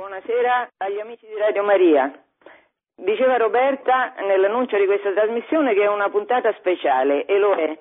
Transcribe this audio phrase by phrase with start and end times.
[0.00, 2.10] Buonasera agli amici di Radio Maria.
[2.96, 7.76] Diceva Roberta nell'annuncio di questa trasmissione che è una puntata speciale e lo è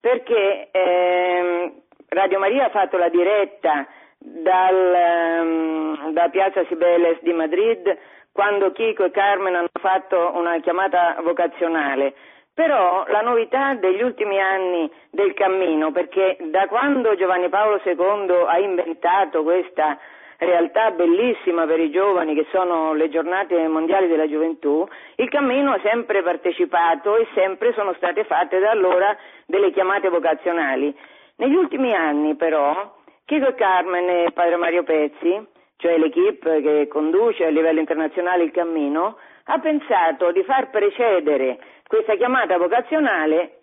[0.00, 1.72] perché ehm,
[2.08, 3.86] Radio Maria ha fatto la diretta
[4.18, 7.98] dal, ehm, da Piazza Sibeles di Madrid
[8.32, 12.14] quando Chico e Carmen hanno fatto una chiamata vocazionale.
[12.52, 18.58] Però la novità degli ultimi anni del cammino, perché da quando Giovanni Paolo II ha
[18.58, 19.96] inventato questa
[20.38, 24.86] realtà bellissima per i giovani che sono le giornate mondiali della gioventù,
[25.16, 30.94] il cammino ha sempre partecipato e sempre sono state fatte da allora delle chiamate vocazionali.
[31.36, 32.94] Negli ultimi anni però
[33.24, 35.46] Chico Carmen e Padre Mario Pezzi,
[35.76, 42.16] cioè l'equipe che conduce a livello internazionale il cammino, ha pensato di far precedere questa
[42.16, 43.58] chiamata vocazionale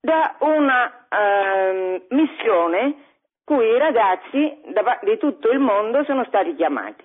[0.00, 2.94] da una eh, missione
[3.50, 4.60] cui i ragazzi
[5.02, 7.02] di tutto il mondo sono stati chiamati.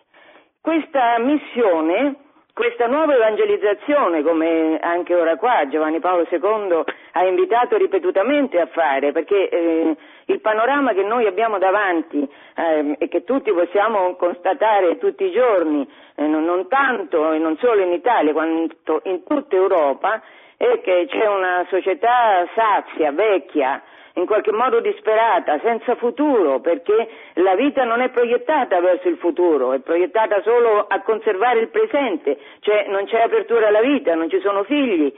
[0.62, 2.18] Questa missione,
[2.54, 9.12] questa nuova evangelizzazione, come anche ora qua Giovanni Paolo II ha invitato ripetutamente a fare,
[9.12, 12.22] perché eh, il panorama che noi abbiamo davanti
[12.56, 17.58] eh, e che tutti possiamo constatare tutti i giorni, eh, non, non tanto e non
[17.58, 20.22] solo in Italia, quanto in tutta Europa,
[20.58, 23.82] è che c'è una società sazia, vecchia,
[24.16, 29.74] in qualche modo disperata, senza futuro, perché la vita non è proiettata verso il futuro,
[29.74, 34.40] è proiettata solo a conservare il presente, cioè non c'è apertura alla vita, non ci
[34.40, 35.14] sono figli.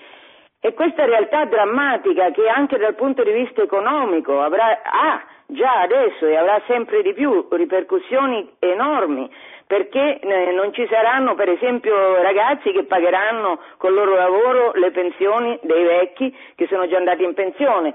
[0.59, 6.25] E questa realtà drammatica che anche dal punto di vista economico avrà, ha già adesso
[6.25, 9.29] e avrà sempre di più ripercussioni enormi,
[9.67, 15.59] perché eh, non ci saranno per esempio ragazzi che pagheranno col loro lavoro le pensioni
[15.61, 17.93] dei vecchi che sono già andati in pensione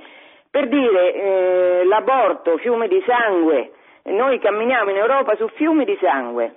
[0.53, 3.73] per dire eh, l'aborto, fiume di sangue,
[4.05, 6.57] noi camminiamo in Europa su fiumi di sangue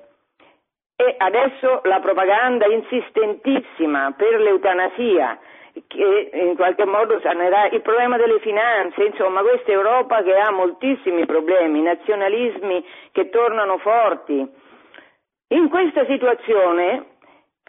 [0.98, 5.40] e adesso la propaganda insistentissima per l'eutanasia
[5.88, 11.26] che in qualche modo sanerà il problema delle finanze, insomma questa Europa che ha moltissimi
[11.26, 14.46] problemi, nazionalismi che tornano forti.
[15.50, 17.14] In questa situazione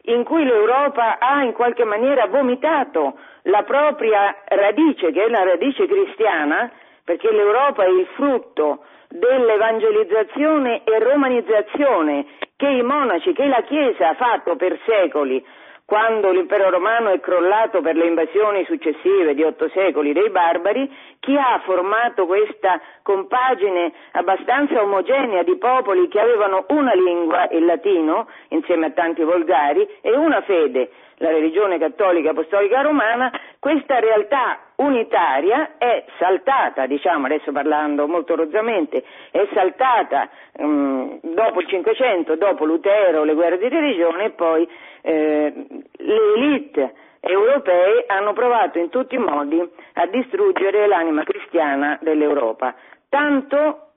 [0.06, 5.86] in cui l'Europa ha in qualche maniera vomitato la propria radice, che è la radice
[5.86, 6.70] cristiana,
[7.04, 14.14] perché l'Europa è il frutto dell'evangelizzazione e romanizzazione che i monaci, che la Chiesa ha
[14.14, 15.44] fatto per secoli,
[15.84, 21.36] quando l'impero romano è crollato per le invasioni successive di otto secoli dei barbari, chi
[21.36, 28.86] ha formato questa compagine abbastanza omogenea di popoli che avevano una lingua, il latino, insieme
[28.86, 36.04] a tanti volgari, e una fede, la religione cattolica apostolica romana, questa realtà unitaria è
[36.18, 40.28] saltata, diciamo adesso parlando molto rozzamente, è saltata
[40.58, 44.68] um, dopo il Cinquecento, dopo Lutero, le guerre di religione e poi
[45.02, 45.52] eh,
[45.92, 49.58] le elite europee hanno provato in tutti i modi
[49.94, 52.74] a distruggere l'anima cristiana dell'Europa.
[53.08, 53.92] Tanto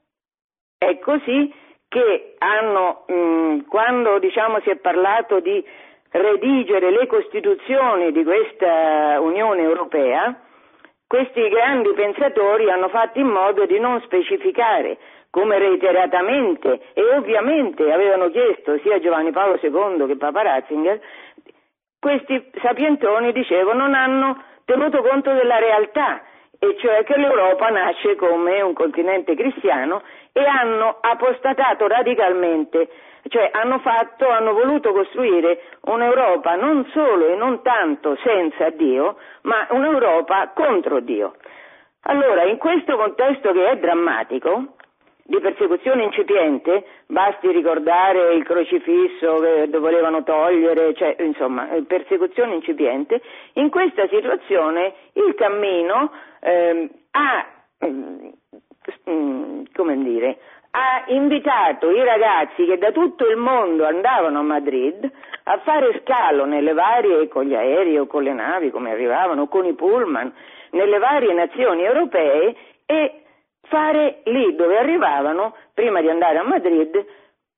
[0.78, 1.53] è così
[1.90, 5.63] che hanno, mh, quando diciamo, si è parlato di
[6.11, 10.35] redigere le costituzioni di questa Unione Europea,
[11.07, 14.97] questi grandi pensatori hanno fatto in modo di non specificare,
[15.31, 20.99] come reiteratamente e ovviamente avevano chiesto sia Giovanni Paolo II che Papa Ratzinger,
[21.99, 26.23] questi sapientoni, dicevo, non hanno tenuto conto della realtà,
[26.59, 30.01] e cioè che l'Europa nasce come un continente cristiano
[30.33, 32.89] e hanno apostatato radicalmente
[33.28, 39.68] cioè hanno fatto, hanno voluto costruire un'Europa non solo e non tanto senza Dio, ma
[39.69, 41.35] un'Europa contro Dio.
[42.03, 44.75] Allora, in questo contesto che è drammatico,
[45.30, 53.22] di persecuzione incipiente, basti ricordare il crocifisso che volevano togliere, cioè, insomma, persecuzione incipiente,
[53.53, 57.46] in questa situazione il cammino eh, ha,
[57.86, 60.38] mm, come dire,
[60.72, 65.10] ha invitato i ragazzi che da tutto il mondo andavano a Madrid
[65.44, 69.66] a fare scalo nelle varie, con gli aerei o con le navi come arrivavano, con
[69.66, 70.31] i pullman,
[70.71, 72.56] nelle varie nazioni europee
[72.86, 73.24] e
[73.68, 77.04] fare lì dove arrivavano, prima di andare a Madrid,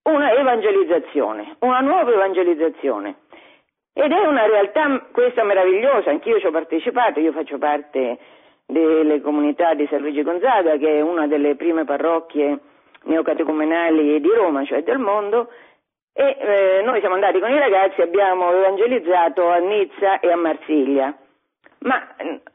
[0.03, 3.15] una evangelizzazione, una nuova evangelizzazione.
[3.93, 8.17] Ed è una realtà questa meravigliosa, anch'io ci ho partecipato, io faccio parte
[8.65, 12.59] delle comunità di San Luigi Gonzaga, che è una delle prime parrocchie
[13.03, 15.49] neocatecumenali di Roma, cioè del mondo,
[16.13, 21.15] e eh, noi siamo andati con i ragazzi, abbiamo evangelizzato a Nizza e a Marsiglia.
[21.79, 21.99] Ma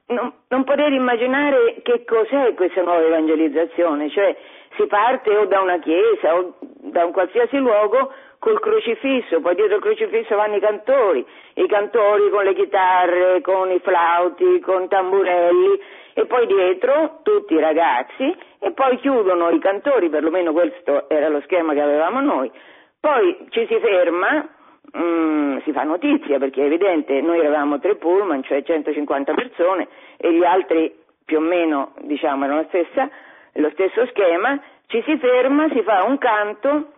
[0.09, 4.37] non, non poter immaginare che cos'è questa nuova evangelizzazione, cioè
[4.77, 9.77] si parte o da una chiesa o da un qualsiasi luogo col crocifisso, poi dietro
[9.77, 15.81] il crocifisso vanno i cantori, i cantori con le chitarre, con i flauti, con tamburelli
[16.19, 21.43] e poi dietro tutti i ragazzi e poi chiudono i cantori, perlomeno questo era lo
[21.43, 22.51] schema che avevamo noi.
[22.99, 24.49] Poi ci si ferma,
[24.93, 29.89] mh, mm, si fa notizia perché è evidente, noi eravamo tre pullman, cioè 150 persone
[30.17, 30.91] e gli altri
[31.23, 33.11] più o meno diciamo erano stessa,
[33.53, 36.93] lo stesso schema, ci si ferma, si fa un canto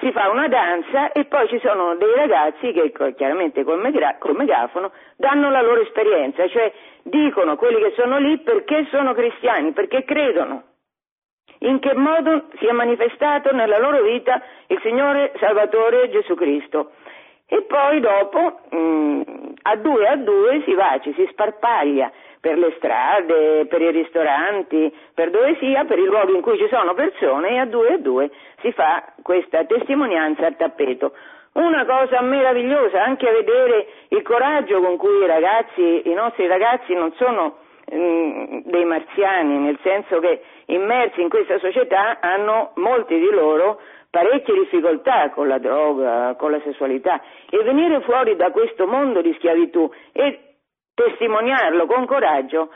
[0.00, 4.34] si fa una danza e poi ci sono dei ragazzi che chiaramente col, megra- col
[4.34, 10.04] megafono danno la loro esperienza, cioè dicono quelli che sono lì perché sono cristiani, perché
[10.04, 10.64] credono.
[11.62, 16.92] In che modo si è manifestato nella loro vita il Signore Salvatore Gesù Cristo.
[17.46, 19.22] E poi dopo, mh, mm,
[19.62, 22.10] a due a due, si va, ci si sparpaglia
[22.40, 26.68] per le strade, per i ristoranti, per dove sia, per i luoghi in cui ci
[26.70, 28.30] sono persone e a due a due
[28.60, 31.12] si fa questa testimonianza al tappeto.
[31.52, 36.94] Una cosa meravigliosa anche a vedere il coraggio con cui i ragazzi, i nostri ragazzi
[36.94, 37.56] non sono
[37.92, 43.80] mm, dei marziani, nel senso che immersi in questa società hanno molti di loro
[44.10, 49.32] parecchie difficoltà con la droga, con la sessualità e venire fuori da questo mondo di
[49.34, 50.56] schiavitù e
[50.94, 52.70] testimoniarlo con coraggio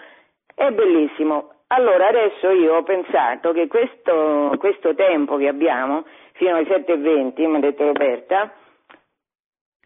[0.53, 1.51] è bellissimo.
[1.69, 7.57] Allora adesso io ho pensato che questo, questo tempo che abbiamo, fino alle 7.20, mi
[7.57, 8.53] ha detto Roberta,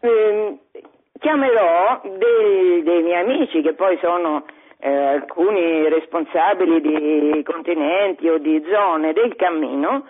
[0.01, 0.57] eh,
[1.19, 4.45] chiamerò dei, dei, miei amici che poi sono
[4.79, 10.05] eh, alcuni responsabili di continenti o di zone del cammino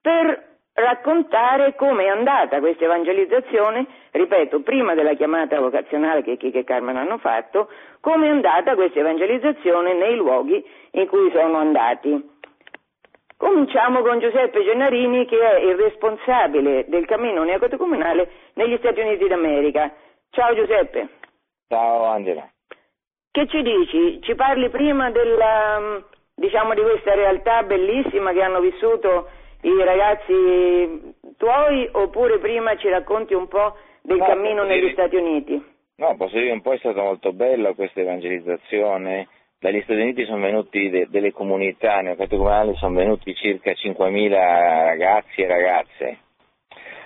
[0.00, 6.64] per raccontare come è andata questa evangelizzazione, ripeto, prima della chiamata vocazionale che Chiche e
[6.64, 7.68] Carmen hanno fatto,
[8.00, 12.32] come è andata questa evangelizzazione nei luoghi in cui sono andati.
[13.44, 19.92] Cominciamo con Giuseppe Gennarini che è il responsabile del cammino neocatecumenale negli Stati Uniti d'America.
[20.30, 21.08] Ciao Giuseppe.
[21.68, 22.50] Ciao Angela.
[23.30, 24.22] Che ci dici?
[24.22, 26.02] Ci parli prima della,
[26.34, 29.28] diciamo, di questa realtà bellissima che hanno vissuto
[29.60, 34.92] i ragazzi tuoi oppure prima ci racconti un po' del no, cammino negli dire...
[34.92, 35.62] Stati Uniti?
[35.96, 39.28] No, posso dire un po' è stata molto bella questa evangelizzazione.
[39.64, 45.46] Dagli Stati Uniti sono venuti de- delle comunità neocatecumenali, sono venuti circa 5.000 ragazzi e
[45.46, 46.18] ragazze,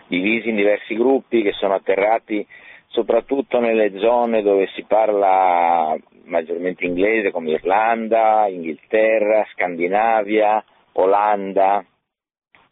[0.08, 2.44] divisi in diversi gruppi che sono atterrati
[2.88, 10.60] soprattutto nelle zone dove si parla maggiormente inglese come Irlanda, Inghilterra, Scandinavia,
[10.94, 11.84] Olanda,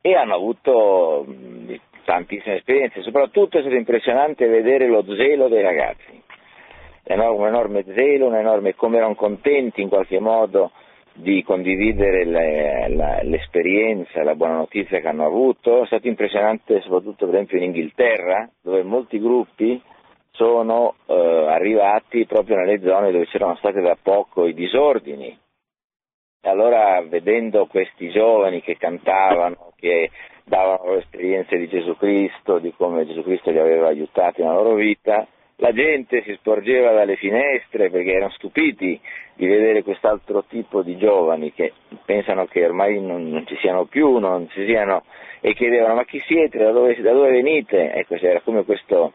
[0.01, 1.25] e hanno avuto
[2.05, 6.16] tantissime esperienze, soprattutto è stato impressionante vedere lo zelo dei ragazzi,
[7.15, 10.73] un enorme zelo, un enorme come erano contenti in qualche modo
[11.13, 17.25] di condividere le, la, l'esperienza, la buona notizia che hanno avuto, è stato impressionante soprattutto
[17.27, 19.81] per esempio in Inghilterra, dove molti gruppi
[20.33, 25.37] sono eh, arrivati proprio nelle zone dove c'erano stati da poco i disordini,
[26.43, 30.11] allora vedendo questi giovani che cantavano, che
[30.45, 35.27] davano esperienze di Gesù Cristo, di come Gesù Cristo li aveva aiutati nella loro vita,
[35.57, 39.01] la gente si sporgeva dalle finestre perché erano stupiti
[39.35, 41.73] di vedere quest'altro tipo di giovani che
[42.05, 45.05] pensano che ormai non, non ci siano più, non ci siano,
[45.41, 47.93] e chiedevano ma chi siete, da dove, da dove venite?
[47.93, 49.13] Ecco, c'era come questo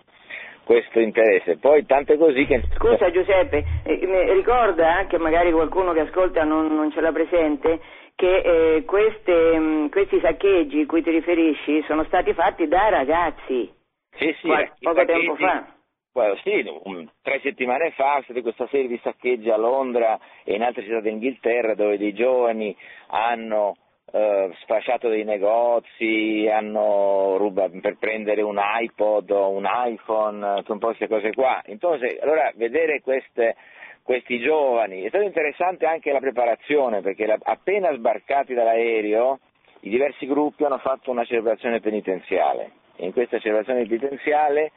[0.63, 1.57] questo interesse.
[1.57, 2.61] Poi tante così che...
[2.77, 7.79] Scusa Giuseppe, eh, ricorda anche magari qualcuno che ascolta non, non ce l'ha presente
[8.15, 8.37] che
[8.75, 13.69] eh, queste, mh, mm, questi saccheggi a cui ti riferisci sono stati fatti da ragazzi
[14.11, 15.65] sì, sì, Qual- poco tempo fa.
[16.13, 20.55] Well, sì, um, tre settimane fa c'è stata questa serie di saccheggi a Londra e
[20.55, 22.75] in altre città d'Inghilterra dove dei giovani
[23.07, 23.77] hanno
[24.11, 30.87] eh, sfasciato dei negozi, hanno rubato per prendere un iPod o un iPhone, un po'
[30.87, 31.61] queste cose qua.
[31.65, 33.55] Entonces, allora vedere queste,
[34.03, 39.39] questi giovani, è stato interessante anche la preparazione, perché la, appena sbarcati dall'aereo
[39.83, 44.71] i diversi gruppi hanno fatto una celebrazione penitenziale in questa celebrazione penitenziale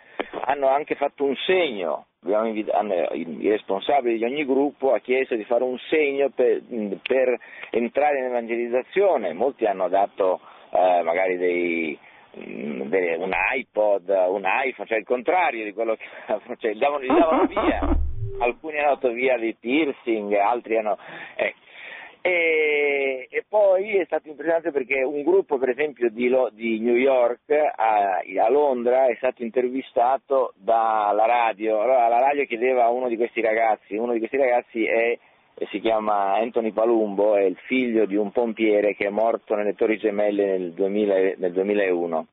[0.44, 2.06] hanno anche fatto un segno.
[2.24, 6.62] I responsabili di ogni gruppo ha chiesto di fare un segno per,
[7.02, 7.38] per
[7.70, 10.40] entrare in evangelizzazione, molti hanno dato
[10.70, 11.98] eh, magari dei,
[12.32, 16.04] dei, un iPod, un iPhone, cioè il contrario di quello che
[16.58, 17.80] cioè, davano, li davano via,
[18.40, 20.96] alcuni hanno dato via dei piercing, altri hanno...
[21.36, 21.54] Eh,
[22.26, 26.94] e, e, poi è stato impressionante perché un gruppo, per esempio, di, Lo, di New
[26.94, 31.82] York a, a, Londra è stato intervistato dalla radio.
[31.82, 35.18] Allora la radio chiedeva a uno di questi ragazzi, uno di questi ragazzi è,
[35.70, 39.98] si chiama Anthony Palumbo, è il figlio di un pompiere che è morto nelle Torri
[39.98, 42.26] Gemelle nel, 2000, nel 2001.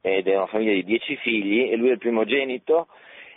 [0.00, 2.88] ed è una famiglia di dieci figli e lui è il primogenito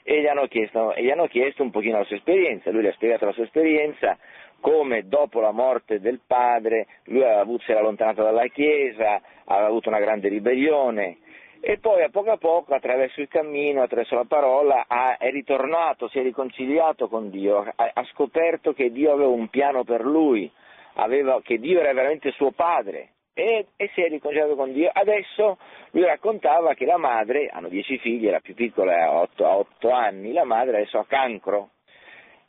[0.02, 2.94] e gli hanno chiesto, gli hanno chiesto un pochino la sua esperienza, lui gli ha
[2.94, 4.18] spiegato la sua esperienza,
[4.60, 9.90] come dopo la morte del padre lui avuto, si era allontanato dalla Chiesa, aveva avuto
[9.90, 11.18] una grande ribellione
[11.62, 14.86] e poi a poco a poco attraverso il cammino, attraverso la parola
[15.18, 20.06] è ritornato, si è riconciliato con Dio, ha, scoperto che Dio aveva un piano per
[20.06, 20.50] lui,
[20.94, 24.90] aveva, che Dio era veramente suo padre e, e, si è riconciliato con Dio.
[24.92, 25.58] Adesso
[25.92, 30.32] lui raccontava che la madre, hanno dieci figli, la più piccola ha otto, otto anni,
[30.32, 31.72] la madre adesso ha cancro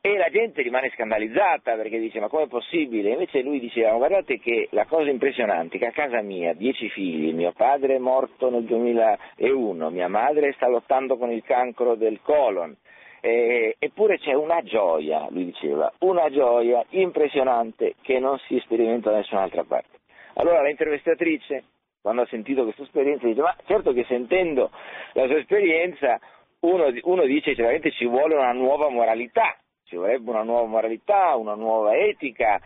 [0.02, 3.10] e la gente rimane scandalizzata perché dice ma com'è possibile?
[3.10, 7.34] Invece lui diceva guardate che la cosa impressionante è che a casa mia, dieci figli,
[7.34, 12.74] mio padre è morto nel 2001, mia madre sta lottando con il cancro del colon,
[13.20, 19.18] eh, eppure c'è una gioia, lui diceva, una gioia impressionante che non si sperimenta da
[19.18, 19.98] nessun'altra parte.
[20.36, 21.64] Allora la intervistatrice,
[22.00, 24.70] quando ha sentito questa esperienza, dice ma certo che sentendo
[25.12, 26.18] la sua esperienza
[26.60, 29.58] uno, uno dice veramente ci vuole una nuova moralità
[29.90, 32.60] ci vorrebbe una nuova moralità, una nuova etica.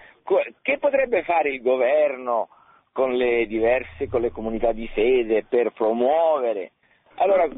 [0.61, 2.49] Che potrebbe fare il governo
[2.93, 6.73] con le diverse, con le comunità di fede per promuovere?
[7.16, 7.49] Allora,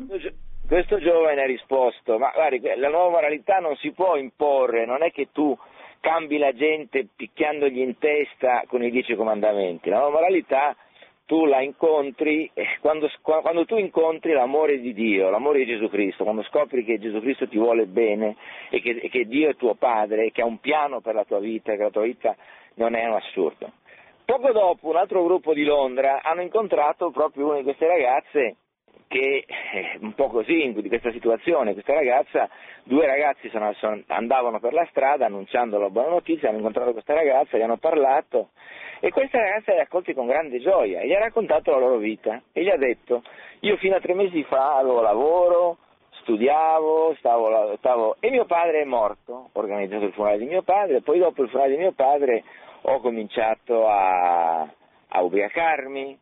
[0.68, 5.10] questo giovane ha risposto, ma guardi, la nuova moralità non si può imporre, non è
[5.10, 5.56] che tu
[5.98, 10.76] cambi la gente picchiandogli in testa con i dieci comandamenti, la nuova moralità
[11.26, 16.44] tu la incontri, quando, quando, tu incontri l'amore di Dio, l'amore di Gesù Cristo, quando
[16.44, 18.36] scopri che Gesù Cristo ti vuole bene
[18.70, 21.40] e che, e che Dio è tuo padre, che ha un piano per la tua
[21.40, 22.36] vita, che la tua vita
[22.74, 23.72] non è un assurdo.
[24.24, 28.56] Poco dopo un altro gruppo di Londra hanno incontrato proprio una di queste ragazze
[29.08, 32.48] che eh, un po' così di questa situazione, questa ragazza,
[32.84, 37.14] due ragazzi sono, sono, andavano per la strada annunciando la buona notizia, hanno incontrato questa
[37.14, 38.50] ragazza, gli hanno parlato
[39.00, 41.98] e questa ragazza li ha accolti con grande gioia e gli ha raccontato la loro
[41.98, 43.22] vita e gli ha detto
[43.60, 45.78] io fino a tre mesi fa avevo lavoro,
[46.20, 51.00] studiavo, stavo, stavo, e mio padre è morto, ho organizzato il funerale di mio padre,
[51.00, 52.42] poi dopo il funerale di mio padre
[52.82, 56.18] ho cominciato a, a ubriacarmi,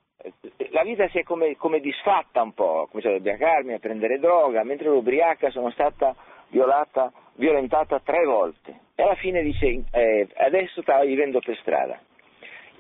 [0.70, 4.18] la vita si è come, come, disfatta un po', ho cominciato ad ubriacarmi, a prendere
[4.18, 6.14] droga, mentre l'ubriaca sono stata
[6.48, 11.98] violata, violentata tre volte e alla fine dice eh, adesso stavo vivendo per strada.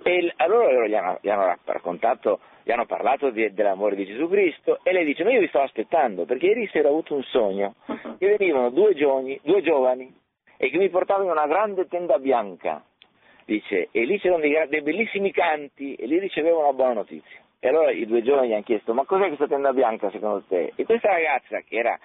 [0.02, 4.28] E allora loro gli hanno, gli hanno raccontato, gli hanno parlato di, dell'amore di Gesù
[4.28, 7.22] Cristo e lei dice ma io vi stavo aspettando perché ieri sera ho avuto un
[7.22, 7.74] sogno
[8.18, 10.12] che venivano due giovani, due giovani
[10.56, 12.84] e che mi portavano in una grande tenda bianca
[13.44, 17.40] dice, e lì c'erano dei, dei, bellissimi canti e lì ricevevo una buona notizia.
[17.60, 20.72] E allora i due giovani gli hanno chiesto, ma cos'è questa tenda bianca secondo te?
[20.74, 21.98] E questa ragazza, che era,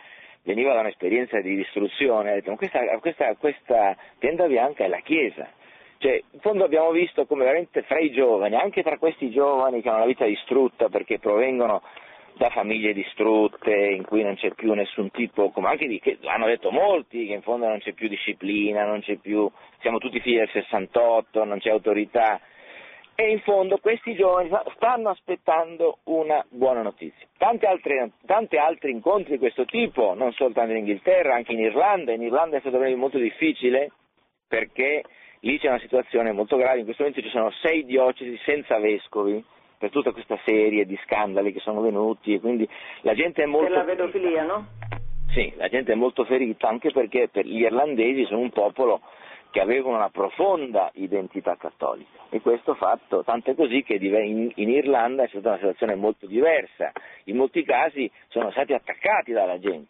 [0.43, 4.99] veniva da un'esperienza di distruzione, ha detto, ma questa, questa, questa tenda bianca è la
[4.99, 5.49] Chiesa.
[6.01, 9.89] Cioè, in fondo abbiamo visto come veramente fra i giovani, anche tra questi giovani che
[9.89, 11.81] hanno la vita distrutta perché provengono
[12.37, 16.71] da famiglie distrutte in cui non c'è più nessun tipo, come anche di, hanno detto
[16.71, 19.51] molti, che in fondo non c'è più disciplina, non c'è più,
[19.81, 22.39] siamo tutti figli del 68, non c'è autorità.
[23.13, 27.27] E in fondo questi giovani stanno aspettando una buona notizia.
[27.37, 32.13] Tanti altri, tanti altri incontri di questo tipo, non soltanto in Inghilterra, anche in Irlanda.
[32.13, 33.91] In Irlanda è stato molto difficile
[34.47, 35.03] perché
[35.41, 36.79] lì c'è una situazione molto grave.
[36.79, 39.43] In questo momento ci sono sei diocesi senza vescovi
[39.77, 42.67] per tutta questa serie di scandali che sono venuti e quindi
[43.01, 43.67] la gente è molto...
[43.67, 44.67] Per la pedofilia, no?
[45.31, 49.01] Sì, la gente è molto ferita anche perché per gli irlandesi sono un popolo
[49.51, 54.69] che avevano una profonda identità cattolica e questo fatto, tanto è così che in, in
[54.69, 56.91] Irlanda è stata una situazione molto diversa,
[57.25, 59.89] in molti casi sono stati attaccati dalla gente,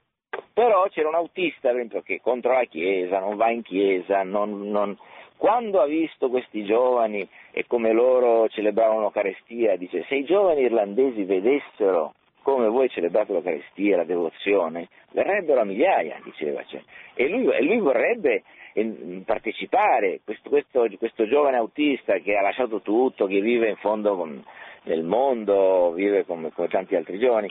[0.53, 4.69] però c'era un autista per esempio, che contro la Chiesa, non va in Chiesa, non,
[4.69, 4.97] non,
[5.39, 11.23] quando ha visto questi giovani e come loro celebravano l'Eucarestia, dice se i giovani irlandesi
[11.23, 16.61] vedessero come voi celebrate l'Eucarestia, la devozione, verrebbero a migliaia, diceva.
[16.65, 16.81] Cioè.
[17.13, 18.43] E, lui, e, lui, vorrebbe
[18.73, 24.17] eh, partecipare, questo, questo, questo, giovane autista che ha lasciato tutto, che vive in fondo
[24.17, 24.43] con,
[24.83, 27.49] nel mondo, vive come, come tanti altri giovani,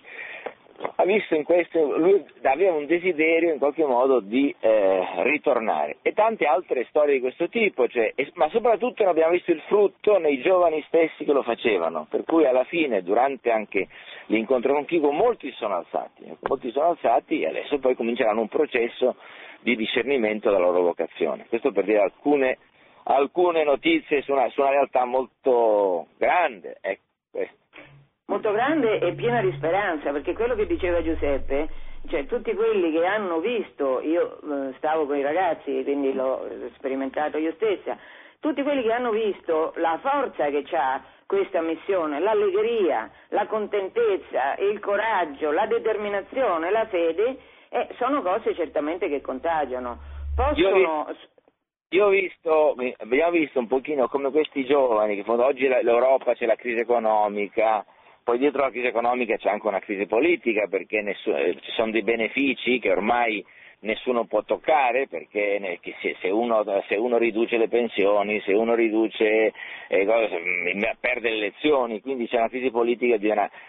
[0.95, 6.13] ha visto in questo, lui aveva un desiderio in qualche modo di eh, ritornare e
[6.13, 10.41] tante altre storie di questo tipo, cioè, ma soprattutto ne abbiamo visto il frutto nei
[10.41, 13.89] giovani stessi che lo facevano, per cui alla fine durante anche
[14.27, 19.17] l'incontro con Chico molti sono alzati, molti sono alzati e adesso poi cominceranno un processo
[19.61, 21.47] di discernimento della loro vocazione.
[21.49, 22.59] Questo per dire alcune,
[23.05, 26.79] alcune notizie su una, su una realtà molto grande.
[26.81, 27.07] Ecco,
[28.29, 31.69] molto grande e piena di speranza, perché quello che diceva Giuseppe,
[32.09, 37.39] cioè tutti quelli che hanno visto, io eh, stavo con i ragazzi, quindi l'ho sperimentato
[37.39, 37.97] io stessa,
[38.39, 44.79] tutti quelli che hanno visto la forza che ha questa missione, l'allegria, la contentezza, il
[44.81, 47.39] coraggio, la determinazione, la fede,
[47.71, 49.99] eh, sono cose certamente che contagiano.
[50.35, 51.15] Possono...
[51.91, 56.55] Io ho visto, abbiamo visto un pochino come questi giovani, che oggi l'Europa c'è la
[56.55, 57.85] crisi economica,
[58.29, 61.91] poi dietro la crisi economica c'è anche una crisi politica perché nessuno, eh, ci sono
[61.91, 63.43] dei benefici che ormai
[63.81, 65.79] nessuno può toccare perché
[66.21, 69.55] se uno, se uno riduce le pensioni, se uno riduce,
[69.89, 73.17] eh, mm, perde le elezioni, quindi c'è una crisi politica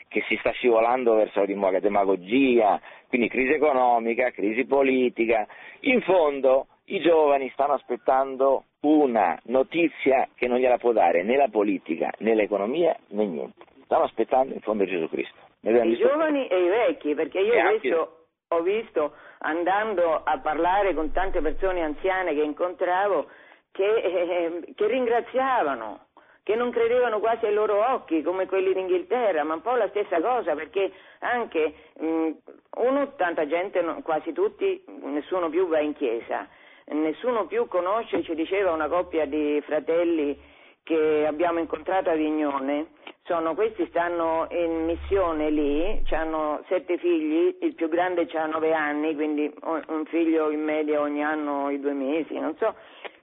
[0.09, 5.47] che si sta scivolando verso la demagogia, quindi crisi economica, crisi politica.
[5.83, 11.47] In fondo i giovani stanno aspettando una notizia che non gliela può dare né la
[11.47, 15.35] politica né l'economia né niente stanno aspettando in fondo Gesù Cristo.
[15.61, 18.17] I giovani e i vecchi, perché io adesso
[18.49, 23.27] ho visto andando a parlare con tante persone anziane che incontravo
[23.71, 26.05] che, eh, che ringraziavano,
[26.43, 30.21] che non credevano quasi ai loro occhi come quelli d'Inghilterra, ma un po' la stessa
[30.21, 32.29] cosa perché anche mh,
[32.77, 36.47] uno, tanta gente, quasi tutti, nessuno più va in chiesa,
[36.85, 40.48] nessuno più conosce, ci diceva una coppia di fratelli
[40.89, 42.87] che abbiamo incontrato a Vignone,
[43.21, 49.13] sono, questi stanno in missione lì, hanno sette figli, il più grande ha nove anni,
[49.13, 52.73] quindi un figlio in media ogni anno i due mesi, non so.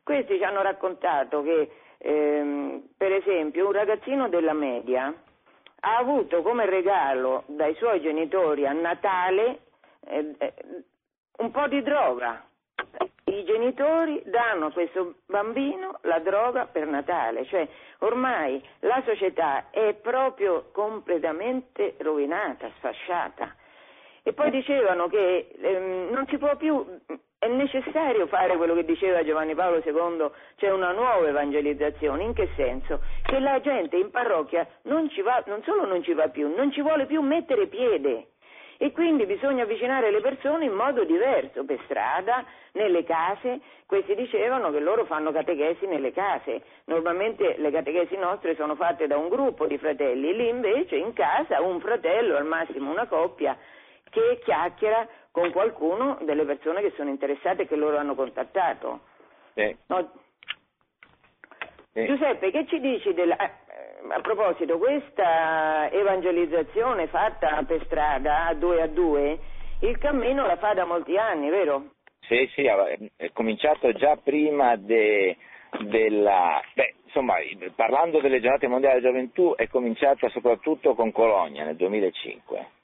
[0.04, 5.12] Questi ci hanno raccontato che, ehm, per esempio, un ragazzino della media
[5.80, 9.62] ha avuto come regalo dai suoi genitori a Natale
[10.06, 10.54] eh, eh,
[11.38, 12.44] un po' di droga
[13.36, 19.94] i genitori danno a questo bambino la droga per Natale, cioè ormai la società è
[19.94, 23.54] proprio completamente rovinata, sfasciata.
[24.22, 26.84] E poi dicevano che ehm, non si può più,
[27.38, 32.24] è necessario fare quello che diceva Giovanni Paolo II, cioè una nuova evangelizzazione.
[32.24, 33.00] In che senso?
[33.22, 36.80] Che la gente in parrocchia non, va, non solo non ci va più, non ci
[36.80, 38.28] vuole più mettere piede
[38.78, 43.60] e quindi bisogna avvicinare le persone in modo diverso, per strada, nelle case.
[43.86, 49.16] Questi dicevano che loro fanno catechesi nelle case, normalmente le catechesi nostre sono fatte da
[49.16, 53.56] un gruppo di fratelli, lì invece in casa un fratello, al massimo una coppia,
[54.10, 59.00] che chiacchiera con qualcuno delle persone che sono interessate e che loro hanno contattato.
[59.54, 59.76] Sì.
[59.86, 60.10] No?
[61.92, 62.06] Sì.
[62.06, 63.36] Giuseppe, che ci dici della
[64.10, 69.38] a proposito, questa evangelizzazione fatta per strada a due a due,
[69.80, 71.90] il cammino la fa da molti anni, vero?
[72.20, 75.36] Sì, sì, è cominciato già prima de,
[75.80, 76.60] della...
[76.74, 77.34] Beh, insomma,
[77.74, 82.75] parlando delle giornate mondiali della gioventù, è cominciata soprattutto con Colonia nel 2005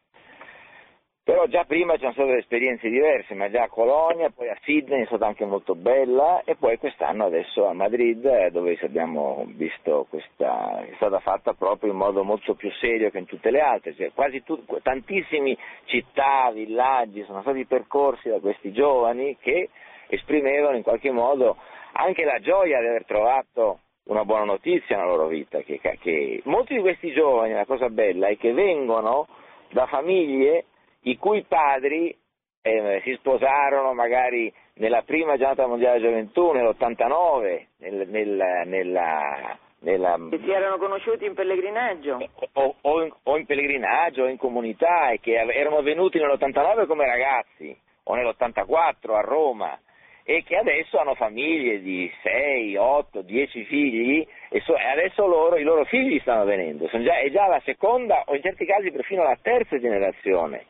[1.24, 5.06] però già prima c'erano state esperienze diverse, ma già a Colonia, poi a Sydney è
[5.06, 10.84] stata anche molto bella e poi quest'anno adesso a Madrid eh, dove abbiamo visto questa,
[10.84, 14.10] è stata fatta proprio in modo molto più serio che in tutte le altre, cioè,
[14.12, 19.68] quasi tu, tantissimi città, villaggi sono stati percorsi da questi giovani che
[20.08, 21.56] esprimevano in qualche modo
[21.92, 26.74] anche la gioia di aver trovato una buona notizia nella loro vita, che, che molti
[26.74, 29.28] di questi giovani, la cosa bella è che vengono
[29.70, 30.64] da famiglie
[31.02, 32.16] i cui padri
[32.62, 40.18] eh, si sposarono magari nella prima giornata mondiale della gioventù, nell'89, nel, nel, nella, nella...
[40.30, 42.28] Che si erano conosciuti in pellegrinaggio?
[42.52, 47.06] O, o, in, o, in, pellegrinaggio o in comunità e che erano venuti nell'89 come
[47.06, 49.78] ragazzi o nell'84 a Roma
[50.24, 55.56] e che adesso hanno famiglie di 6, 8, 10 figli e, so, e adesso loro,
[55.56, 59.24] i loro figli stanno venendo, già, è già la seconda o in certi casi perfino
[59.24, 60.66] la terza generazione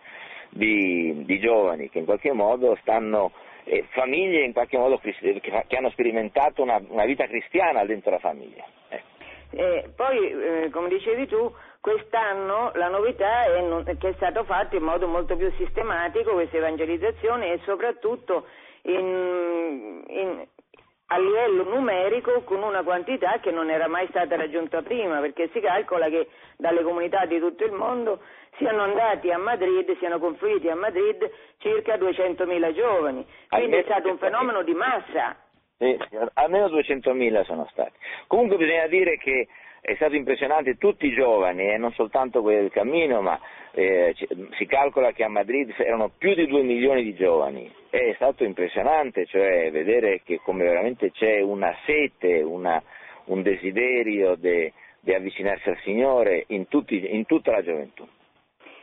[0.53, 3.33] di, di giovani che in qualche modo stanno,
[3.65, 8.19] eh, famiglie in qualche modo che, che hanno sperimentato una, una, vita cristiana dentro la
[8.19, 8.65] famiglia.
[8.89, 9.03] Eh.
[9.55, 14.83] Eh, poi, eh, come dicevi tu, quest'anno la novità è che è stato fatto in
[14.83, 18.47] modo molto più sistematico questa evangelizzazione e soprattutto
[18.83, 20.47] in, in,
[21.07, 25.61] a livello numerico con una quantità che non era mai stata raggiunta prima, perché si
[25.61, 28.21] calcola che dalle comunità di tutto il mondo
[28.57, 34.19] siano andati a Madrid, siano confluiti a Madrid circa 200.000 giovani, quindi è stato un
[34.19, 35.37] fenomeno di massa.
[35.79, 35.99] Sì,
[36.35, 37.93] almeno 200.000 sono stati.
[38.27, 39.49] Comunque bisogna dire che
[39.81, 43.39] è stato impressionante tutti i giovani, e eh, non soltanto quelli del cammino, ma
[43.73, 44.15] eh,
[44.57, 47.73] si calcola che a Madrid erano più di 2 milioni di giovani.
[47.91, 52.81] È stato impressionante, cioè vedere che come veramente c'è una sete, una,
[53.25, 54.73] un desiderio di
[55.05, 58.07] de avvicinarsi al Signore in, tutti, in tutta la gioventù.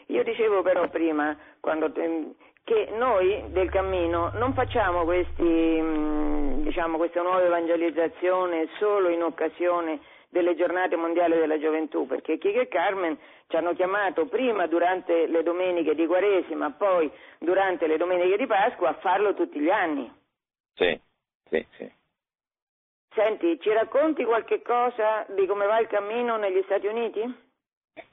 [0.10, 7.22] Io dicevo però prima, quando, che noi del cammino non facciamo questi, mm, diciamo, questa
[7.22, 13.18] nuova evangelizzazione solo in occasione delle giornate mondiali della gioventù, perché Chico e Carmen
[13.48, 18.90] ci hanno chiamato prima durante le domeniche di Quaresima, poi durante le domeniche di Pasqua
[18.90, 20.12] a farlo tutti gli anni.
[20.74, 21.00] Sì,
[21.50, 21.92] sì, sì.
[23.14, 27.48] Senti, ci racconti qualche cosa di come va il cammino negli Stati Uniti?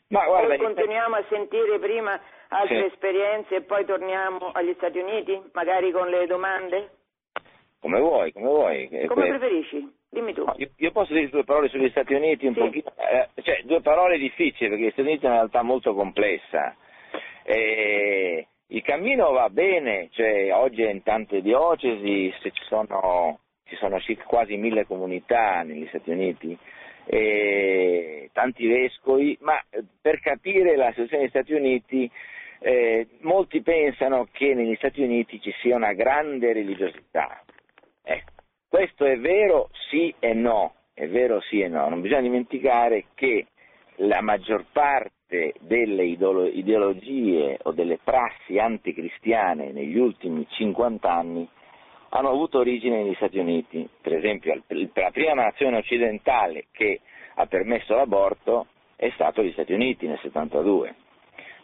[0.08, 2.84] Ma guarda, o continuiamo a sentire prima altre Sì.
[2.86, 6.90] esperienze e poi torniamo agli Stati Uniti, magari con le domande?
[7.78, 8.88] come vuoi, come vuoi.
[8.88, 9.94] Eh, Come que- preferisci?
[10.10, 10.44] Dimmi tu.
[10.44, 12.60] No, io, io posso dire due parole sugli Stati Uniti, un Sì.
[12.60, 16.74] pochino, eh, cioè due parole difficili perché gli Stati Uniti è una realtà molto complessa.
[17.44, 23.98] Eh, il cammino va bene, cioè, oggi in tante diocesi, se ci sono, ci sono
[24.26, 26.58] quasi mille comunità negli Stati Uniti,
[27.06, 32.10] eh, tanti vescovi, ma eh, per capire la situazione degli Stati Uniti
[32.58, 37.42] eh, molti pensano che negli Stati Uniti ci sia una grande religiosità.
[38.02, 38.32] Ecco,
[38.68, 43.46] questo è vero sì e no, è vero sì e no, non bisogna dimenticare che
[43.96, 51.48] la maggior parte delle ideologie o delle prassi anticristiane negli ultimi 50 anni
[52.10, 53.88] hanno avuto origine negli Stati Uniti.
[54.00, 57.00] Per esempio, la prima nazione occidentale che
[57.34, 58.66] ha permesso l'aborto
[58.96, 60.94] è stato gli Stati Uniti nel 72.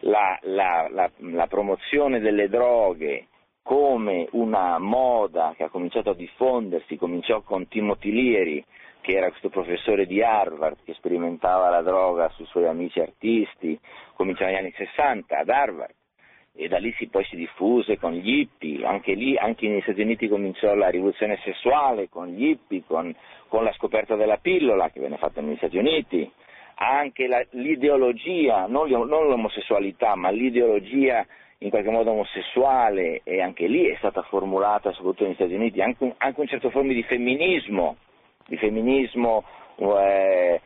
[0.00, 3.28] La, la- la- la promozione delle droghe
[3.62, 8.64] come una moda che ha cominciato a diffondersi, cominciò con Timothy Leary,
[9.00, 13.78] che era questo professore di Harvard che sperimentava la droga sui suoi amici artisti,
[14.14, 15.94] cominciò negli anni 60 ad Harvard
[16.54, 20.02] e da lì si, poi si diffuse con gli hippie, anche lì, anche negli Stati
[20.02, 23.14] Uniti cominciò la rivoluzione sessuale con gli hippie, con,
[23.48, 26.30] con la scoperta della pillola che venne fatta negli Stati Uniti,
[26.74, 31.26] anche la- l'ideologia, non, non l'omosessualità, ma l'ideologia
[31.58, 36.04] in qualche modo omosessuale e anche lì è stata formulata soprattutto negli Stati Uniti, anche,
[36.04, 37.96] un- anche un certo forma di femminismo,
[38.46, 39.44] di femminismo
[39.78, 40.60] eh,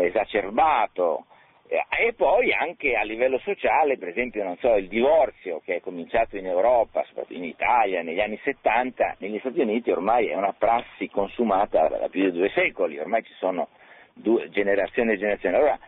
[0.00, 1.24] esacerbato
[1.68, 6.46] e poi anche a livello sociale, per esempio, so, il divorzio che è cominciato in
[6.46, 11.88] Europa, soprattutto in Italia negli anni 70, negli Stati Uniti ormai è una prassi consumata
[11.88, 13.68] da più di due secoli, ormai ci sono
[14.14, 15.56] due generazioni e generazioni.
[15.56, 15.78] Allora,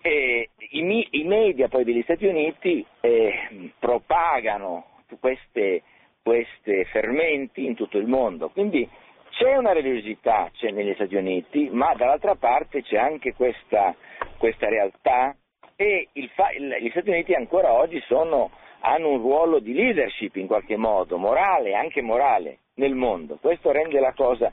[0.00, 4.86] eh, i, i media poi degli Stati Uniti eh, propagano
[5.20, 5.82] queste
[6.86, 8.88] fermenti in tutto il mondo, quindi
[9.32, 13.94] c'è una religiosità c'è negli Stati Uniti, ma dall'altra parte c'è anche questa,
[14.38, 15.34] questa realtà
[15.76, 16.30] e il
[16.80, 21.74] gli Stati Uniti ancora oggi sono- hanno un ruolo di leadership in qualche modo, morale,
[21.74, 23.38] anche morale, nel mondo.
[23.40, 24.52] Questo rende la cosa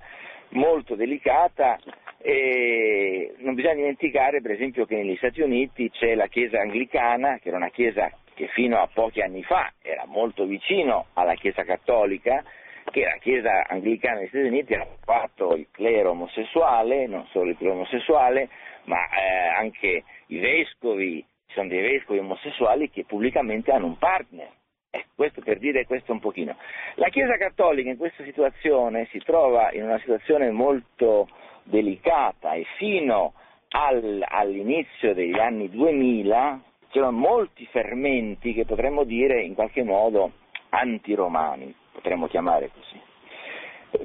[0.49, 1.77] molto delicata
[2.21, 7.49] e non bisogna dimenticare per esempio che negli Stati Uniti c'è la Chiesa anglicana, che
[7.49, 12.43] era una chiesa che fino a pochi anni fa era molto vicino alla Chiesa cattolica,
[12.89, 17.57] che la Chiesa anglicana negli Stati Uniti ha fatto il clero omosessuale, non solo il
[17.57, 18.49] clero omosessuale,
[18.85, 24.49] ma eh, anche i vescovi, ci sono dei vescovi omosessuali che pubblicamente hanno un partner.
[24.91, 26.55] Eh, questo per dire questo un pochino.
[26.95, 31.27] La Chiesa Cattolica in questa situazione si trova in una situazione molto
[31.63, 33.33] delicata e fino
[33.69, 40.31] al- all'inizio degli anni 2000 c'erano molti fermenti che potremmo dire in qualche modo
[40.69, 42.99] antiromani, potremmo chiamare così.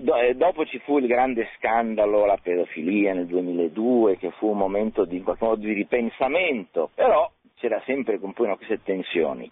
[0.03, 4.59] Do- eh, dopo ci fu il grande scandalo, la pedofilia nel 2002, che fu un
[4.59, 9.49] momento di, in qualche modo di ripensamento, però c'era sempre un po' queste tensioni.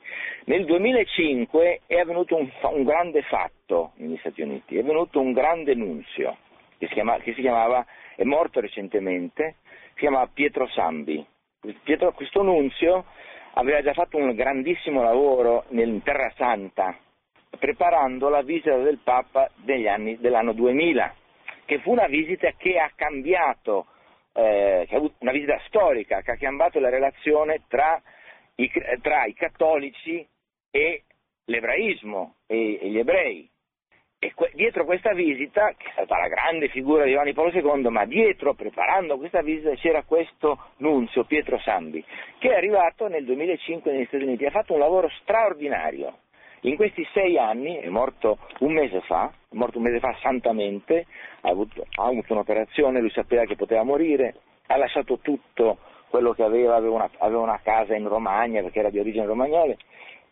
[0.46, 5.74] Nel 2005 è avvenuto un, un grande fatto negli Stati Uniti, è venuto un grande
[5.74, 6.36] nunzio
[6.78, 7.84] che si, chiama- che si chiamava,
[8.16, 9.56] è morto recentemente,
[9.94, 11.24] si chiamava Pietro Sambi.
[11.84, 13.04] Pietro- questo nunzio
[13.54, 16.96] aveva già fatto un grandissimo lavoro in Terra Santa,
[17.58, 19.50] preparando la visita del Papa
[19.88, 21.14] anni, dell'anno 2000,
[21.64, 23.86] che fu una visita che ha cambiato,
[24.34, 24.86] eh,
[25.18, 28.00] una visita storica, che ha cambiato la relazione tra
[28.56, 30.26] i, tra i cattolici
[30.70, 31.02] e
[31.46, 33.48] l'ebraismo e, e gli ebrei.
[34.18, 37.88] E que- dietro questa visita, che è stata la grande figura di Giovanni Paolo II,
[37.90, 42.04] ma dietro, preparando questa visita, c'era questo nunzio, Pietro Sambi,
[42.38, 46.18] che è arrivato nel 2005 negli Stati Uniti, ha fatto un lavoro straordinario.
[46.64, 51.06] In questi sei anni, è morto un mese fa, è morto un mese fa santamente,
[51.40, 56.44] ha avuto, ha avuto un'operazione, lui sapeva che poteva morire, ha lasciato tutto quello che
[56.44, 59.76] aveva, aveva una, aveva una casa in Romagna perché era di origine romagnole,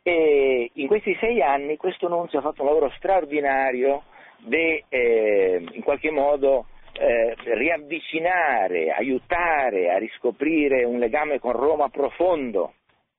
[0.02, 4.04] e in questi sei anni questo nunzio ha fatto un lavoro straordinario
[4.38, 12.74] di eh, in qualche modo eh, riavvicinare, aiutare a riscoprire un legame con Roma profondo.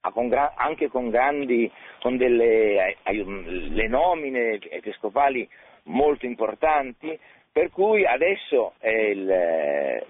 [0.10, 5.48] Con gra- anche con grandi, con delle le nomine episcopali
[5.84, 7.18] molto importanti,
[7.52, 9.28] per cui adesso il,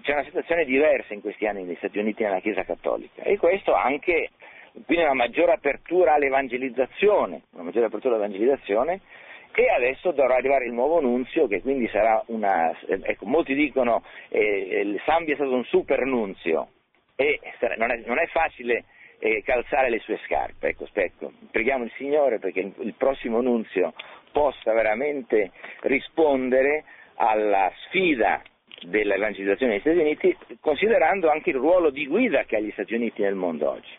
[0.00, 3.22] c'è una situazione diversa in questi anni negli Stati Uniti nella Chiesa Cattolica.
[3.22, 4.30] E questo anche
[4.86, 9.00] quindi una maggiore apertura all'evangelizzazione, una maggiore apertura all'evangelizzazione
[9.54, 14.98] e adesso dovrà arrivare il nuovo nunzio che quindi sarà una, ecco, molti dicono eh,
[15.04, 16.68] Sambi è stato un super nunzio
[17.16, 17.38] e
[17.76, 18.84] non è, non è facile
[19.24, 23.94] eh, calzare le sue scarpe, ecco, ecco, preghiamo il Signore perché il prossimo nunzio
[24.32, 26.82] possa veramente rispondere
[27.14, 28.42] alla sfida
[28.80, 33.22] dell'evangelizzazione negli Stati Uniti, considerando anche il ruolo di guida che ha gli Stati Uniti
[33.22, 33.94] nel mondo oggi.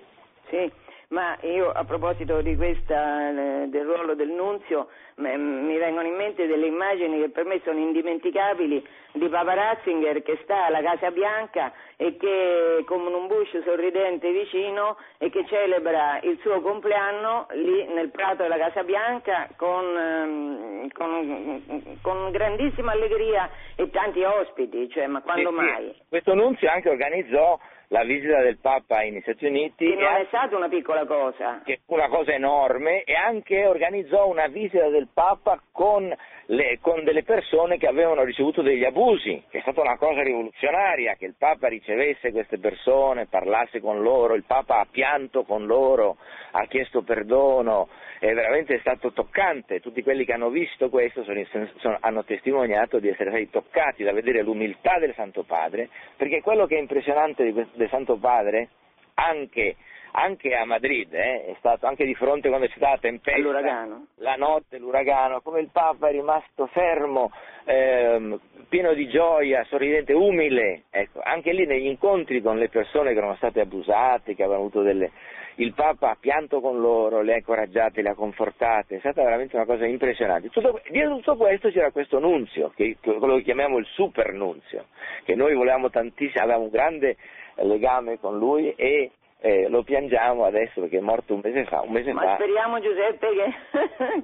[0.50, 0.70] Sì,
[1.10, 6.48] ma io a proposito di questa, eh, del ruolo del nunzio mi vengono in mente
[6.48, 11.72] delle immagini che per me sono indimenticabili di Papa Ratzinger che sta alla Casa Bianca
[11.98, 18.10] e che con un Bush sorridente vicino e che celebra il suo compleanno lì nel
[18.10, 25.22] prato della Casa Bianca con, ehm, con, con grandissima allegria e tanti ospiti, cioè ma
[25.22, 25.94] quando sì, mai?
[25.94, 26.02] Sì.
[26.10, 27.60] Questo nunzio anche organizzò
[27.94, 29.88] la visita del Papa negli Stati Uniti.
[29.88, 31.62] Che non è stata una piccola cosa.
[31.64, 36.12] Che fu una cosa enorme e anche organizzò una visita del Papa con,
[36.48, 41.14] le, con, delle persone che avevano ricevuto degli abusi, che è stata una cosa rivoluzionaria,
[41.14, 46.18] che il Papa ricevesse queste persone, parlasse con loro, il Papa ha pianto con loro,
[46.54, 47.90] ha chiesto perdono,
[48.30, 51.46] è veramente stato toccante, tutti quelli che hanno visto questo sono,
[51.80, 56.66] sono, hanno testimoniato di essere stati toccati da vedere l'umiltà del Santo Padre, perché quello
[56.66, 58.70] che è impressionante del Santo Padre,
[59.16, 59.76] anche,
[60.16, 64.08] anche a Madrid, eh, è stato anche di fronte quando c'è stata la tempesta, l'uragano.
[64.18, 67.32] la notte, l'uragano, come il Papa è rimasto fermo,
[67.66, 73.18] ehm, pieno di gioia, sorridente, umile, ecco, anche lì negli incontri con le persone che
[73.18, 75.12] erano state abusate, che avevano avuto delle
[75.58, 79.56] il Papa ha pianto con loro, le ha incoraggiate, le ha confortate, è stata veramente
[79.56, 80.50] una cosa impressionante.
[80.50, 84.88] Tutto, dietro tutto questo c'era questo nunzio, che, quello che chiamiamo il super nunzio,
[85.26, 87.18] che noi volevamo tantissimo, avevamo un grande
[87.58, 89.12] legame con lui e
[89.44, 91.82] eh, lo piangiamo adesso perché è morto un mese fa.
[91.82, 92.36] Un mese Ma fa.
[92.36, 94.24] speriamo Giuseppe che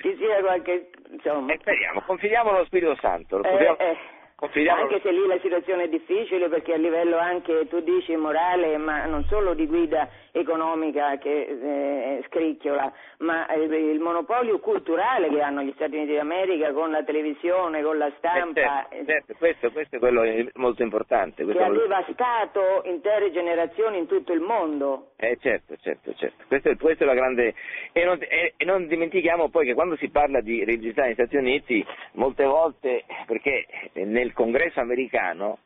[0.00, 0.88] ci sia qualche...
[1.10, 1.52] Insomma.
[1.52, 3.42] Eh, speriamo, confidiamo nello Spirito Santo.
[3.42, 3.96] Eh, eh.
[4.38, 9.06] Anche se lì la situazione è difficile perché a livello anche, tu dici, morale, ma
[9.06, 15.62] non solo di guida economica che eh, scricchiola, ma il, il, monopolio culturale che hanno
[15.62, 18.88] gli Stati Uniti d'America con la televisione, con la stampa.
[18.88, 20.22] Eh certo, certo, questo, questo, è quello
[20.56, 21.44] molto importante.
[21.44, 25.12] Che ha devastato intere generazioni in tutto il mondo.
[25.16, 26.44] Eh certo, certo, certo.
[26.46, 27.54] Questo è, questo è la grande...
[27.92, 31.36] E non, e, e non, dimentichiamo poi che quando si parla di religiosità negli Stati
[31.36, 35.58] Uniti, molte volte, perché nel congresso americano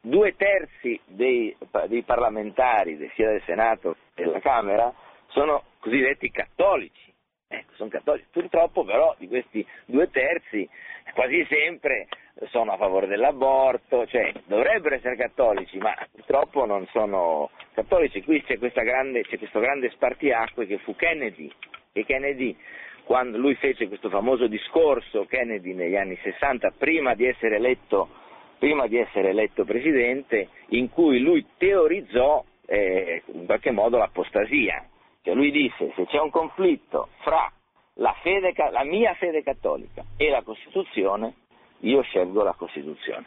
[0.00, 4.92] due terzi dei, dei parlamentari, sia del Senato che della Camera,
[5.28, 7.12] sono cosiddetti cattolici.
[7.48, 8.26] Ecco, sono cattolici.
[8.30, 10.68] Purtroppo però di questi due terzi
[11.14, 12.08] quasi sempre
[12.48, 18.22] sono a favore dell'aborto, cioè dovrebbero essere cattolici, ma purtroppo non sono cattolici.
[18.22, 21.52] Qui c'è, grande, c'è questo grande spartiacque che fu Kennedy,
[21.92, 22.56] e Kennedy
[23.04, 28.08] quando lui fece questo famoso discorso, Kennedy negli anni 60, prima di essere eletto
[28.86, 34.86] di essere eletto presidente, in cui lui teorizzò eh, in qualche modo l'apostasia.
[35.22, 37.50] Cioè lui disse se c'è un conflitto fra
[37.94, 41.34] la, fede, la mia fede cattolica e la Costituzione,
[41.80, 43.26] io scelgo la Costituzione.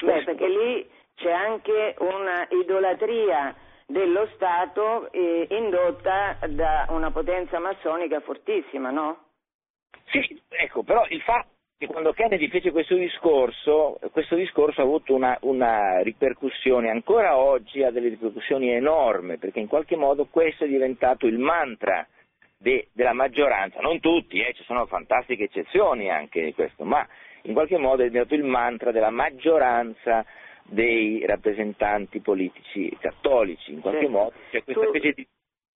[0.00, 3.54] Beh, perché lì c'è anche una idolatria
[3.88, 9.24] dello Stato eh, indotta da una potenza massonica fortissima, no?
[10.10, 15.14] Sì, ecco, però il fatto che quando Kennedy fece questo discorso, questo discorso ha avuto
[15.14, 20.68] una, una, ripercussione, ancora oggi ha delle ripercussioni enormi, perché in qualche modo questo è
[20.68, 22.06] diventato il mantra
[22.58, 27.06] de, della maggioranza, non tutti, eh, ci sono fantastiche eccezioni anche di questo, ma
[27.42, 30.26] in qualche modo è diventato il mantra della maggioranza
[30.68, 34.10] dei rappresentanti politici cattolici, in qualche sì.
[34.10, 35.26] modo c'è questa tu specie di...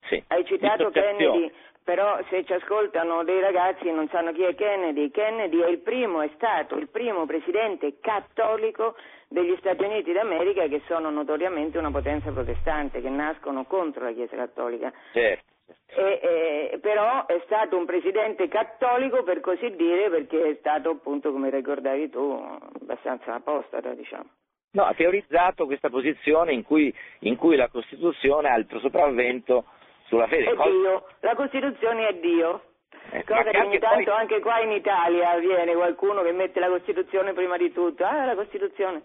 [0.09, 1.51] Sì, hai citato Kennedy
[1.85, 6.23] però se ci ascoltano dei ragazzi non sanno chi è Kennedy, Kennedy è il primo,
[6.23, 8.95] è stato il primo presidente cattolico
[9.29, 14.37] degli Stati Uniti d'America che sono notoriamente una potenza protestante, che nascono contro la Chiesa
[14.37, 14.93] cattolica.
[15.13, 15.51] Certo.
[15.87, 21.33] E, eh, però è stato un presidente cattolico per così dire perché è stato appunto
[21.33, 24.29] come ricordavi tu abbastanza apostata diciamo.
[24.73, 29.67] No, ha teorizzato questa posizione in cui, in cui la Costituzione ha il sopravvento
[30.07, 30.51] sulla fede.
[30.51, 32.63] È Dio, la Costituzione è Dio.
[33.11, 34.21] Eh, Cosa che ogni tanto poi...
[34.21, 38.05] anche qua in Italia avviene qualcuno che mette la Costituzione prima di tutto.
[38.05, 39.03] Ah, la Costituzione.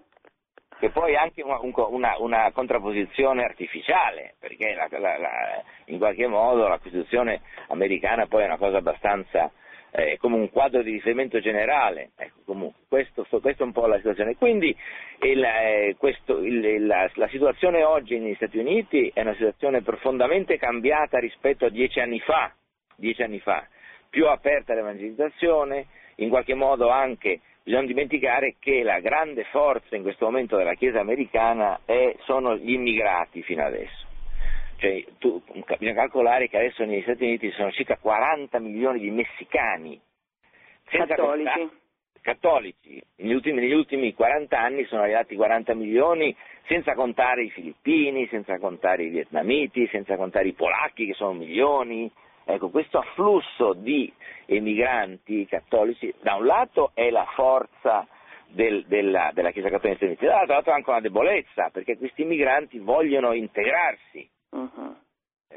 [0.79, 6.27] che poi è anche una, una, una contrapposizione artificiale, perché la, la, la, in qualche
[6.27, 9.51] modo la Costituzione americana poi è una cosa abbastanza
[9.91, 13.97] eh, come un quadro di riferimento generale, ecco, comunque, questo, questa è un po' la
[13.97, 14.35] situazione.
[14.35, 14.75] Quindi
[15.21, 20.57] il, eh, questo, il, la, la, situazione oggi negli Stati Uniti è una situazione profondamente
[20.57, 22.53] cambiata rispetto a dieci anni fa,
[22.95, 23.65] dieci anni fa
[24.09, 30.25] più aperta all'evangelizzazione, in qualche modo anche bisogna dimenticare che la grande forza in questo
[30.25, 34.06] momento della Chiesa americana è, sono gli immigrati fino adesso.
[34.77, 35.41] Cioè, tu,
[35.77, 39.99] bisogna calcolare che adesso negli Stati Uniti ci sono circa 40 milioni di messicani.
[40.85, 41.49] Cattolici.
[41.49, 41.69] Contare,
[42.21, 43.01] cattolici.
[43.15, 46.35] Negli ultimi, negli ultimi 40 anni sono arrivati 40 milioni,
[46.67, 52.11] senza contare i filippini, senza contare i vietnamiti, senza contare i polacchi che sono milioni.
[52.45, 54.11] Ecco, questo afflusso di
[54.45, 58.07] emigranti cattolici, da un lato è la forza
[58.49, 61.97] del, della, della, Chiesa Cattolica negli Stati Uniti, dall'altro lato è anche una debolezza, perché
[61.97, 64.29] questi migranti vogliono integrarsi.
[64.57, 64.95] Uh-huh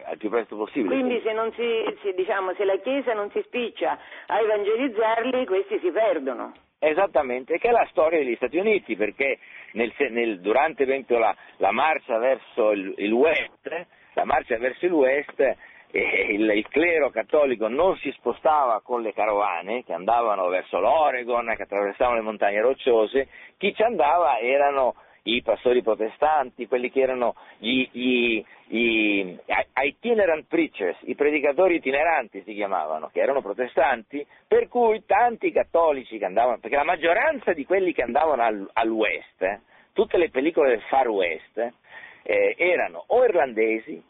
[0.05, 0.95] al più presto possibile.
[0.95, 5.91] Quindi se, si, se, diciamo, se, la Chiesa non si spiccia a evangelizzarli, questi si
[5.91, 6.55] perdono.
[6.79, 9.39] Esattamente, che è la storia degli Stati Uniti, perché
[9.73, 15.57] nel, nel, durante la, la, marcia verso il, il West, la marcia verso il West
[15.93, 21.63] il, il, clero cattolico non si spostava con le carovane che andavano verso l'Oregon, che
[21.63, 27.88] attraversavano le montagne rocciose, chi ci andava erano i pastori protestanti, quelli che erano gli,
[27.92, 29.37] gli, gli
[29.83, 36.24] itinerant preachers, i predicatori itineranti si chiamavano, che erano protestanti, per cui tanti cattolici che
[36.24, 39.61] andavano, perché la maggioranza di quelli che andavano al, al West, eh,
[39.92, 41.59] tutte le pellicole del Far West,
[42.22, 44.02] eh, erano o irlandesi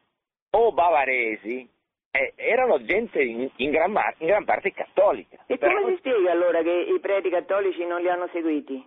[0.50, 1.68] o bavaresi,
[2.10, 5.38] eh, erano gente in, in, gran mar- in, gran parte cattolica.
[5.46, 5.80] E Però...
[5.80, 8.84] come si spiega allora che i preti cattolici non li hanno seguiti?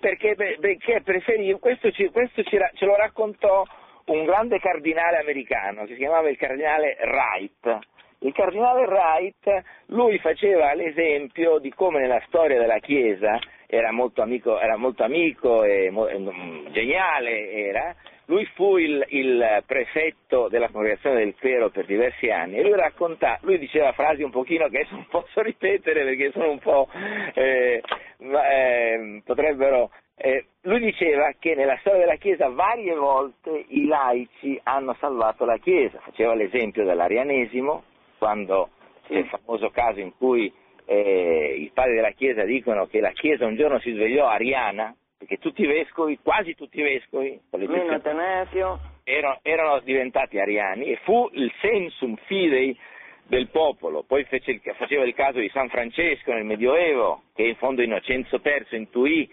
[0.00, 3.64] Perché, perché preferivo, questo, ci, questo ci, ce lo raccontò
[4.06, 7.78] un grande cardinale americano si chiamava il cardinale Wright.
[8.20, 14.58] Il cardinale Wright, lui faceva l'esempio di come nella storia della Chiesa era molto amico,
[14.60, 17.94] era molto amico e mm, geniale era,
[18.26, 23.38] lui fu il, il, prefetto della congregazione del clero per diversi anni e lui racconta,
[23.42, 26.88] lui diceva frasi un pochino che adesso non posso ripetere perché sono un po',
[27.34, 27.82] eh,
[28.18, 34.94] eh, potrebbero, eh, lui diceva che nella storia della Chiesa varie volte i laici hanno
[34.98, 37.82] salvato la Chiesa, faceva l'esempio dell'arianesimo,
[38.18, 38.70] quando
[39.06, 40.52] c'è il famoso caso in cui
[40.84, 45.38] eh, i padri della Chiesa dicono che la Chiesa un giorno si svegliò ariana, perché
[45.38, 47.40] tutti i vescovi, quasi tutti i vescovi,
[49.08, 52.76] erano, erano, diventati ariani e fu il sensum fidei
[53.28, 57.82] del popolo, poi fece, faceva il caso di San Francesco nel Medioevo, che in fondo
[57.82, 59.28] Innocenzo III intuì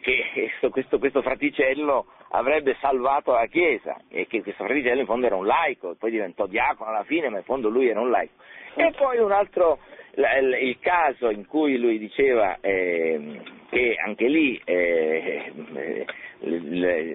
[0.00, 5.26] che questo, questo, questo, fraticello avrebbe salvato la Chiesa e che questo fraticello in fondo
[5.26, 8.34] era un laico, poi diventò diacono alla fine, ma in fondo lui era un laico.
[8.74, 9.78] E poi un altro,
[10.14, 15.52] il caso in cui lui diceva eh, che anche lì eh,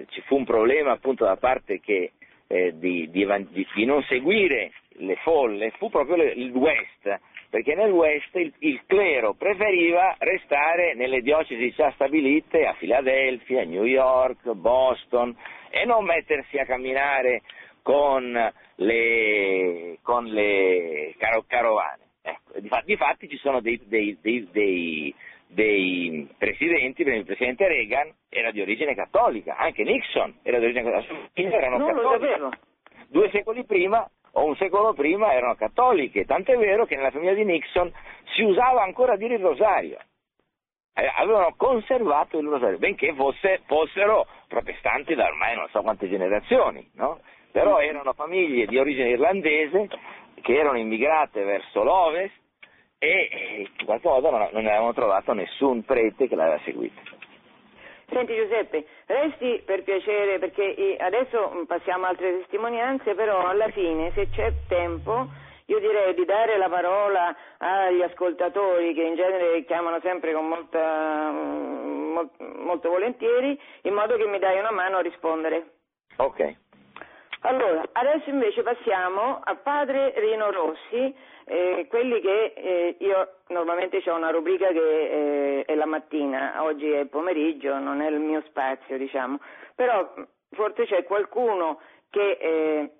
[0.08, 2.12] ci fu un problema appunto da parte che,
[2.46, 3.26] eh, di, di,
[3.74, 9.34] di, non seguire le folle, fu proprio il West, perché nel West il, il, clero
[9.34, 15.36] preferiva restare nelle diocesi già stabilite a Filadelfia, New York, Boston
[15.70, 17.42] e non mettersi a camminare
[17.82, 22.00] con le, con le caro, carovane.
[22.22, 25.14] Ecco, difatti, ci sono dei, dei, dei,
[25.48, 31.56] dei presidenti, il presidente Reagan era di origine cattolica, anche Nixon era di origine cattolica,
[31.56, 32.70] erano non cattoliche.
[33.08, 37.44] Due secoli prima o un secolo prima erano cattoliche, tant'è vero che nella famiglia di
[37.44, 37.92] Nixon
[38.34, 39.98] si usava ancora dire il rosario.
[40.94, 46.86] Eh, avevano conservato il rosario, benché fosse, fossero protestanti da ormai non so quante generazioni,
[46.94, 47.20] no?
[47.50, 49.88] però erano famiglie di origine irlandese
[50.40, 52.34] che erano immigrate verso l'ovest
[52.98, 57.00] e in qualche modo non, avevano trovato nessun prete che l'aveva seguito.
[58.12, 64.28] Senti Giuseppe, resti per piacere perché adesso passiamo a altre testimonianze, però alla fine se
[64.28, 65.28] c'è tempo
[65.66, 71.30] io direi di dare la parola agli ascoltatori che in genere chiamano sempre con molta,
[71.30, 75.70] molto, molto volentieri, in modo che mi dai una mano a rispondere.
[76.16, 76.56] Ok.
[77.44, 81.14] Allora, adesso invece passiamo a padre Rino Rossi,
[81.44, 86.90] eh, quelli che eh, io normalmente ho una rubrica che eh, è la mattina, oggi
[86.90, 89.38] è pomeriggio, non è il mio spazio, diciamo,
[89.74, 90.12] però
[90.50, 91.80] forse c'è qualcuno
[92.10, 92.90] che eh,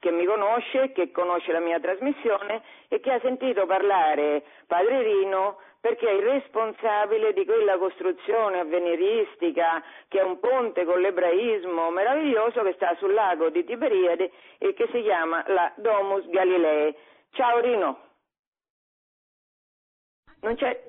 [0.00, 5.58] che mi conosce, che conosce la mia trasmissione e che ha sentito parlare Padre Rino
[5.78, 12.62] perché è il responsabile di quella costruzione avveniristica che è un ponte con l'ebraismo meraviglioso
[12.62, 16.94] che sta sul lago di Tiberiade e che si chiama la Domus Galilei.
[17.32, 17.98] Ciao Rino.
[20.40, 20.88] Non c'è...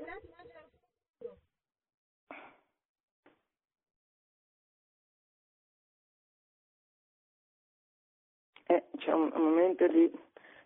[8.68, 10.10] Eh, c'è un, momento di...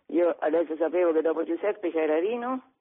[0.06, 2.75] Io adesso sapevo che dopo Giuseppe c'era Rino.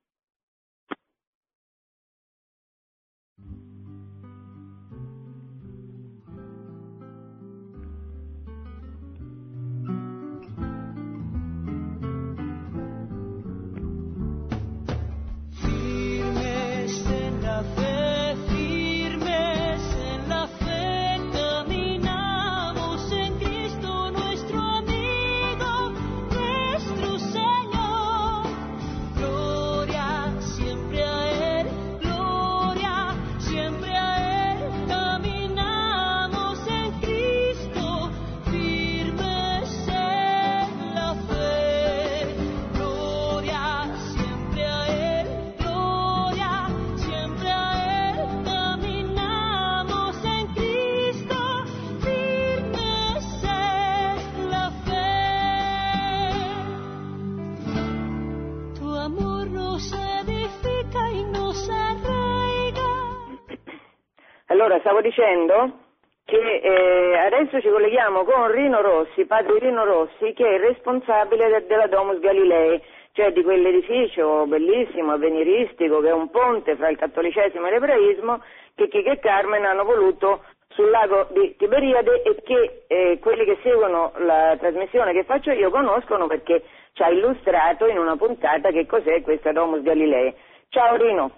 [64.85, 65.79] Stavo dicendo
[66.25, 71.49] che eh, adesso ci colleghiamo con Rino Rossi, padre Rino Rossi, che è il responsabile
[71.49, 72.79] de- della Domus Galilei,
[73.13, 78.43] cioè di quell'edificio bellissimo, avveniristico, che è un ponte fra il cattolicesimo e l'ebraismo,
[78.75, 83.57] che Chico e Carmen hanno voluto sul lago di Tiberiade e che eh, quelli che
[83.63, 86.63] seguono la trasmissione che faccio io conoscono perché
[86.93, 90.31] ci ha illustrato in una puntata che cos'è questa Domus Galilei.
[90.69, 91.31] Ciao Rino.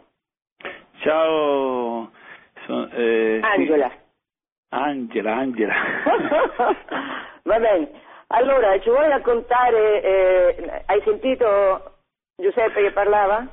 [0.99, 2.09] Ciao,
[2.67, 3.39] so- eh.
[3.41, 3.91] Angela.
[4.69, 5.73] Angela, Angela.
[7.43, 7.89] Va bene.
[8.27, 11.93] Allora, ci vuoi raccontare, eh, hai sentito
[12.35, 13.47] Giuseppe che parlava?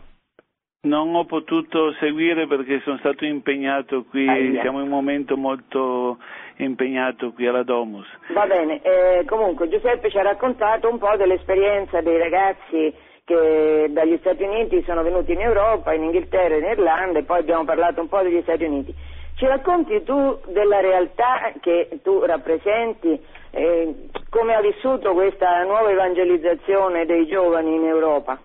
[0.84, 4.60] non ho potuto seguire perché sono stato impegnato qui, Ahia.
[4.60, 6.18] siamo in un momento molto
[6.56, 8.06] impegnato qui alla Domus.
[8.34, 12.94] Va bene, eh, comunque Giuseppe ci ha raccontato un po' dell'esperienza dei ragazzi
[13.24, 17.64] che dagli Stati Uniti sono venuti in Europa, in Inghilterra, in Irlanda e poi abbiamo
[17.64, 18.94] parlato un po' degli Stati Uniti.
[19.36, 23.18] Ci racconti tu della realtà che tu rappresenti,
[23.50, 28.38] eh, come ha vissuto questa nuova evangelizzazione dei giovani in Europa?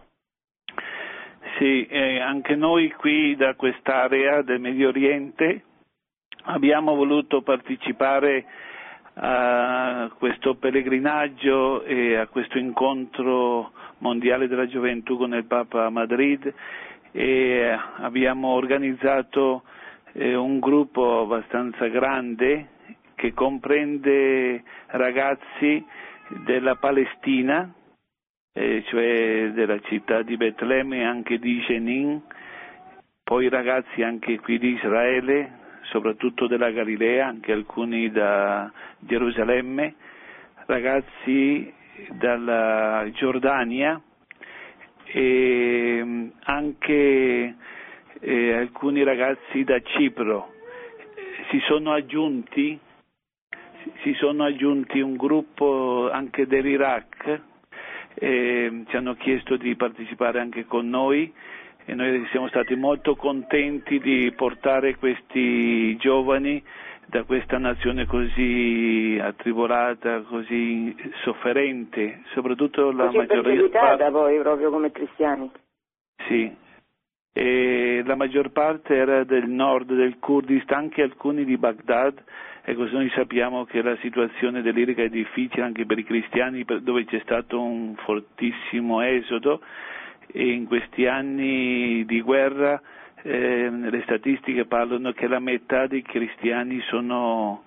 [1.57, 5.63] Sì, eh, anche noi qui da quest'area del Medio Oriente
[6.45, 8.45] abbiamo voluto partecipare
[9.21, 16.53] a questo pellegrinaggio e a questo incontro mondiale della gioventù con il Papa a Madrid
[17.11, 19.63] e abbiamo organizzato
[20.13, 22.67] eh, un gruppo abbastanza grande
[23.15, 25.83] che comprende ragazzi
[26.45, 27.71] della Palestina,
[28.53, 32.21] eh, cioè della città di Betlemme e anche di Jenin,
[33.23, 39.95] poi ragazzi anche qui di Israele, soprattutto della Galilea, anche alcuni da Gerusalemme,
[40.65, 41.73] ragazzi
[42.11, 44.01] dalla Giordania
[45.05, 47.55] e mm, anche
[48.19, 50.53] eh, alcuni ragazzi da Cipro.
[51.49, 52.79] Si sono aggiunti
[54.01, 57.41] si sono aggiunti un gruppo anche dell'Iraq,
[58.15, 61.31] eh, ci hanno chiesto di partecipare anche con noi
[61.85, 66.61] e noi siamo stati molto contenti di portare questi giovani
[67.09, 74.11] da questa nazione così attribolata, così sofferente, soprattutto la Così maggior parte.
[74.11, 75.49] poi proprio come cristiani.
[76.27, 76.55] Sì,
[77.33, 82.21] e la maggior parte era del nord del Kurdistan, anche alcuni di Baghdad,
[82.63, 87.05] e così noi sappiamo che la situazione dell'Iraq è difficile anche per i cristiani, dove
[87.05, 89.61] c'è stato un fortissimo esodo
[90.27, 92.79] e in questi anni di guerra
[93.23, 97.63] eh, le statistiche parlano che la metà dei cristiani sono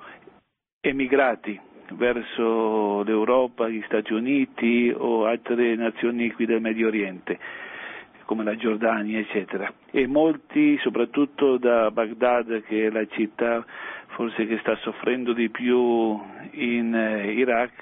[0.80, 1.58] emigrati
[1.92, 7.38] verso l'Europa, gli Stati Uniti o altre nazioni qui del Medio Oriente
[8.24, 9.70] come la Giordania, eccetera.
[9.90, 13.62] E molti, soprattutto da Baghdad, che è la città
[14.12, 16.20] forse che sta soffrendo di più
[16.52, 17.72] in eh, Iraq,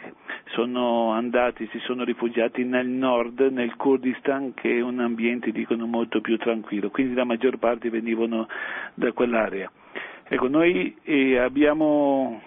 [0.46, 6.20] sono andati, si sono rifugiati nel nord, nel Kurdistan, che è un ambiente, dicono, molto
[6.20, 6.90] più tranquillo.
[6.90, 8.48] Quindi la maggior parte venivano
[8.94, 9.70] da quell'area.
[10.28, 12.40] Ecco, noi eh, abbiamo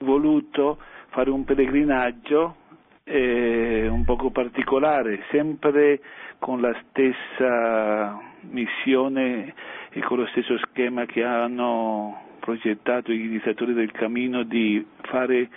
[0.00, 2.56] voluto fare un pellegrinaggio
[3.04, 6.00] eh, un poco particolare, sempre
[6.38, 8.20] con la stessa
[8.50, 9.54] missione
[9.90, 15.50] e con lo stesso schema che hanno progettato gli iniziatori del cammino di fare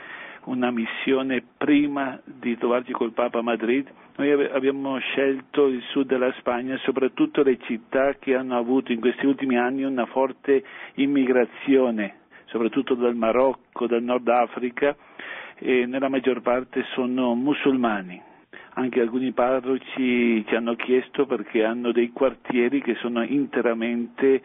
[0.46, 3.88] una missione prima di trovarci col Papa a Madrid.
[4.18, 9.26] Noi abbiamo scelto il sud della Spagna, soprattutto le città che hanno avuto in questi
[9.26, 10.66] ultimi anni una forte
[10.96, 12.16] immigrazione,
[12.48, 14.94] soprattutto dal Marocco, dal Nord Africa,
[15.60, 18.22] e nella maggior parte sono musulmani.
[18.74, 24.42] Anche alcuni parroci ci hanno chiesto perché hanno dei quartieri che sono interamente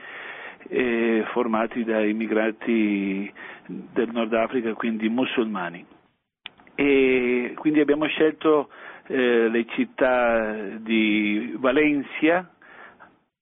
[0.68, 3.32] eh, formati da immigrati
[3.66, 5.84] del Nord Africa, quindi musulmani.
[6.74, 8.68] E quindi abbiamo scelto
[9.06, 12.50] eh, le città di Valencia,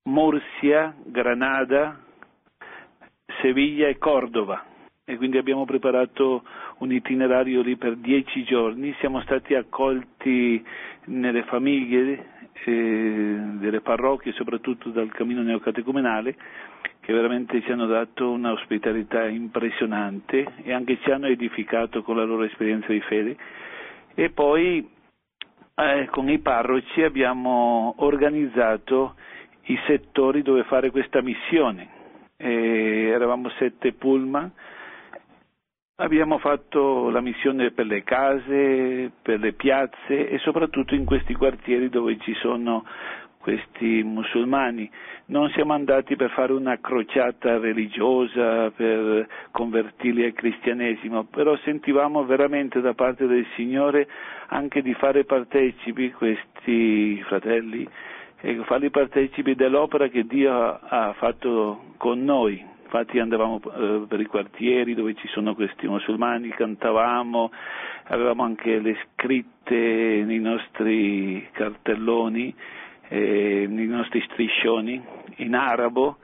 [0.04, 2.00] Murcia, Granada,
[3.40, 4.64] Seviglia e Cordova
[5.06, 6.44] e quindi abbiamo preparato
[6.78, 10.64] un itinerario lì per dieci giorni, siamo stati accolti
[11.06, 12.26] nelle famiglie
[12.64, 16.36] eh, delle parrocchie, soprattutto dal cammino neocatecumenale,
[17.04, 22.44] che veramente ci hanno dato un'ospitalità impressionante e anche ci hanno edificato con la loro
[22.44, 23.36] esperienza di fede.
[24.14, 24.88] E poi
[25.74, 29.16] eh, con i parroci abbiamo organizzato
[29.64, 31.88] i settori dove fare questa missione.
[32.38, 34.50] Eh, eravamo sette pullman
[35.96, 41.88] Abbiamo fatto la missione per le case, per le piazze e soprattutto in questi quartieri
[41.88, 42.84] dove ci sono
[43.44, 44.90] questi musulmani.
[45.26, 52.80] Non siamo andati per fare una crociata religiosa, per convertirli al cristianesimo, però sentivamo veramente
[52.80, 54.08] da parte del Signore
[54.46, 57.86] anche di fare partecipi questi fratelli
[58.40, 60.50] e farli partecipi dell'opera che Dio
[60.82, 66.50] ha fatto con noi infatti andavamo eh, per i quartieri dove ci sono questi musulmani,
[66.50, 67.50] cantavamo,
[68.04, 72.54] avevamo anche le scritte nei nostri cartelloni,
[73.14, 75.00] eh, nei nostri striscioni
[75.36, 76.16] in arabo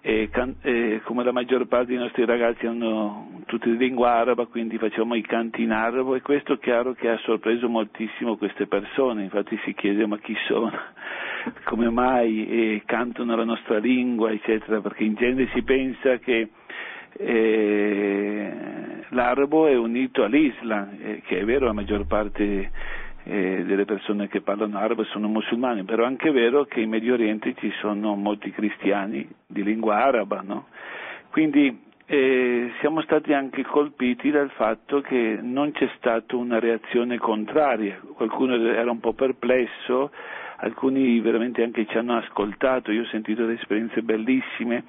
[0.00, 4.46] e, can- e, come la maggior parte dei nostri ragazzi hanno tutti di lingua araba,
[4.46, 8.66] quindi facevamo i canti in arabo e questo è chiaro che ha sorpreso moltissimo queste
[8.66, 10.72] persone, infatti si chiede ma chi sono?
[11.64, 16.48] come mai eh, cantano la nostra lingua, eccetera, perché in genere si pensa che
[17.18, 18.52] eh,
[19.10, 22.70] l'arabo è unito all'Islam, eh, che è vero la maggior parte
[23.24, 27.14] eh, delle persone che parlano arabo sono musulmani, però è anche vero che in Medio
[27.14, 30.66] Oriente ci sono molti cristiani di lingua araba, no?
[31.30, 38.00] Quindi eh, siamo stati anche colpiti dal fatto che non c'è stata una reazione contraria,
[38.14, 40.10] qualcuno era un po' perplesso,
[40.56, 44.84] alcuni veramente anche ci hanno ascoltato, io ho sentito delle esperienze bellissime,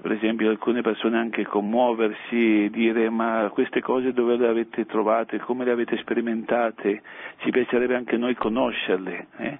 [0.00, 5.38] per esempio alcune persone anche commuoversi e dire ma queste cose dove le avete trovate,
[5.38, 7.02] come le avete sperimentate,
[7.38, 9.26] ci piacerebbe anche noi conoscerle.
[9.36, 9.58] Eh?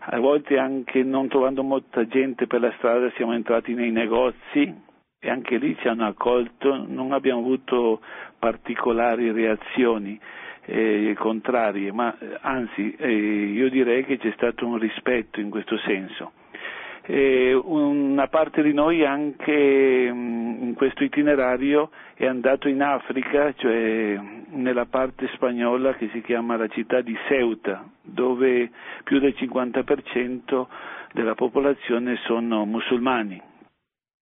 [0.00, 4.74] A volte anche non trovando molta gente per la strada siamo entrati nei negozi
[5.18, 8.00] e anche lì ci hanno accolto, non abbiamo avuto
[8.38, 10.18] particolari reazioni
[10.66, 16.32] eh, contrarie, ma anzi eh, io direi che c'è stato un rispetto in questo senso.
[17.06, 24.18] Una parte di noi anche mm, in questo itinerario è andato in Africa, cioè
[24.50, 28.70] nella parte spagnola che si chiama la città di Ceuta, dove
[29.04, 30.66] più del 50%
[31.12, 33.42] della popolazione sono musulmani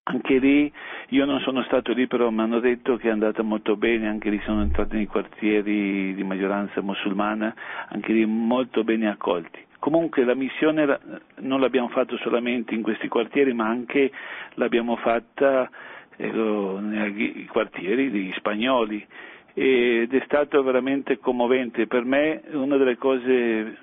[0.08, 0.72] anche lì
[1.10, 4.30] io non sono stato lì, però mi hanno detto che è andata molto bene, anche
[4.30, 7.54] lì sono entrati nei quartieri di maggioranza musulmana,
[7.88, 9.64] anche lì molto bene accolti.
[9.78, 10.98] Comunque la missione
[11.36, 14.10] non l'abbiamo fatta solamente in questi quartieri, ma anche
[14.54, 15.68] l'abbiamo fatta
[16.16, 19.06] eh, nei quartieri di spagnoli
[19.54, 21.86] ed è stato veramente commovente.
[21.86, 23.78] Per me una delle cose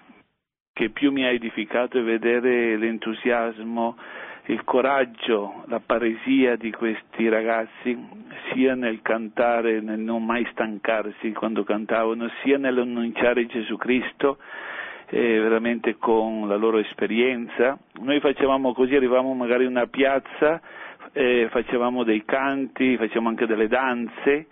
[0.74, 3.96] che più mi ha edificato è vedere l'entusiasmo
[4.48, 7.98] il coraggio, la paresia di questi ragazzi,
[8.52, 14.38] sia nel cantare, nel non mai stancarsi quando cantavano, sia nell'annunciare Gesù Cristo,
[15.10, 17.78] eh, veramente con la loro esperienza.
[18.02, 20.62] Noi facevamo così, arrivavamo magari in una piazza,
[21.14, 24.48] eh, facevamo dei canti, facevamo anche delle danze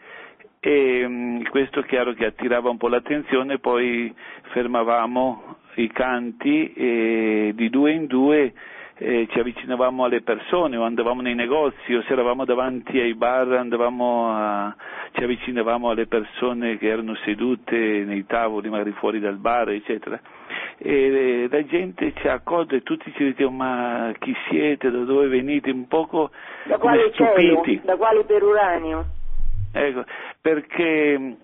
[0.59, 4.13] e mh, mm, questo è chiaro che attirava un po' l'attenzione, poi
[4.51, 8.53] fermavamo i canti e di due in due
[8.95, 13.51] eh, ci avvicinavamo alle persone o andavamo nei negozi o se eravamo davanti ai bar
[13.51, 14.75] a,
[15.13, 20.19] ci avvicinavamo alle persone che erano sedute nei tavoli magari fuori dal bar eccetera
[20.77, 25.27] e la gente ci ha accolto e tutti ci dicevano ma chi siete, da dove
[25.27, 26.31] venite, un poco
[26.65, 27.75] da quale stupiti.
[27.75, 27.81] Cielo?
[27.85, 29.05] Da quale peruranio?
[29.71, 30.03] Ecco,
[30.41, 31.37] perché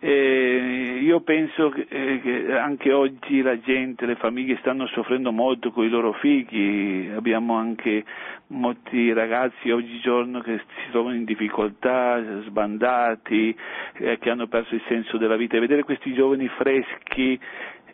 [0.00, 5.72] Eh, io penso che, eh, che, anche oggi la gente, le famiglie stanno soffrendo molto
[5.72, 8.04] con i loro figli, abbiamo anche
[8.48, 13.56] molti ragazzi oggigiorno che si trovano in difficoltà, sbandati,
[13.94, 17.36] eh, che hanno perso il senso della vita e vedere questi giovani freschi,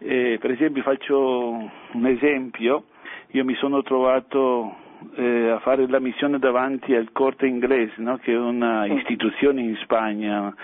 [0.04, 2.84] eh, per esempio faccio un esempio,
[3.28, 4.76] io mi sono trovato
[5.16, 8.18] eh, a fare la missione davanti al Corte Inglese, no?
[8.18, 10.54] che è una istituzione in Spagna,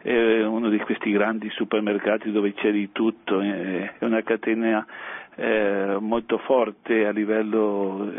[0.00, 4.86] è uno di questi grandi supermercati dove c'è di tutto, è una catena
[5.34, 8.12] eh, molto forte a livello,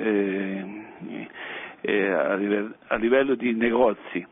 [1.86, 4.25] eh, a livello, a livello di negozi.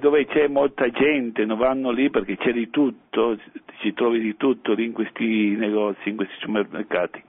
[0.00, 3.36] Dove c'è molta gente, non vanno lì perché c'è di tutto,
[3.80, 7.22] ci trovi di tutto lì in questi negozi, in questi supermercati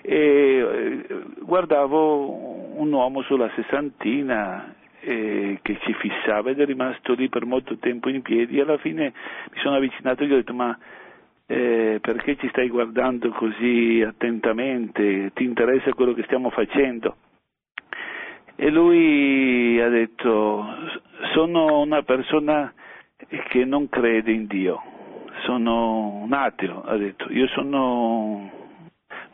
[0.00, 7.28] e eh, guardavo un uomo sulla sessantina eh, che ci fissava ed è rimasto lì
[7.28, 9.12] per molto tempo in piedi e alla fine
[9.52, 10.78] mi sono avvicinato e gli ho detto ma
[11.46, 17.16] eh, perché ci stai guardando così attentamente, ti interessa quello che stiamo facendo?
[18.60, 20.66] E lui ha detto
[21.32, 22.72] sono una persona
[23.50, 24.82] che non crede in Dio,
[25.44, 28.50] sono un ateo, ha detto, io sono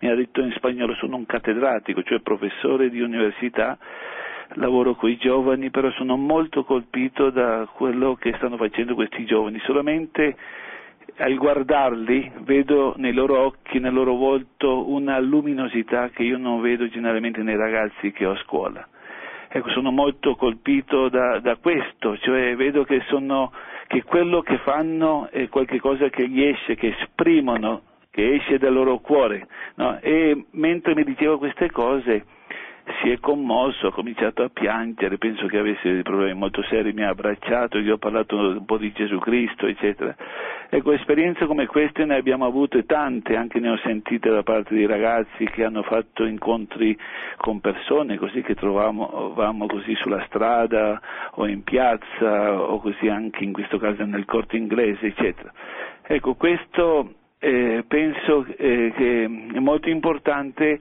[0.00, 3.78] mi ha detto in spagnolo sono un cattedratico, cioè professore di università,
[4.56, 9.58] lavoro con i giovani, però sono molto colpito da quello che stanno facendo questi giovani,
[9.60, 10.36] solamente
[11.16, 16.86] al guardarli vedo nei loro occhi, nel loro volto una luminosità che io non vedo
[16.90, 18.86] generalmente nei ragazzi che ho a scuola.
[19.56, 23.52] Ecco, sono molto colpito da, da questo, cioè vedo che, sono,
[23.86, 29.46] che quello che fanno è qualcosa che riesce, che esprimono che esce dal loro cuore.
[29.76, 30.00] No?
[30.00, 32.24] E mentre mi diceva queste cose
[33.00, 37.02] si è commosso, ha cominciato a piangere, penso che avesse dei problemi molto seri, mi
[37.02, 40.14] ha abbracciato, gli ho parlato un po' di Gesù Cristo, eccetera.
[40.68, 44.84] Ecco, esperienze come queste ne abbiamo avute tante, anche ne ho sentite da parte di
[44.84, 46.96] ragazzi che hanno fatto incontri
[47.36, 51.00] con persone così che trovavamo così sulla strada
[51.34, 55.52] o in piazza o così anche in questo caso nel corte inglese, eccetera.
[56.02, 60.80] Ecco, questo eh, penso eh, che è molto importante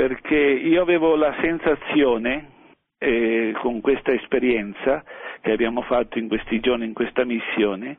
[0.00, 2.52] perché io avevo la sensazione
[2.96, 5.04] eh, con questa esperienza
[5.42, 7.98] che abbiamo fatto in questi giorni, in questa missione,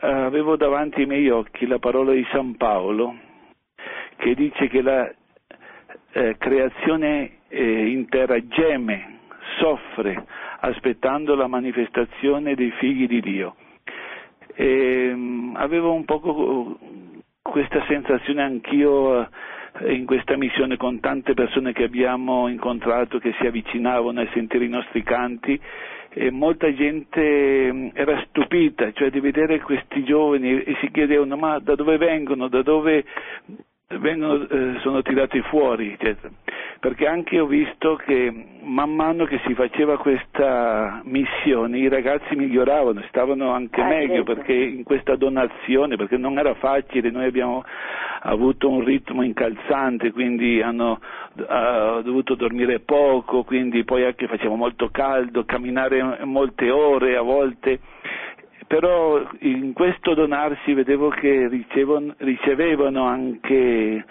[0.00, 3.14] avevo davanti ai miei occhi la parola di San Paolo
[4.16, 5.12] che dice che la
[6.12, 9.18] eh, creazione eh, intera geme,
[9.58, 10.24] soffre,
[10.60, 13.56] aspettando la manifestazione dei figli di Dio.
[14.54, 16.78] E, ehm, avevo un poco
[17.42, 19.28] questa sensazione anch'io eh,
[19.86, 24.68] in questa missione con tante persone che abbiamo incontrato che si avvicinavano a sentire i
[24.68, 25.58] nostri canti
[26.12, 31.58] e molta gente mm, era stupita, cioè di vedere questi giovani e si chiedevano ma
[31.60, 33.04] da dove vengono, da dove
[33.98, 36.32] vengono, eh, sono tirati fuori, eccetera.
[36.78, 38.32] perché anche ho visto che
[38.62, 44.34] man mano che si faceva questa missione i ragazzi miglioravano, stavano anche ah, meglio certo.
[44.34, 47.64] perché in questa donazione, perché non era facile, noi abbiamo
[48.22, 51.00] avuto un ritmo incalzante, quindi hanno
[51.34, 57.80] uh, dovuto dormire poco, quindi poi anche faceva molto caldo, camminare molte ore a volte
[58.70, 64.04] però in questo donarsi vedevo che ricevon, ricevevano anche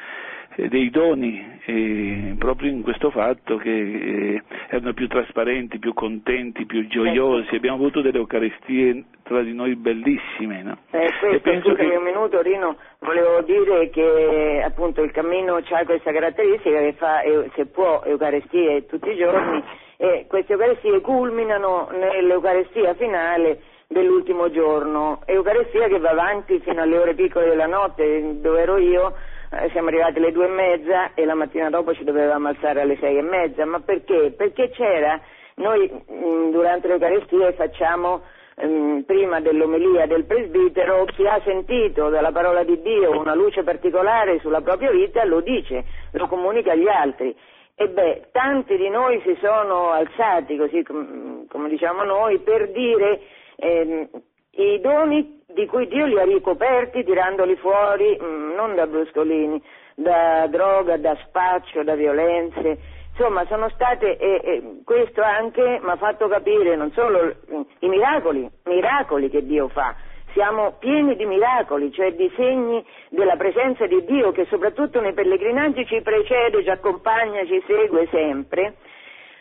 [0.56, 6.66] eh, dei doni eh, proprio in questo fatto che eh, erano più trasparenti, più contenti,
[6.66, 10.62] più gioiosi, abbiamo avuto delle Eucaristie tra di noi bellissime.
[10.62, 10.78] No?
[10.92, 15.86] Eh, questo, penso scusami che- un minuto Rino, volevo dire che appunto il cammino ha
[15.86, 17.22] questa caratteristica che fa,
[17.56, 19.64] se può, Eucaristie tutti i giorni
[19.96, 27.16] e queste Eucaristie culminano nell'Eucaristia finale dell'ultimo giorno, Eucaristia che va avanti fino alle ore
[27.16, 29.16] piccole della notte, dove ero io,
[29.52, 32.98] eh, siamo arrivati alle due e mezza e la mattina dopo ci dovevamo alzare alle
[32.98, 34.32] sei e mezza, ma perché?
[34.38, 35.20] Perché c'era,
[35.56, 38.22] noi mh, durante l'Eucaristia facciamo
[38.58, 44.38] ehm, prima dell'omelia del presbitero, chi ha sentito dalla parola di Dio una luce particolare
[44.38, 47.36] sulla propria vita lo dice, lo comunica agli altri.
[47.74, 53.20] E beh, tanti di noi si sono alzati, così com- come diciamo noi, per dire
[53.60, 54.10] ehm,
[54.52, 59.62] i doni di cui Dio li ha ricoperti tirandoli fuori mm, non da bruscolini,
[59.96, 62.78] da droga, da spaccio, da violenze,
[63.12, 67.88] insomma sono state, e, e questo anche mi ha fatto capire non solo mm, i
[67.88, 69.96] miracoli, miracoli che Dio fa,
[70.34, 75.86] siamo pieni di miracoli, cioè di segni della presenza di Dio che soprattutto nei pellegrinaggi
[75.86, 78.76] ci precede, ci accompagna, ci segue sempre.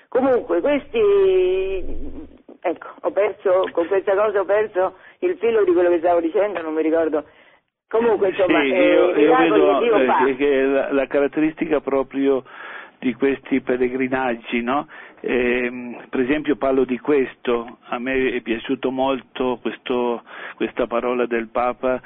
[0.09, 5.99] Comunque, questi, ecco, ho perso, con questa cosa ho perso il filo di quello che
[5.99, 7.25] stavo dicendo, non mi ricordo.
[7.89, 11.81] Comunque, insomma, sì, eh, io, i io vedo che eh, che- che la, la caratteristica
[11.81, 12.45] proprio
[12.99, 14.87] di questi pellegrinaggi, no?
[15.21, 20.23] Ehm, per esempio parlo di questo, a me è piaciuto molto questo-
[20.57, 22.01] questa parola del Papa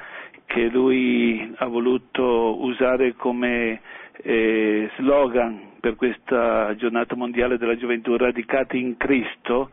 [0.45, 3.81] che lui ha voluto usare come
[4.25, 9.71] eh, slogan per questa giornata mondiale della gioventù, radicati in Cristo,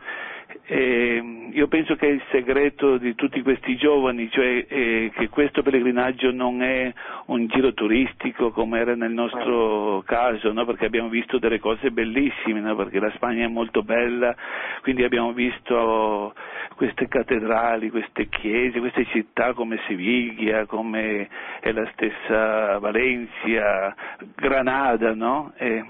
[0.72, 6.30] eh, io penso che il segreto di tutti questi giovani, cioè eh, che questo pellegrinaggio
[6.30, 6.92] non è
[7.26, 10.64] un giro turistico come era nel nostro caso, no?
[10.64, 12.76] perché abbiamo visto delle cose bellissime, no?
[12.76, 14.32] perché la Spagna è molto bella,
[14.82, 16.34] quindi abbiamo visto
[16.76, 23.92] queste cattedrali, queste chiese, queste città come Siviglia, come è la stessa Valencia,
[24.36, 25.52] Granada, no?
[25.56, 25.84] Eh,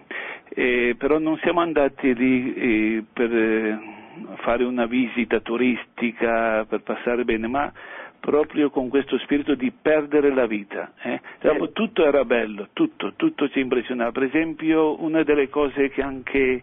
[0.55, 3.99] eh, però non siamo andati lì eh, per eh,
[4.37, 7.73] fare una visita turistica, per passare bene, ma
[8.21, 10.93] proprio con questo spirito di perdere la vita.
[11.03, 11.21] eh.
[11.41, 14.13] Dopo, tutto era bello, tutto, tutto ci impressionava.
[14.13, 16.63] Per esempio, una delle cose che anche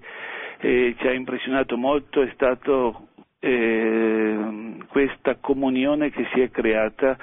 [0.59, 3.07] eh, ci ha impressionato molto è stato
[3.39, 7.17] eh, questa comunione che si è creata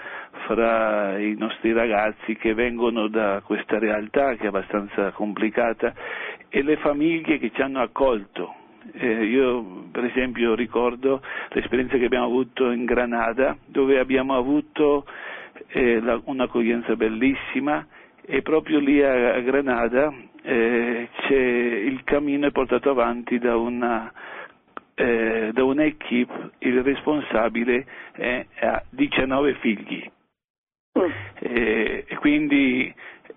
[0.46, 5.92] fra i nostri ragazzi che vengono da questa realtà che è abbastanza complicata
[6.48, 8.54] e le famiglie che ci hanno accolto.
[8.92, 15.06] Eh, io per esempio ricordo l'esperienza che abbiamo avuto in Granada dove abbiamo avuto
[15.68, 17.86] eh, la- un'accoglienza bellissima
[18.26, 20.12] e proprio lì a, a Granada
[20.42, 24.12] eh, c'è, il cammino è portato avanti da una
[24.94, 27.84] eh, da un'equipe, il responsabile
[28.60, 30.10] ha 19 figli.
[30.98, 31.10] Mm.
[31.40, 32.94] Eh, e quindi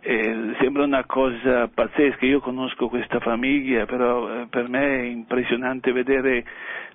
[0.10, 5.92] eh, sembra una cosa pazzesca, io conosco questa famiglia, però eh, per me è impressionante
[5.92, 6.46] vedere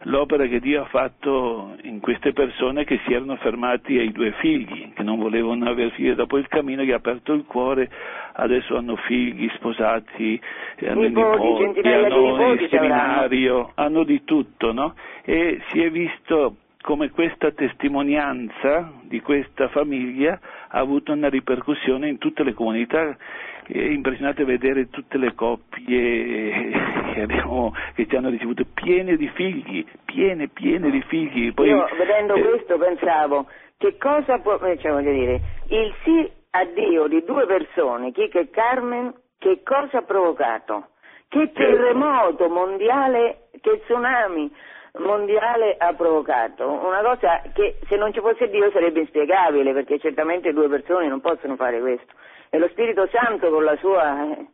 [0.05, 4.95] l'opera che Dio ha fatto in queste persone che si erano fermati ai due figli,
[4.95, 7.91] che non volevano avere figli, dopo il cammino gli ha aperto il cuore,
[8.33, 10.41] adesso hanno figli sposati,
[10.81, 14.95] hanno Nipoti, nipoti, hanno il seminario, hanno di tutto, no?
[15.23, 22.19] E si è visto come questa testimonianza di questa famiglia ha avuto una ripercussione in
[22.19, 23.17] tutte le comunità.
[23.65, 26.71] È impressionante vedere tutte le coppie
[27.15, 31.55] che, abbiamo, che ci hanno ricevuto piene di figli, piene, piene di figli.
[31.55, 33.47] Poi, Io vedendo eh, questo pensavo
[33.79, 38.41] che cosa può, eh, cioè voglio dire, il sì a Dio di due persone, Chico
[38.41, 40.89] e Carmen, che cosa ha provocato?
[41.29, 44.51] Che terremoto mondiale, che tsunami
[44.99, 46.69] mondiale ha provocato?
[46.69, 51.21] Una cosa che se non ci fosse Dio sarebbe inspiegabile, perché certamente due persone non
[51.21, 52.13] possono fare questo.
[52.51, 54.47] E lo Spirito Santo con la sua eh,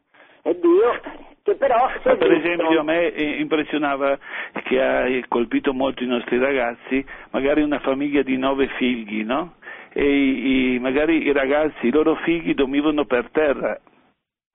[0.43, 1.01] è Dio,
[1.43, 4.17] che però Ma per esempio a me eh, impressionava
[4.63, 9.55] che ha colpito molto i nostri ragazzi, magari una famiglia di nove figli, no?
[9.93, 13.77] E i- i- magari i ragazzi, i loro figli dormivano per terra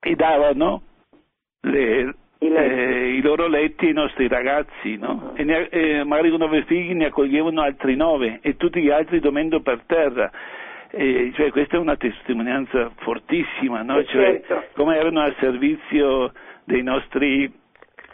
[0.00, 0.82] e davano
[1.62, 2.14] le-
[2.44, 5.32] I eh, i loro letti ai nostri ragazzi, no?
[5.34, 9.18] E ne- eh, magari con nove figli ne accoglievano altri nove e tutti gli altri
[9.18, 10.30] dormendo per terra.
[10.90, 13.98] E, cioè, questa è una testimonianza fortissima, no?
[13.98, 14.64] Eh, Cioè, certo.
[14.74, 16.32] come erano al servizio
[16.64, 17.50] dei nostri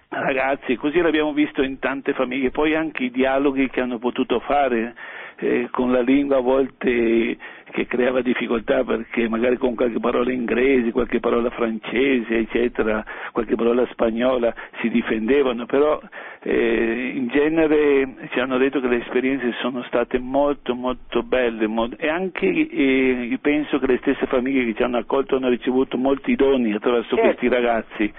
[0.08, 4.94] ragazzi, così l'abbiamo visto in tante famiglie, poi anche i dialoghi che hanno potuto fare
[5.40, 7.36] eh, con la lingua a volte
[7.70, 13.86] che creava difficoltà perché magari con qualche parola inglese, qualche parola francese, eccetera, qualche parola
[13.92, 16.00] spagnola si difendevano, però
[16.42, 21.88] eh, in genere ci hanno detto che le esperienze sono state molto molto belle mo-
[21.96, 25.96] e anche eh, io penso che le stesse famiglie che ci hanno accolto hanno ricevuto
[25.96, 27.22] molti doni attraverso Certo.
[27.22, 28.12] questi ragazzi,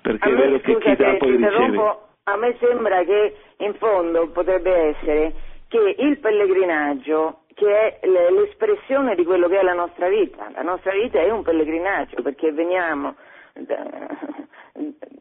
[0.00, 1.76] perché A è me, vero che chi dà poi riceve.
[2.24, 5.32] a me sembra che in fondo potrebbe essere
[5.70, 10.92] che il pellegrinaggio, che è l'espressione di quello che è la nostra vita, la nostra
[10.92, 13.14] vita è un pellegrinaggio perché veniamo
[13.54, 13.86] da,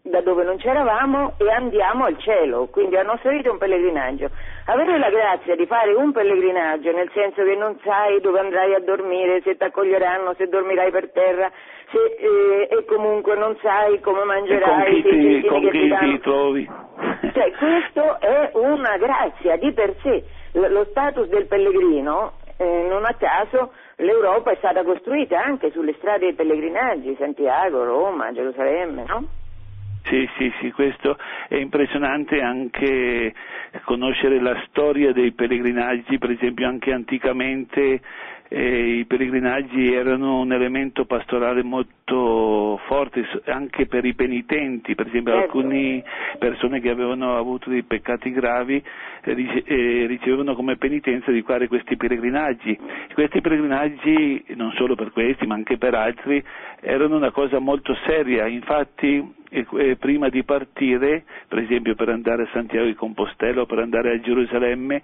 [0.01, 4.31] da dove non c'eravamo e andiamo al cielo, quindi la nostra vita è un pellegrinaggio.
[4.65, 8.79] Avere la grazia di fare un pellegrinaggio, nel senso che non sai dove andrai a
[8.79, 11.51] dormire, se ti accoglieranno, se dormirai per terra,
[11.91, 16.69] se, eh, e comunque non sai come E mangerai, cecchini con chi ti ti trovi?
[17.33, 20.23] Cioè, questo è una grazia di per sé.
[20.53, 26.25] Lo status del pellegrino, eh, non a caso, l'Europa è stata costruita anche sulle strade
[26.25, 29.27] dei pellegrinaggi, Santiago, Roma, Gerusalemme, no?
[30.03, 33.33] Sì, sì, sì, questo è impressionante anche
[33.83, 38.01] conoscere la storia dei pellegrinaggi, per esempio anche anticamente
[38.51, 45.33] e i pellegrinaggi erano un elemento pastorale molto forte anche per i penitenti, per esempio
[45.33, 45.57] Certo.
[45.57, 46.03] alcune
[46.37, 48.83] persone che avevano avuto dei peccati gravi
[49.23, 52.77] eh, eh, ricevevano come penitenza di fare questi pellegrinaggi.
[53.13, 56.43] Questi pellegrinaggi, non solo per questi ma anche per altri,
[56.81, 62.49] erano una cosa molto seria, infatti eh, prima di partire, per esempio per andare a
[62.53, 65.01] Santiago di Compostela o per andare a Gerusalemme,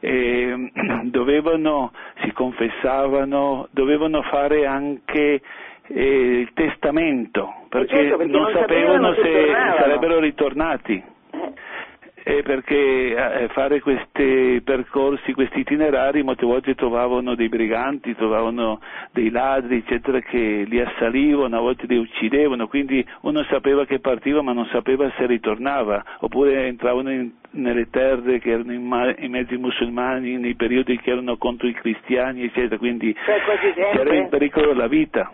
[0.00, 0.70] eh,
[1.04, 1.92] dovevano,
[2.22, 5.40] si confessavano, dovevano fare anche
[5.88, 11.14] eh, il testamento, perché, certo, perché non, non sapevano sapevano se sarebbero ritornati.
[12.28, 18.80] Eh, perché eh, fare questi percorsi, questi itinerari, molte volte trovavano dei briganti, trovavano
[19.12, 24.42] dei ladri, eccetera, che li assalivano, a volte li uccidevano, quindi uno sapeva che partiva
[24.42, 29.30] ma non sapeva se ritornava, oppure entravano in- nelle terre che erano in, ma- in
[29.30, 34.28] mezzo ai musulmani, nei periodi che erano contro i cristiani, eccetera, quindi Cioè, c'era in
[34.28, 35.30] pericolo la vita.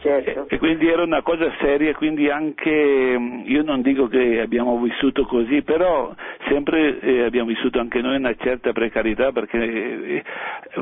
[0.00, 0.46] Certo.
[0.48, 5.24] E, quindi era una cosa seria, quindi anche mh, io non dico che abbiamo vissuto
[5.24, 6.14] così, però
[6.48, 10.24] sempre eh, abbiamo vissuto anche noi una certa precarietà perché eh,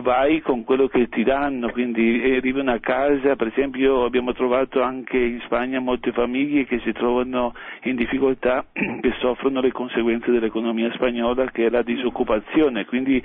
[0.00, 4.82] vai con quello che ti danno, quindi eh, arrivi una casa, per esempio abbiamo trovato
[4.82, 10.92] anche in Spagna molte famiglie che si trovano in difficoltà, che soffrono le conseguenze dell'economia
[10.92, 13.22] spagnola che è la disoccupazione, quindi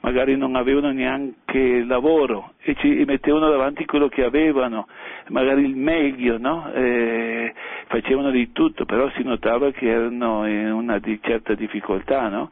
[0.00, 4.88] magari non avevano neanche lavoro e ci mettevano davanti quello che avevano,
[5.28, 6.72] magari il meglio, no?
[6.72, 7.52] Eh,
[7.88, 12.50] facevano di tutto, però si notava che erano in una di certa difficoltà, no?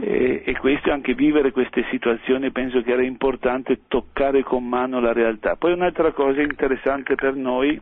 [0.00, 5.12] E, e questo anche vivere queste situazioni penso che era importante toccare con mano la
[5.12, 5.56] realtà.
[5.56, 7.78] Poi un'altra cosa interessante per noi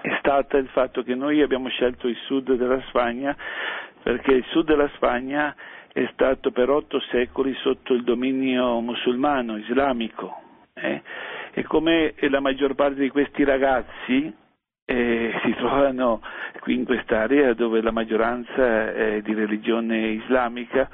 [0.00, 3.34] è stata il fatto che noi abbiamo scelto il sud della Spagna
[4.02, 5.56] perché il sud della Spagna
[5.92, 10.43] è stato per otto secoli sotto il dominio musulmano, islamico.
[10.74, 11.02] Eh.
[11.52, 14.32] E come la maggior parte di questi ragazzi
[14.84, 16.20] eh, si trovano
[16.60, 20.88] qui in quest'area dove la maggioranza è di religione islamica,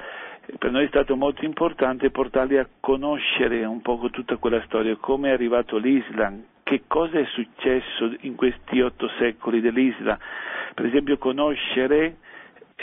[0.57, 5.29] per noi è stato molto importante portarli a conoscere un poco tutta quella storia, come
[5.29, 10.17] è arrivato l'Islam, che cosa è successo in questi otto secoli dell'Islam.
[10.73, 12.17] Per esempio conoscere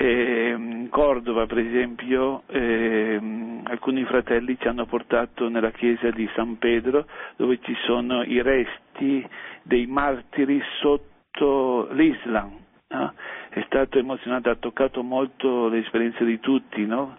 [0.01, 7.07] in Cordova, per esempio, ehm, alcuni fratelli ci hanno portato nella chiesa di San Pedro,
[7.37, 9.27] dove ci sono i resti
[9.63, 12.53] dei martiri sotto l'Islam.
[12.89, 13.13] no?
[13.49, 17.17] È stato emozionante, ha toccato molto l'esperienza di tutti, no?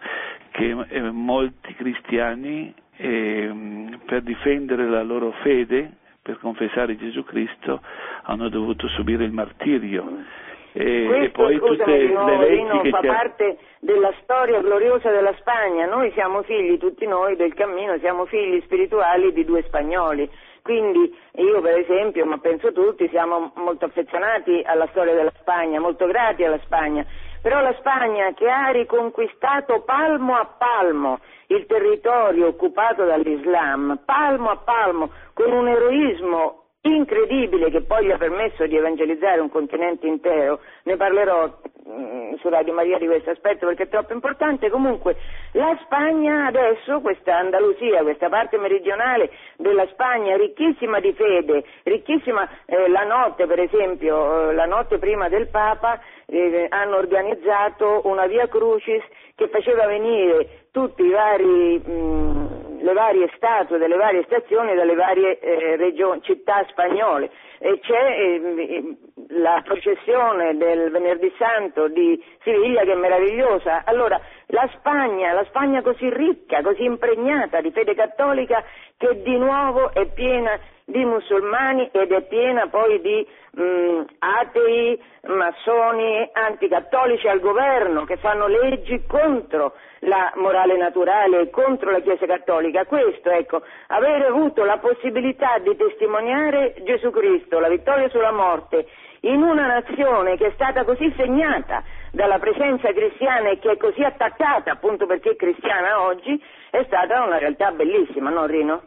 [0.50, 7.80] che eh, molti cristiani ehm, per difendere la loro fede, per confessare Gesù Cristo,
[8.22, 10.24] hanno dovuto subire il martirio.
[10.72, 15.86] E, Questo, e poi tutte le leggi che fa parte della storia gloriosa della Spagna.
[15.86, 20.30] Noi siamo figli, tutti noi del cammino, siamo figli spirituali di due spagnoli.
[20.62, 26.06] Quindi io per esempio, ma penso tutti, siamo molto affezionati alla storia della Spagna, molto
[26.06, 27.04] grati alla Spagna.
[27.42, 34.56] Però la Spagna che ha riconquistato palmo a palmo il territorio occupato dall'Islam, palmo a
[34.58, 40.60] palmo, con un eroismo incredibile che poi gli ha permesso di evangelizzare un continente intero,
[40.84, 45.16] ne parlerò mm, su Radio Maria di questo aspetto perché è troppo importante, comunque
[45.52, 52.88] la Spagna adesso, questa Andalusia, questa parte meridionale della Spagna ricchissima di fede, ricchissima eh,
[52.88, 58.48] la notte per esempio, eh, la notte prima del Papa eh, hanno organizzato una via
[58.48, 59.02] Crucis
[59.34, 62.49] che faceva venire tutti i vari mm,
[62.80, 68.96] le varie statue delle varie stazioni dalle varie eh, regioni, città spagnole e c'è eh,
[69.28, 73.82] la processione del venerdì santo di Siviglia che è meravigliosa.
[73.84, 78.64] Allora, la Spagna, la Spagna così ricca, così impregnata di fede cattolica
[78.96, 86.28] che di nuovo è piena di musulmani ed è piena poi di mh, atei, massoni,
[86.32, 92.86] anticattolici al governo che fanno leggi contro la morale naturale contro la Chiesa cattolica.
[92.86, 98.86] Questo, ecco, avere avuto la possibilità di testimoniare Gesù Cristo, la vittoria sulla morte,
[99.20, 101.82] in una nazione che è stata così segnata
[102.12, 107.22] dalla presenza cristiana e che è così attaccata appunto perché è cristiana oggi, è stata
[107.22, 108.82] una realtà bellissima, no Rino?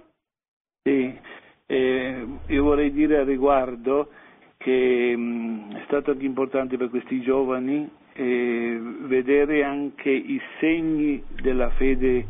[0.81, 1.19] Sì,
[1.67, 4.09] eh, io vorrei dire al riguardo
[4.57, 11.69] che mh, è stato anche importante per questi giovani eh, vedere anche i segni della
[11.71, 12.25] fede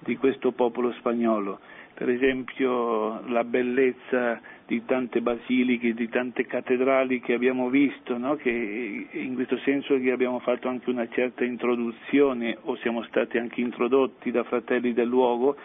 [0.00, 1.60] di questo popolo spagnolo,
[1.94, 8.36] per esempio la bellezza di tante basiliche, di tante cattedrali che abbiamo visto, no?
[8.36, 13.60] che in questo senso che abbiamo fatto anche una certa introduzione o siamo stati anche
[13.60, 15.56] introdotti da fratelli del luogo,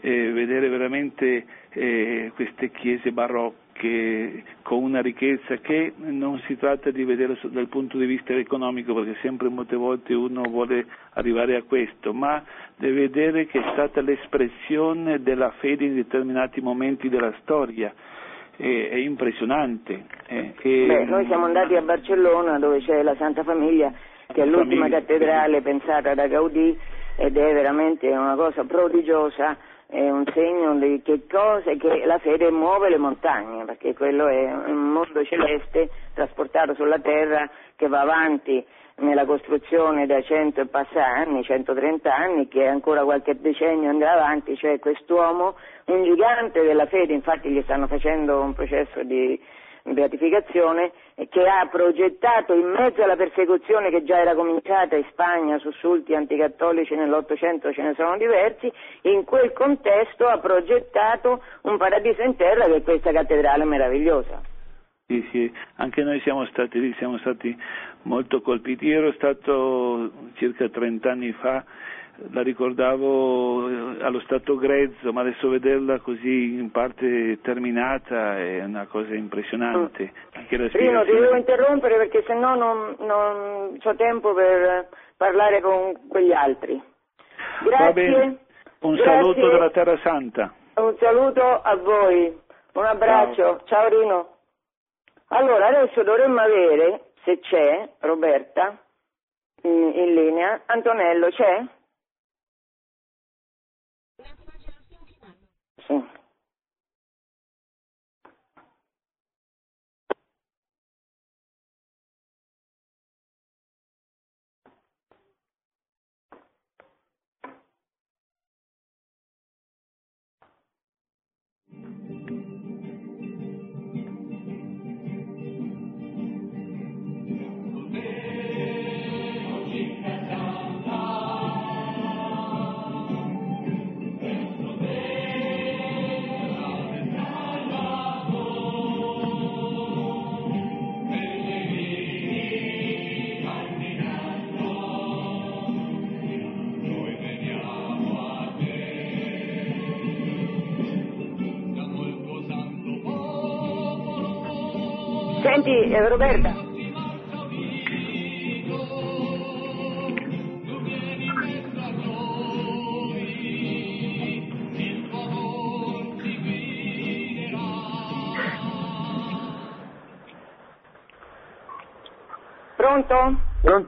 [0.00, 3.67] eh, vedere veramente eh, queste chiese barocche
[4.62, 9.16] con una ricchezza che non si tratta di vedere dal punto di vista economico, perché
[9.20, 12.42] sempre molte volte uno vuole arrivare a questo, ma
[12.76, 17.92] deve vedere che è stata l'espressione della fede in determinati momenti della storia.
[18.56, 20.04] È, è impressionante.
[20.26, 20.86] Eh, e...
[20.86, 23.92] Beh, noi siamo andati a Barcellona dove c'è la Santa Famiglia,
[24.26, 24.98] che è l'ultima Famiglia.
[24.98, 26.76] cattedrale pensata da Gaudì
[27.16, 29.56] ed è veramente una cosa prodigiosa
[29.90, 34.52] è un segno di che cosa che la fede muove le montagne, perché quello è
[34.52, 38.62] un mondo celeste trasportato sulla terra che va avanti
[38.96, 44.56] nella costruzione da 100 e passa anni, 130 anni, che ancora qualche decennio andrà avanti,
[44.56, 49.40] cioè quest'uomo, un gigante della fede, infatti gli stanno facendo un processo di
[49.84, 50.92] beatificazione
[51.26, 56.94] che ha progettato in mezzo alla persecuzione che già era cominciata in Spagna, sussulti anticattolici
[56.94, 58.70] nell'Ottocento ce ne sono diversi,
[59.02, 64.40] in quel contesto ha progettato un paradiso in terra che è questa cattedrale meravigliosa.
[65.08, 67.56] Sì, sì, anche noi siamo stati lì, siamo stati
[68.02, 68.86] molto colpiti.
[68.86, 71.64] Io ero stato circa 30 anni fa
[72.32, 78.86] la ricordavo eh, allo stato grezzo, ma adesso vederla così in parte terminata è una
[78.86, 80.12] cosa impressionante.
[80.36, 80.66] Mm.
[80.72, 86.80] Rino, ti devo interrompere perché sennò non, non ho tempo per parlare con quegli altri.
[87.62, 88.38] Grazie.
[88.80, 89.04] Un Grazie.
[89.04, 90.52] saluto dalla Terra Santa.
[90.74, 92.36] Un saluto a voi.
[92.74, 93.34] Un abbraccio.
[93.34, 94.28] Ciao, Ciao Rino.
[95.28, 98.76] Allora, adesso dovremmo avere, se c'è, Roberta,
[99.62, 100.62] in, in linea.
[100.66, 101.64] Antonello, c'è?
[105.88, 106.17] Sì.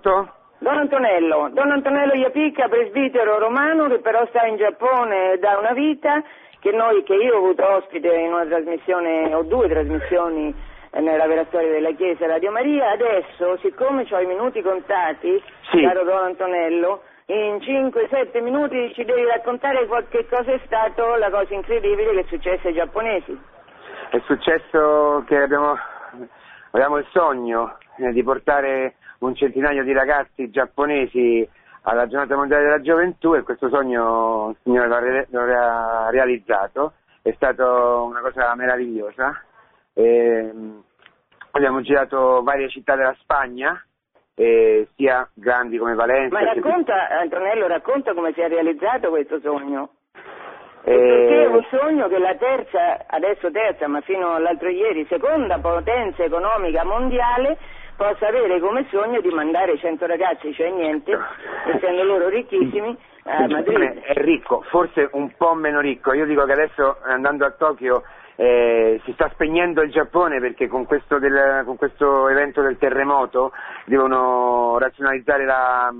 [0.01, 0.33] Pronto?
[0.59, 6.23] Don Antonello, Don Antonello Iapicca, presbitero romano che però sta in Giappone da una vita,
[6.59, 10.55] che, noi, che io ho avuto ospite in una trasmissione o due trasmissioni
[10.93, 12.91] nella vera storia della Chiesa Radio Maria.
[12.91, 15.83] Adesso, siccome ho i minuti contati, sì.
[15.83, 21.55] caro Don Antonello, in 5-7 minuti ci devi raccontare che cosa è stato la cosa
[21.55, 23.39] incredibile che è successa ai giapponesi.
[24.11, 25.75] È successo che abbiamo,
[26.73, 31.49] abbiamo il sogno eh, di portare un centinaio di ragazzi giapponesi
[31.83, 34.89] alla giornata mondiale della gioventù e questo sogno il Signore
[35.31, 36.93] lo ha realizzato,
[37.23, 37.65] è stata
[38.01, 39.45] una cosa meravigliosa
[39.95, 40.53] eh,
[41.51, 43.83] abbiamo girato varie città della Spagna,
[44.35, 46.39] eh, sia grandi come Valencia.
[46.39, 47.15] Ma racconta, che...
[47.15, 49.91] Antonello, racconta come si è realizzato questo sogno.
[50.83, 50.97] Eh...
[50.97, 56.25] Perché è un sogno che la terza, adesso terza, ma fino all'altro ieri, seconda potenza
[56.25, 57.59] economica mondiale
[58.01, 61.13] possa avere come sogno di mandare 100 ragazzi, cioè niente,
[61.67, 64.01] essendo loro ricchissimi, a Madrid.
[64.01, 66.15] È ricco, forse un po' meno ricco.
[66.15, 68.03] Io dico che adesso andando a Tokyo
[68.37, 73.53] eh, si sta spegnendo il Giappone perché con questo, del, con questo, evento del terremoto
[73.85, 75.93] devono razionalizzare la,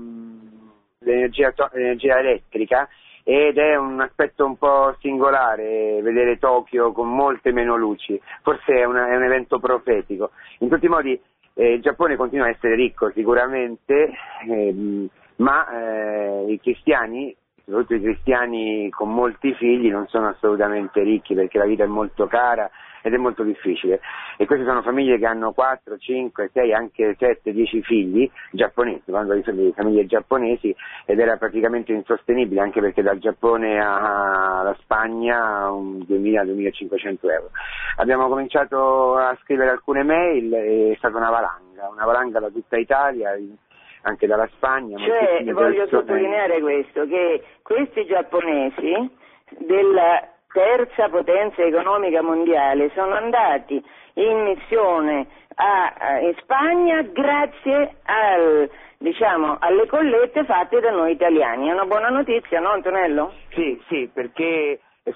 [1.01, 2.89] l'energia, l'energia, elettrica
[3.23, 8.85] ed è un aspetto un po' singolare vedere Tokyo con molte meno luci, forse è,
[8.85, 10.31] una, è un evento profetico.
[10.61, 11.21] In tutti i modi
[11.61, 14.11] eh, il Giappone continua a essere ricco sicuramente,
[14.49, 21.35] eh, ma eh, i cristiani soprattutto i cristiani con molti figli non sono assolutamente ricchi
[21.35, 22.69] perché la vita è molto cara
[23.01, 23.99] ed è molto difficile
[24.37, 29.33] e queste sono famiglie che hanno 4, 5, 6, anche 7, 10 figli giapponesi, quando
[29.33, 29.43] di
[29.73, 30.75] famiglie giapponesi
[31.05, 37.49] ed era praticamente insostenibile anche perché dal Giappone alla Spagna 2.000-2.500 euro.
[37.97, 42.77] Abbiamo cominciato a scrivere alcune mail e è stata una valanga, una valanga da tutta
[42.77, 43.31] Italia
[44.03, 44.97] anche dalla Spagna.
[44.97, 45.87] Cioè, voglio persone...
[45.87, 49.11] sottolineare questo, che questi giapponesi
[49.59, 53.83] della terza potenza economica mondiale sono andati
[54.13, 61.69] in missione a, in Spagna grazie al, diciamo, alle collette fatte da noi italiani.
[61.69, 63.33] È una buona notizia, no Antonello?
[63.49, 65.11] Sì, sì, perché è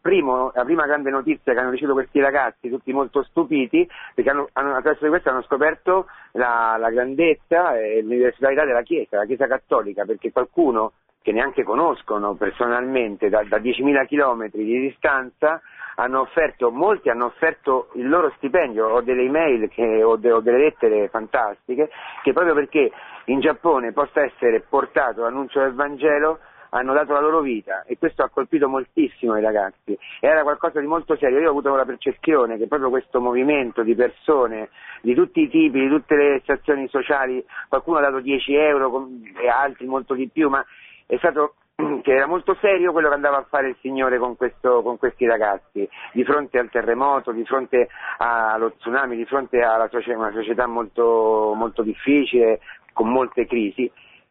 [0.00, 4.48] primo, la prima grande notizia che hanno ricevuto questi ragazzi, tutti molto stupiti, perché hanno,
[4.52, 10.04] hanno, attraverso questo hanno scoperto la, la grandezza e l'universalità della Chiesa, la Chiesa cattolica,
[10.04, 10.92] perché qualcuno
[11.22, 15.60] che neanche conoscono personalmente da, da 10.000 km di distanza
[15.96, 20.40] hanno offerto, molti hanno offerto il loro stipendio o delle email che, o, de, o,
[20.40, 21.90] delle lettere fantastiche
[22.22, 22.90] che proprio perché
[23.26, 26.38] in Giappone possa essere portato l'annuncio del Vangelo
[26.74, 29.96] hanno dato la loro vita e questo ha colpito moltissimo i ragazzi.
[30.20, 31.38] Era qualcosa di molto serio.
[31.38, 34.70] Io ho avuto la percezione che proprio questo movimento di persone
[35.02, 39.08] di tutti i tipi, di tutte le stazioni sociali, qualcuno ha dato 10 euro
[39.38, 40.64] e altri molto di più, ma
[41.12, 41.56] è stato
[42.02, 45.26] che era molto serio quello che andava a fare il Signore con, questo, con questi
[45.26, 49.76] ragazzi, di fronte al terremoto, di fronte allo tsunami, di fronte a
[50.16, 52.60] una società molto, molto difficile,
[52.94, 53.90] con molte crisi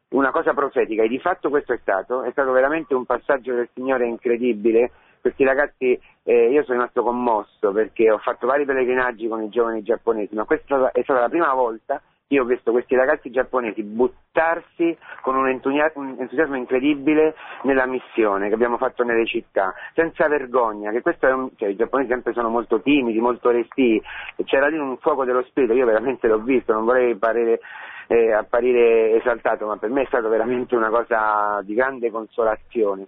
[0.09, 3.69] una cosa profetica e di fatto questo è stato, è stato veramente un passaggio del
[3.73, 4.91] Signore incredibile.
[5.21, 9.83] Questi ragazzi, eh, io sono rimasto commosso perché ho fatto vari pellegrinaggi con i giovani
[9.83, 12.01] giapponesi, ma questa è stata la prima volta
[12.31, 18.77] io ho visto questi ragazzi giapponesi buttarsi con un entusiasmo, incredibile nella missione che abbiamo
[18.77, 22.81] fatto nelle città, senza vergogna, che questo è un, cioè, i giapponesi sempre sono molto
[22.81, 24.01] timidi, molto restii,
[24.45, 27.59] c'era lì un fuoco dello spirito, io veramente l'ho visto, non vorrei parere,
[28.07, 33.07] eh, apparire esaltato, ma per me è stata veramente una cosa di grande consolazione.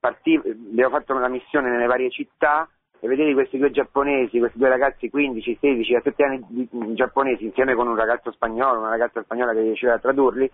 [0.00, 2.68] Partiti, abbiamo fatto una missione nelle varie città,
[3.04, 7.74] e vedere questi due giapponesi, questi due ragazzi 15, 16, 17 anni di, giapponesi insieme
[7.74, 10.48] con un ragazzo spagnolo, una ragazza spagnola che riusciva a tradurli,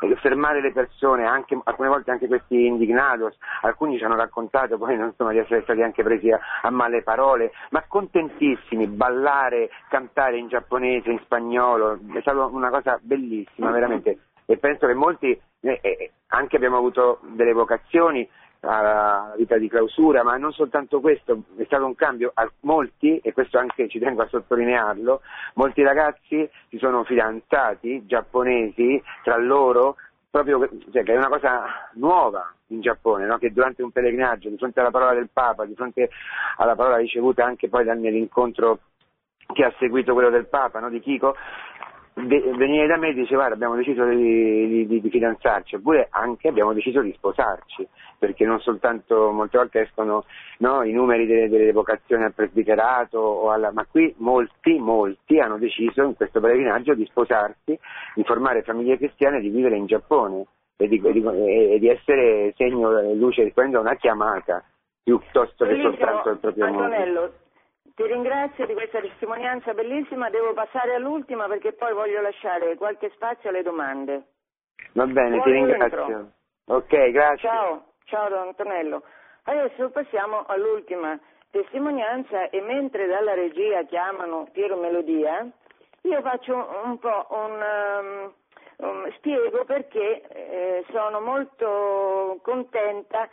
[0.00, 4.94] e fermare le persone, anche, alcune volte anche questi indignados, alcuni ci hanno raccontato poi
[4.94, 10.48] insomma, di essere stati anche presi a, a male parole, ma contentissimi, ballare, cantare in
[10.48, 14.18] giapponese, in spagnolo, è stata una cosa bellissima veramente.
[14.44, 18.28] E penso che molti, eh, eh, anche abbiamo avuto delle vocazioni,
[18.62, 23.58] alla vita di clausura, ma non soltanto questo, è stato un cambio molti, e questo
[23.58, 25.20] anche ci tengo a sottolinearlo,
[25.54, 29.96] molti ragazzi si sono fidanzati giapponesi tra loro,
[30.30, 33.38] proprio cioè, che è una cosa nuova in Giappone, no?
[33.38, 36.10] che durante un pellegrinaggio, di fronte alla parola del Papa, di fronte
[36.56, 38.78] alla parola ricevuta anche poi nell'incontro
[39.52, 40.88] che ha seguito quello del Papa, no?
[40.88, 41.36] di Chico,
[42.14, 46.74] venire da me e dice guarda abbiamo deciso di, di, di, fidanzarci oppure anche abbiamo
[46.74, 47.88] deciso di sposarci
[48.18, 50.24] perché non soltanto molte volte escono
[50.58, 56.02] no, i numeri delle, delle, vocazioni al presbiterato alla, ma qui molti molti hanno deciso
[56.02, 57.78] in questo pellegrinaggio di sposarsi
[58.14, 60.44] di formare famiglie cristiane e di vivere in Giappone
[60.76, 64.62] e di, e di essere segno luce a una chiamata
[65.02, 67.32] piuttosto che soltanto il proprio Antonello,
[67.94, 73.50] ti ringrazio di questa testimonianza bellissima, devo passare all'ultima perché poi voglio lasciare qualche spazio
[73.50, 74.26] alle domande.
[74.92, 76.06] Va bene, Buon ti ringrazio.
[76.06, 76.32] Rientro.
[76.66, 77.48] Ok, grazie.
[77.48, 79.02] Ciao, ciao Don Antonello.
[79.44, 81.18] Adesso passiamo all'ultima
[81.50, 85.46] testimonianza e mentre dalla regia chiamano Piero Melodia,
[86.02, 88.32] io faccio un po' un,
[88.80, 93.28] um, um, spiego perché eh, sono molto contenta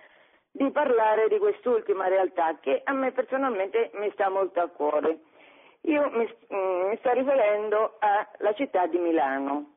[0.52, 5.20] di parlare di quest'ultima realtà che a me personalmente mi sta molto a cuore.
[5.82, 9.74] Io mi, mm, mi sto riferendo alla città di Milano.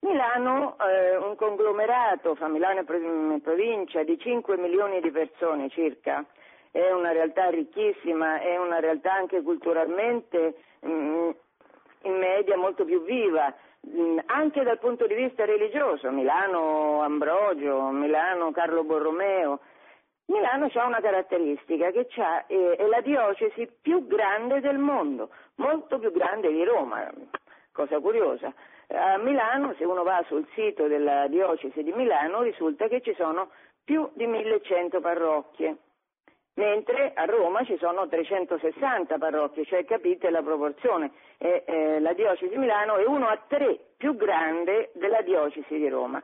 [0.00, 6.24] Milano è un conglomerato fra Milano e provincia di 5 milioni di persone circa,
[6.70, 10.54] è una realtà ricchissima, è una realtà anche culturalmente
[10.86, 11.30] mm,
[12.04, 13.54] in media molto più viva,
[13.86, 19.60] mm, anche dal punto di vista religioso, Milano Ambrogio, Milano Carlo Borromeo,
[20.30, 22.06] Milano ha una caratteristica che
[22.46, 27.10] eh, è la diocesi più grande del mondo, molto più grande di Roma,
[27.72, 28.54] cosa curiosa.
[28.92, 33.50] A Milano, se uno va sul sito della diocesi di Milano, risulta che ci sono
[33.82, 35.76] più di 1100 parrocchie,
[36.54, 41.10] mentre a Roma ci sono 360 parrocchie, cioè capite la proporzione.
[41.38, 45.88] Eh, eh, la diocesi di Milano è 1 a 3 più grande della diocesi di
[45.88, 46.22] Roma.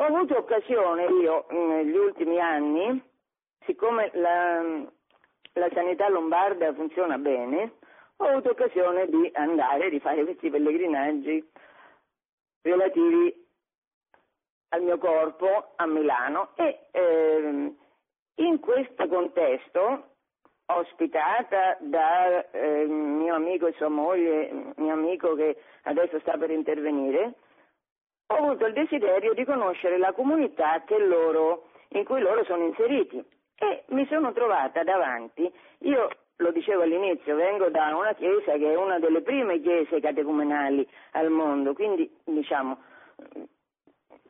[0.00, 3.04] Ho avuto occasione io negli ultimi anni,
[3.66, 4.62] siccome la,
[5.52, 7.74] la sanità lombarda funziona bene,
[8.16, 11.46] ho avuto occasione di andare, di fare questi pellegrinaggi
[12.62, 13.46] relativi
[14.70, 17.74] al mio corpo a Milano e eh,
[18.36, 20.14] in questo contesto
[20.64, 27.34] ospitata da eh, mio amico e sua moglie, mio amico che adesso sta per intervenire,
[28.32, 33.22] ho avuto il desiderio di conoscere la comunità loro in cui loro sono inseriti.
[33.56, 35.50] E mi sono trovata davanti,
[35.80, 40.88] io lo dicevo all'inizio, vengo da una chiesa che è una delle prime chiese catecumenali
[41.12, 42.78] al mondo, quindi diciamo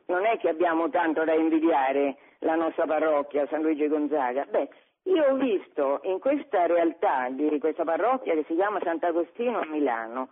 [0.07, 4.45] non è che abbiamo tanto da invidiare la nostra parrocchia, San Luigi Gonzaga.
[4.49, 4.67] Beh,
[5.03, 10.27] io ho visto in questa realtà di questa parrocchia che si chiama Sant'Agostino a Milano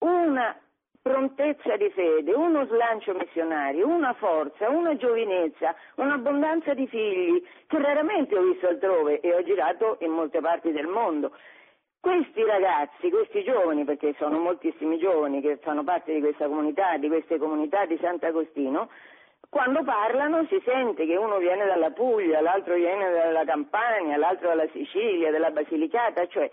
[0.00, 0.54] una
[1.02, 8.36] prontezza di fede, uno slancio missionario, una forza, una giovinezza, un'abbondanza di figli che raramente
[8.36, 11.32] ho visto altrove e ho girato in molte parti del mondo.
[12.00, 17.08] Questi ragazzi, questi giovani, perché sono moltissimi giovani che fanno parte di questa comunità, di
[17.08, 18.88] queste comunità di Sant'Agostino,
[19.50, 24.68] quando parlano si sente che uno viene dalla Puglia, l'altro viene dalla Campania, l'altro dalla
[24.72, 26.50] Sicilia, dalla Basilicata, cioè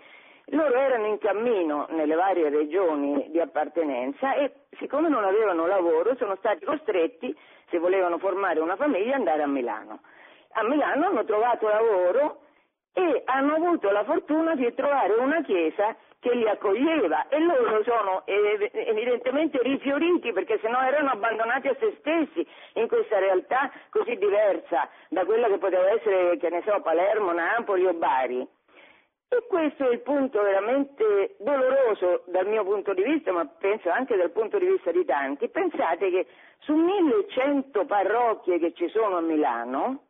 [0.52, 6.36] loro erano in cammino nelle varie regioni di appartenenza e siccome non avevano lavoro sono
[6.38, 7.36] stati costretti,
[7.70, 10.00] se volevano formare una famiglia, andare a Milano.
[10.54, 12.42] A Milano hanno trovato lavoro
[12.94, 18.24] e hanno avuto la fortuna di trovare una chiesa che li accoglieva e loro sono
[18.26, 25.26] evidentemente rifioriti perché sennò erano abbandonati a se stessi in questa realtà così diversa da
[25.26, 28.48] quella che poteva essere, che ne so, Palermo, Napoli o Bari.
[29.30, 34.16] E questo è il punto veramente doloroso dal mio punto di vista, ma penso anche
[34.16, 35.50] dal punto di vista di tanti.
[35.50, 36.28] Pensate che
[36.60, 40.06] su 1100 parrocchie che ci sono a Milano,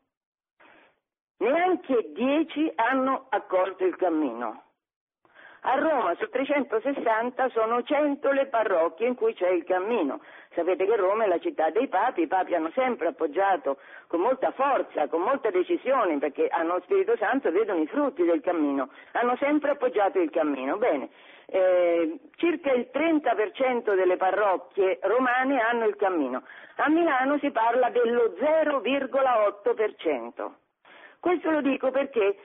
[1.38, 4.67] neanche 10 hanno accolto il cammino.
[5.62, 10.22] A Roma su 360 sono 100 le parrocchie in cui c'è il cammino.
[10.54, 14.52] Sapete che Roma è la città dei papi, i papi hanno sempre appoggiato con molta
[14.52, 19.72] forza, con molta decisione, perché hanno Spirito Santo, vedono i frutti del cammino, hanno sempre
[19.72, 20.78] appoggiato il cammino.
[20.78, 21.10] Bene,
[21.48, 26.44] eh, circa il 30% delle parrocchie romane hanno il cammino.
[26.76, 30.52] A Milano si parla dello 0,8%.
[31.20, 32.38] Questo lo dico perché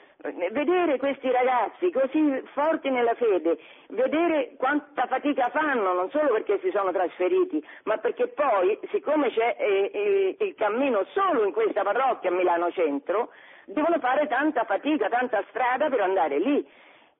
[0.50, 3.58] vedere questi ragazzi così forti nella fede,
[3.88, 9.56] vedere quanta fatica fanno, non solo perché si sono trasferiti, ma perché poi, siccome c'è
[9.58, 13.30] eh, il, il cammino solo in questa parrocchia a Milano Centro,
[13.66, 16.66] devono fare tanta fatica, tanta strada per andare lì.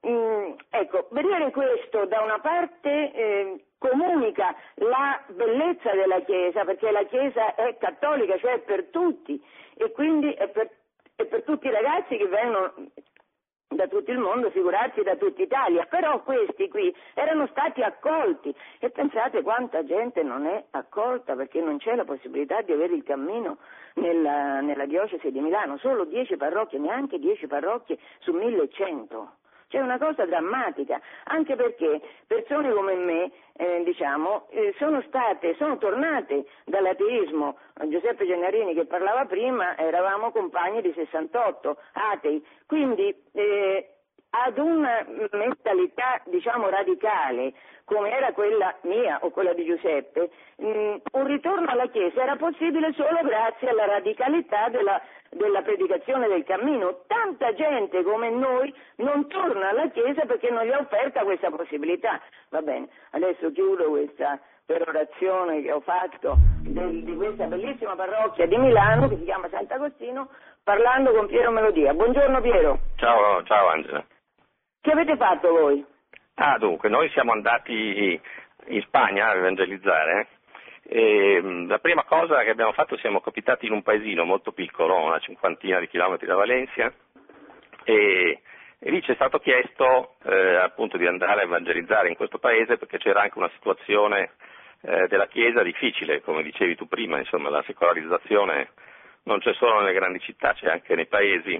[0.06, 7.04] Mm, ecco, vedere questo da una parte eh, comunica la bellezza della Chiesa, perché la
[7.04, 9.40] Chiesa è cattolica, cioè per tutti,
[9.76, 10.70] e quindi è per
[11.16, 12.72] e per tutti i ragazzi che vengono
[13.74, 18.54] da tutto il mondo, figurarsi da tutta Italia, però questi qui erano stati accolti.
[18.78, 23.02] E pensate quanta gente non è accolta perché non c'è la possibilità di avere il
[23.02, 23.58] cammino
[23.94, 29.36] nella, nella diocesi di Milano, solo 10 parrocchie, neanche 10 parrocchie su 1100.
[29.72, 35.78] C'è una cosa drammatica, anche perché persone come me, eh, diciamo, eh, sono state, sono
[35.78, 37.56] tornate dall'ateismo.
[37.88, 42.44] Giuseppe Gennarini che parlava prima, eravamo compagni di 68, atei.
[42.66, 43.94] Quindi eh,
[44.28, 47.54] ad una mentalità, diciamo, radicale,
[47.84, 50.30] come era quella mia o quella di Giuseppe,
[50.62, 55.00] mm, un ritorno alla Chiesa era possibile solo grazie alla radicalità della,
[55.32, 57.00] della, predicazione del cammino.
[57.06, 62.20] Tanta gente come noi non torna alla Chiesa perché non gli ha offerta questa possibilità.
[62.50, 68.56] Va bene, adesso chiudo questa perorazione che ho fatto del, di questa bellissima parrocchia di
[68.56, 70.28] Milano che si chiama Sant'Agostino
[70.62, 71.92] parlando con Piero Melodia.
[71.92, 72.78] Buongiorno Piero.
[72.96, 74.04] Ciao, ciao Angela.
[74.80, 75.84] Che avete fatto voi?
[76.34, 78.20] Ah, dunque, noi siamo andati
[78.66, 80.28] in Spagna a evangelizzare.
[80.94, 84.94] E, mm, la prima cosa che abbiamo fatto siamo capitati in un paesino molto piccolo,
[84.94, 86.92] una cinquantina di chilometri da Valencia,
[87.84, 88.42] e,
[88.78, 92.76] e lì ci è stato chiesto eh, appunto di andare a evangelizzare in questo paese
[92.76, 94.32] perché c'era anche una situazione
[94.82, 98.72] eh, della Chiesa difficile, come dicevi tu prima, insomma la secolarizzazione
[99.22, 101.58] non c'è solo nelle grandi città, c'è anche nei paesi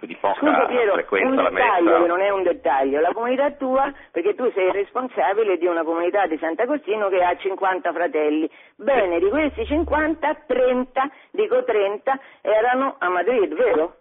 [0.00, 3.92] di poca Scusa Piero, frequenza un dettaglio che non è un dettaglio, la comunità tua,
[4.10, 9.28] perché tu sei responsabile di una comunità di Sant'Agostino che ha 50 fratelli, bene, di
[9.28, 13.96] questi 50, 30, dico 30, erano a Madrid, vero?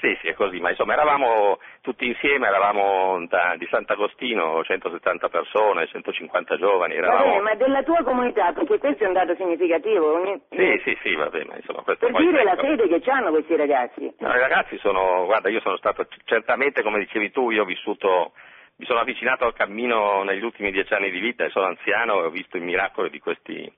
[0.00, 5.86] Sì, sì, è così, ma insomma eravamo tutti insieme, eravamo da, di Sant'Agostino, 170 persone,
[5.86, 6.94] 150 giovani.
[6.94, 7.24] Eravamo...
[7.24, 10.40] Va bene, ma della tua comunità, perché questo è un dato significativo.
[10.50, 11.82] Sì, sì, sì, va bene, insomma.
[11.82, 14.14] Per dire la fede che hanno questi ragazzi.
[14.18, 18.32] No, I ragazzi sono, guarda, io sono stato, certamente come dicevi tu, io ho vissuto,
[18.76, 22.26] mi sono avvicinato al cammino negli ultimi dieci anni di vita e sono anziano e
[22.26, 23.72] ho visto i miracoli di questi,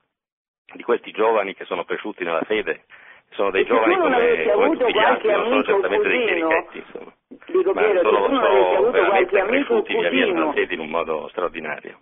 [0.73, 2.83] di questi giovani che sono cresciuti nella fede
[3.31, 7.13] sono dei giovani come, come tutti gli altri, non sono certamente dei chierichetti, insomma.
[7.45, 11.99] Dico, ma Piero, sono, sono veramente cresciuti via via fede in un modo straordinario.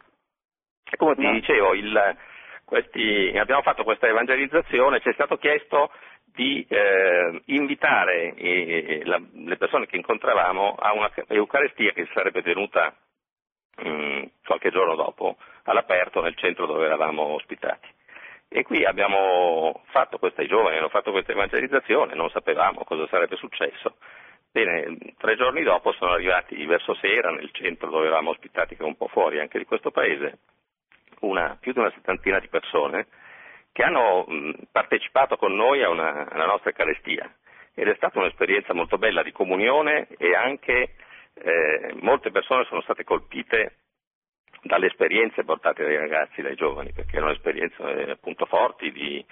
[0.89, 1.31] E come ti no.
[1.31, 2.17] dicevo, il,
[2.63, 5.91] questi, abbiamo fatto questa evangelizzazione, ci è stato chiesto
[6.23, 12.41] di eh, invitare eh, la, le persone che incontravamo a una Eucaristia che si sarebbe
[12.41, 12.93] tenuta
[13.77, 17.87] mh, mm, qualche giorno dopo all'aperto nel centro dove eravamo ospitati.
[18.49, 23.35] E qui abbiamo fatto questa, i giovani hanno fatto questa evangelizzazione, non sapevamo cosa sarebbe
[23.35, 23.97] successo.
[24.51, 28.85] Bene, tre giorni dopo sono arrivati verso sera nel centro dove eravamo ospitati, che è
[28.85, 30.39] un po' fuori anche di questo paese,
[31.19, 33.07] una, più di una settantina di persone
[33.71, 34.25] che hanno
[34.71, 37.31] partecipato con noi a una, alla nostra Eucaristia
[37.75, 40.95] ed è stata un'esperienza molto bella di comunione e anche
[41.35, 43.75] eh, molte persone sono state colpite
[44.61, 49.23] dalle esperienze portate dai ragazzi, dai giovani, perché erano esperienze eh, appunto forti di,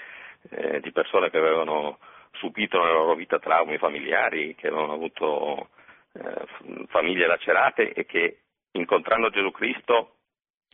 [0.49, 1.99] eh, di, persone che avevano
[2.33, 5.69] subito nella loro vita traumi familiari, che avevano avuto
[6.13, 8.39] eh, famiglie lacerate e che
[8.71, 10.15] incontrando Gesù Cristo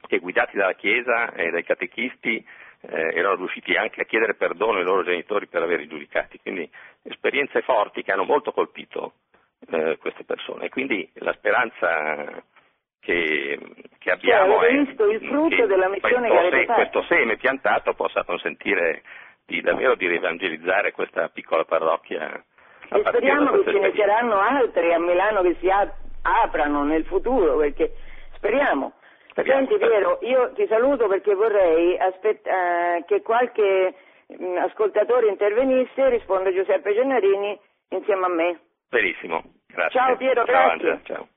[0.08, 2.44] e guidati dalla Chiesa e dai catechisti
[2.82, 6.40] eh, erano riusciti anche a chiedere perdono ai loro genitori per averli giudicati.
[6.40, 6.70] Quindi
[7.04, 9.14] esperienze forti che hanno molto colpito
[9.70, 10.70] eh, queste persone.
[10.70, 12.44] Quindi la speranza
[13.02, 13.60] che,
[13.98, 16.82] che abbiamo cioè, visto il frutto che della missione questo, che avete fatto.
[16.82, 19.02] questo seme piantato possa consentire
[19.46, 22.44] di, davvero di evangelizzare questa piccola parrocchia.
[22.94, 27.58] E speriamo che ce ne saranno altri a Milano che si ap- aprano nel futuro,
[27.58, 27.96] perché
[28.36, 28.94] speriamo.
[29.30, 29.66] Speriamo.
[29.66, 33.96] Senti Piero, io ti saluto perché vorrei aspett- eh, che qualche
[34.28, 37.58] mh, ascoltatore intervenisse, risponde Giuseppe Gennarini
[37.90, 38.60] insieme a me.
[38.90, 40.00] Benissimo, grazie.
[40.00, 40.72] Ciao, Piero, Ciao, grazie.
[40.72, 41.28] Angela, ciao.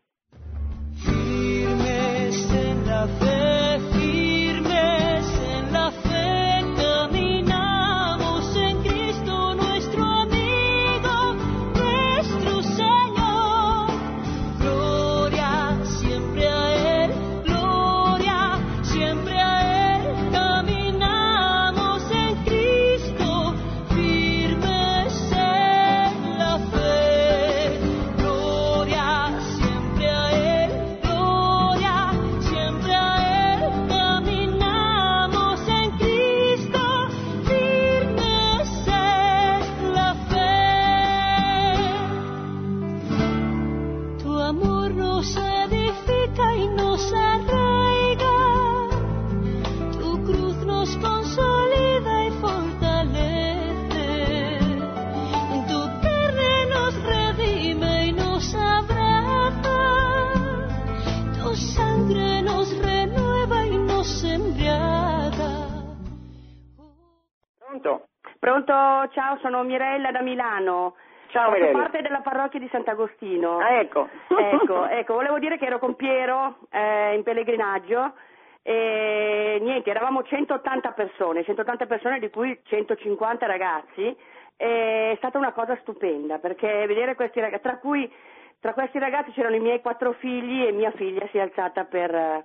[68.44, 68.74] Pronto?
[69.14, 70.96] Ciao, sono Mirella da Milano.
[71.28, 71.78] Ciao Faccio Mirella.
[71.78, 73.56] parte della parrocchia di Sant'Agostino.
[73.56, 74.06] Ah, ecco.
[74.28, 78.12] ecco, ecco, volevo dire che ero con Piero eh, in pellegrinaggio
[78.60, 84.14] e niente, eravamo 180 persone, 180 persone di cui 150 ragazzi.
[84.58, 88.12] E è stata una cosa stupenda perché vedere questi ragazzi, tra cui
[88.60, 92.44] tra questi ragazzi c'erano i miei quattro figli e mia figlia si è alzata per,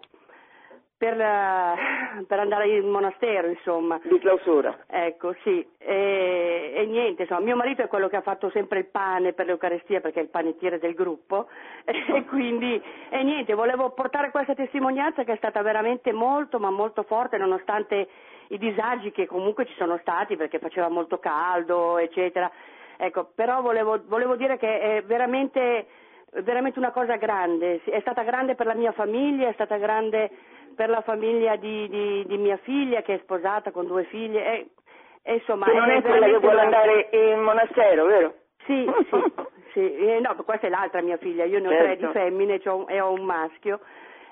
[0.99, 3.99] per, eh, per andare in monastero, insomma.
[4.03, 4.77] Di clausura.
[4.85, 8.85] Ecco, sì, e, e niente, insomma, mio marito è quello che ha fatto sempre il
[8.87, 11.47] pane per l'Eucarestia perché è il panettiere del gruppo
[11.85, 17.03] e quindi, e niente, volevo portare questa testimonianza che è stata veramente molto, ma molto
[17.03, 18.07] forte nonostante
[18.49, 22.51] i disagi che comunque ci sono stati perché faceva molto caldo, eccetera.
[22.97, 25.85] Ecco, però volevo, volevo dire che è veramente,
[26.43, 30.29] veramente una cosa grande, è stata grande per la mia famiglia, è stata grande
[30.75, 34.67] per la famiglia di, di- di mia figlia che è sposata con due figlie, e,
[35.23, 35.65] e insomma...
[35.65, 38.33] Che non è quella che vuole andare in monastero, vero?
[38.65, 39.23] Sì, sì,
[39.73, 39.95] sì.
[39.95, 42.05] Eh, no, questa è l'altra mia figlia, io ne ho tre Certo.
[42.05, 43.79] di femmine c'ho un- e ho un maschio.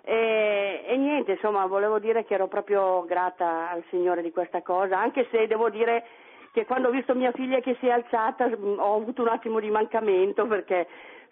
[0.03, 4.97] E, e niente, insomma, volevo dire che ero proprio grata al Signore di questa cosa,
[4.97, 6.05] anche se devo dire
[6.53, 9.59] che quando ho visto mia figlia che si è alzata mh, ho avuto un attimo
[9.59, 10.87] di mancamento perché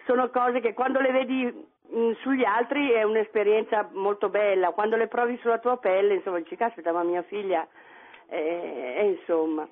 [0.06, 1.44] sono cose che quando le vedi
[1.90, 6.56] mh, sugli altri è un'esperienza molto bella, quando le provi sulla tua pelle, insomma, dici
[6.56, 7.68] caspita, ma mia figlia,
[8.30, 9.68] eh, e insomma.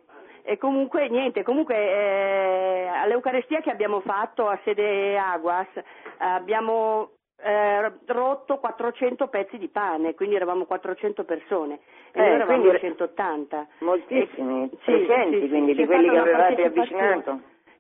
[0.45, 5.83] E comunque niente, comunque eh, all'Eucarestia che abbiamo fatto a sede Aguas eh,
[6.17, 7.11] abbiamo
[7.41, 11.79] eh, rotto 400 pezzi di pane, quindi eravamo 400 persone
[12.11, 13.67] e Eh, noi eravamo quindi- 180.
[13.79, 17.39] Moltissimi, E- sì, presenti, sì, quindi di quelli che avevate avvicinato.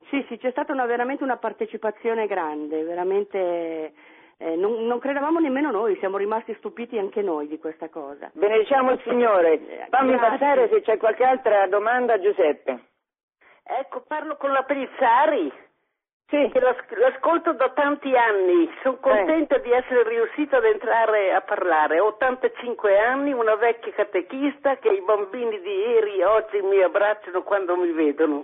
[0.09, 3.93] Sì, sì, c'è stata una- veramente una partecipazione grande, veramente
[4.37, 8.29] eh, non, non credevamo nemmeno noi, siamo rimasti stupiti anche noi di questa cosa.
[8.33, 9.87] Benediciamo il Signore.
[9.89, 10.29] Fammi Grazie.
[10.37, 12.79] passare se c'è qualche altra domanda Giuseppe.
[13.63, 15.51] Ecco, parlo con la Prizzari,
[16.27, 18.67] Sì, che l'as- l'ascolto da tanti anni.
[18.81, 21.99] Sono contenta di essere riuscita ad entrare a parlare.
[21.99, 27.43] Ho 85 anni, una vecchia catechista che i bambini di ieri e oggi mi abbracciano
[27.43, 28.41] quando mi vedono.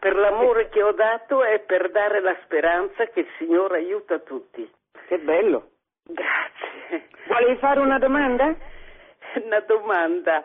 [0.00, 4.68] Per l'amore che ho dato e per dare la speranza che il Signore aiuta tutti.
[5.06, 5.68] Che bello.
[6.04, 7.06] Grazie.
[7.28, 8.54] Vuoi fare una domanda?
[9.44, 10.42] Una domanda.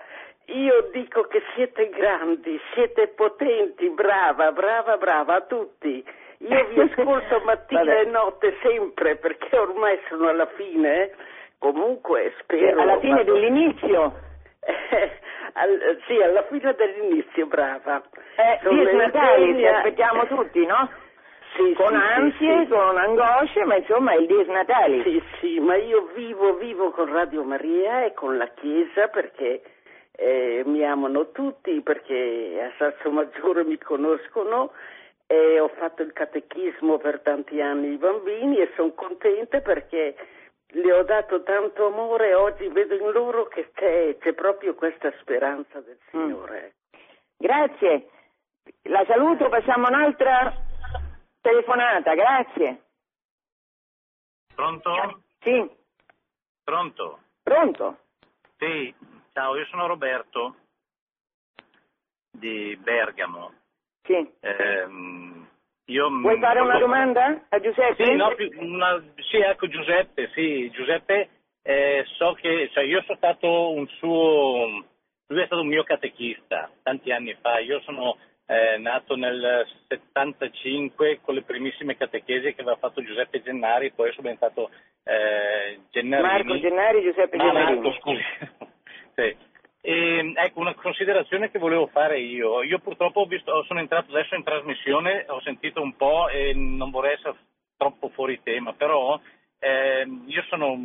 [0.47, 6.05] Io dico che siete grandi, siete potenti, brava, brava, brava a tutti.
[6.39, 7.99] Io vi ascolto mattina Vabbè.
[8.01, 11.01] e notte sempre perché ormai sono alla fine.
[11.03, 11.15] eh.
[11.57, 12.81] Comunque spero.
[12.81, 14.13] Alla fine ma- dell'inizio.
[14.65, 15.11] Eh,
[15.53, 18.01] al- sì, alla fine dell'inizio, brava.
[18.35, 18.59] Eh,
[18.93, 20.89] Natali, ci impegna- aspettiamo tutti, no?
[21.55, 22.67] Sì, Con sì, sì, ansie, sì.
[22.67, 25.01] con angosce, ma insomma il Dies Natali.
[25.03, 29.61] Sì, sì, ma io vivo, vivo con Radio Maria e con la Chiesa perché
[30.17, 34.71] eh, mi amano tutti, perché a Sasso Maggiore mi conoscono
[35.27, 40.15] e ho fatto il catechismo per tanti anni ai bambini e sono contenta perché
[40.75, 45.11] le ho dato tanto amore e oggi vedo in loro che c'è, c'è proprio questa
[45.21, 46.75] speranza del Signore.
[47.37, 48.09] Grazie.
[48.83, 50.53] La saluto, passiamo un'altra
[51.39, 52.81] telefonata, grazie.
[54.53, 55.21] Pronto?
[55.41, 55.69] Sì,
[56.63, 57.19] Pronto?
[57.43, 57.97] pronto?
[58.57, 58.93] Sì,
[59.33, 60.55] ciao, io sono Roberto
[62.31, 63.53] di Bergamo.
[64.03, 64.33] Sì.
[64.39, 65.34] Ehm,
[65.85, 68.05] io Vuoi fare una domanda a Giuseppe?
[68.05, 71.29] Sì, no, più- una- sì, ecco Giuseppe, sì, Giuseppe,
[71.63, 74.65] eh, so che, cioè io sono stato un suo,
[75.27, 78.17] lui è stato un mio catechista tanti anni fa, io sono
[78.47, 84.21] eh, nato nel 75 con le primissime catechesi che aveva fatto Giuseppe Gennari, poi sono
[84.21, 84.69] diventato
[85.03, 86.27] eh, Gennarini.
[86.49, 87.79] Marco Gennari, Giuseppe Ah, Gennarini.
[87.81, 88.23] Marco, scusi.
[89.15, 89.35] Sì.
[89.87, 92.63] E, ecco, una considerazione che volevo fare io.
[92.63, 96.89] Io purtroppo ho visto- sono entrato adesso in trasmissione, ho sentito un po' e non
[96.89, 97.35] vorrei essere
[97.77, 99.19] troppo fuori tema, però
[99.59, 100.75] ehm, io sono,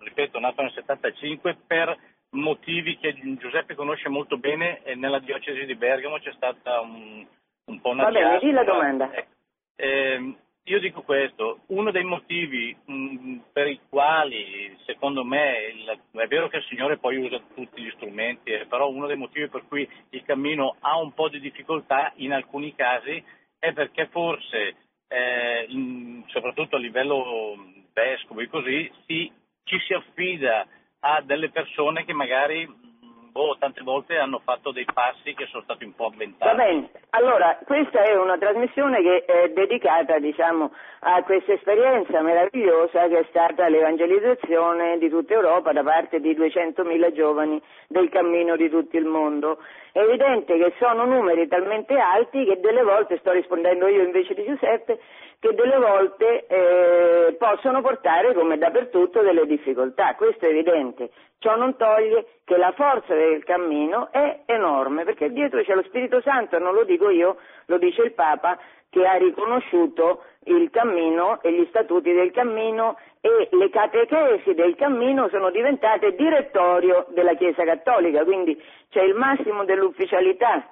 [0.00, 1.96] ripeto, nato nel 75 per
[2.30, 7.24] motivi che Giuseppe conosce molto bene e nella diocesi di Bergamo c'è stata un,
[7.66, 9.12] un po' una Va bene, di la domanda.
[9.12, 9.30] Ecco.
[9.76, 10.36] Ehm,
[10.70, 16.48] io dico questo, uno dei motivi mh, per i quali secondo me il- è vero
[16.48, 19.88] che il Signore poi usa tutti gli strumenti, eh, però uno dei motivi per cui
[20.10, 23.22] il cammino ha un po' di difficoltà in alcuni casi
[23.58, 24.76] è perché forse,
[25.08, 27.56] eh, in- soprattutto a livello
[27.92, 29.30] vescovo e così, si-
[29.64, 30.66] ci si affida
[31.00, 32.89] a delle persone che magari mh,
[33.30, 36.56] boh, tante volte hanno fatto dei passi che sono stati un po' avventati.
[36.56, 43.08] Va bene, allora questa è una trasmissione che è dedicata diciamo, a questa esperienza meravigliosa
[43.08, 48.68] che è stata l'evangelizzazione di tutta Europa da parte di 200.000 giovani del cammino di
[48.68, 49.58] tutto il mondo.
[49.92, 54.44] È evidente che sono numeri talmente alti che delle volte, sto rispondendo io invece di
[54.44, 55.00] Giuseppe,
[55.40, 60.14] che delle volte eh, possono portare, come dappertutto, delle difficoltà.
[60.14, 61.10] Questo è evidente.
[61.38, 66.20] Ciò non toglie che la forza del cammino è enorme, perché dietro c'è lo Spirito
[66.20, 68.58] Santo, non lo dico io, lo dice il Papa,
[68.90, 75.28] che ha riconosciuto il cammino e gli statuti del cammino e le catechesi del cammino
[75.28, 78.60] sono diventate direttorio della Chiesa Cattolica, quindi
[78.90, 80.66] c'è il massimo dell'ufficialità.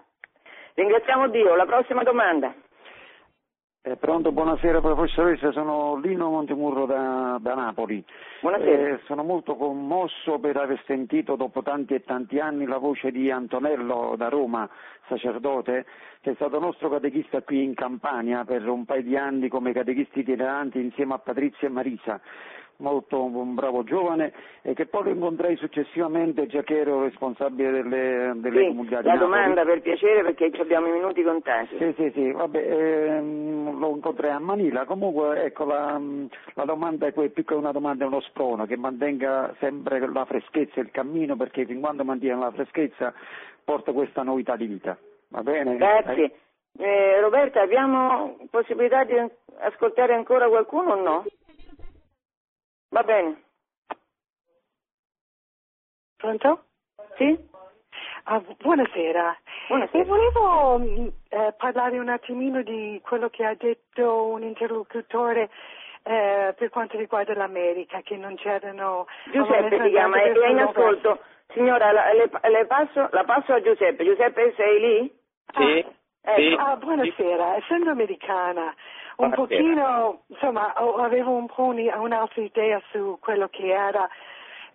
[0.74, 1.54] Ringraziamo Dio.
[1.54, 2.54] La prossima domanda.
[3.80, 8.04] Eh, pronto, buonasera professoressa, sono Lino Montemurro da, da Napoli.
[8.40, 8.88] Buonasera.
[8.88, 13.30] Eh, sono molto commosso per aver sentito dopo tanti e tanti anni la voce di
[13.30, 14.68] Antonello da Roma,
[15.06, 15.86] sacerdote,
[16.20, 20.20] che è stato nostro catechista qui in Campania per un paio di anni come catechisti
[20.20, 22.20] itineranti insieme a Patrizia e Marisa.
[22.80, 24.32] Molto un bravo giovane
[24.62, 29.08] e che poi lo incontrai successivamente già che ero responsabile delle, delle Sì, comunità di
[29.08, 31.76] la domanda per piacere perché ci abbiamo i minuti contati.
[31.76, 36.00] Sì, sì, sì, vabbè, ehm, lo incontrai a Manila, comunque ecco la,
[36.54, 40.78] la domanda è più che una domanda è uno sprono, che mantenga sempre la freschezza
[40.78, 43.12] il cammino perché fin quando mantiene la freschezza
[43.64, 44.96] porta questa novità di vita,
[45.30, 45.76] va bene?
[45.76, 46.32] Grazie.
[46.78, 49.14] Eh, Roberta, abbiamo possibilità di
[49.58, 51.24] ascoltare ancora qualcuno o no?
[52.90, 53.42] Va bene.
[56.16, 56.64] Pronto?
[57.16, 57.36] Sì?
[58.24, 59.38] Ah, buonasera.
[59.68, 60.02] Buonasera.
[60.02, 65.50] E volevo mh, eh, parlare un attimino di quello che ha detto un interlocutore
[66.02, 69.06] eh, per quanto riguarda l'America, che non c'erano...
[69.30, 71.20] Giuseppe si chiama, è, in ascolto.
[71.52, 74.04] Signora, la, le, le passo, la passo a Giuseppe.
[74.04, 75.18] Giuseppe, sei lì?
[75.54, 76.60] Sì, Ecco.
[76.60, 78.74] Ah, buonasera, essendo americana,
[79.18, 84.08] un pochino, insomma, avevo un po' un'altra idea su quello che era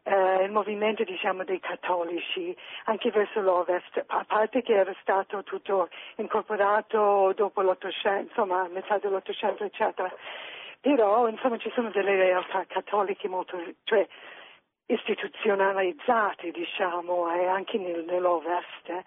[0.04, 2.56] eh, il movimento, diciamo, dei cattolici,
[2.86, 5.88] anche verso l'Ovest, a parte che era stato tutto
[6.18, 10.14] incorporato dopo l'Ottocento, insomma, a metà dell'Ottocento, eccetera.
[10.82, 14.06] Però, insomma, ci sono delle realtà cattoliche molto, cioè,
[14.86, 18.90] istituzionalizzate, diciamo, eh, anche nel- nell'Ovest.
[18.90, 19.04] eh.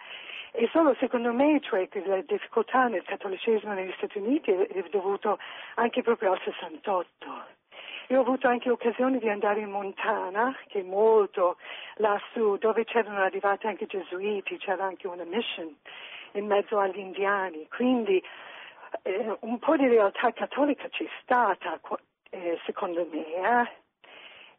[0.53, 5.39] E solo secondo me cioè, la difficoltà nel cattolicesimo negli Stati Uniti è, è dovuto
[5.75, 7.55] anche proprio al 68.
[8.09, 11.59] Io ho avuto anche occasione di andare in Montana, che è molto
[11.97, 15.75] lassù, dove c'erano arrivati anche i gesuiti, c'era anche una mission
[16.33, 18.23] in mezzo agli indiani, quindi
[19.03, 21.81] eh, un po' di realtà cattolica c'è stata,
[22.31, 23.27] eh, secondo me.
[23.35, 23.85] Eh?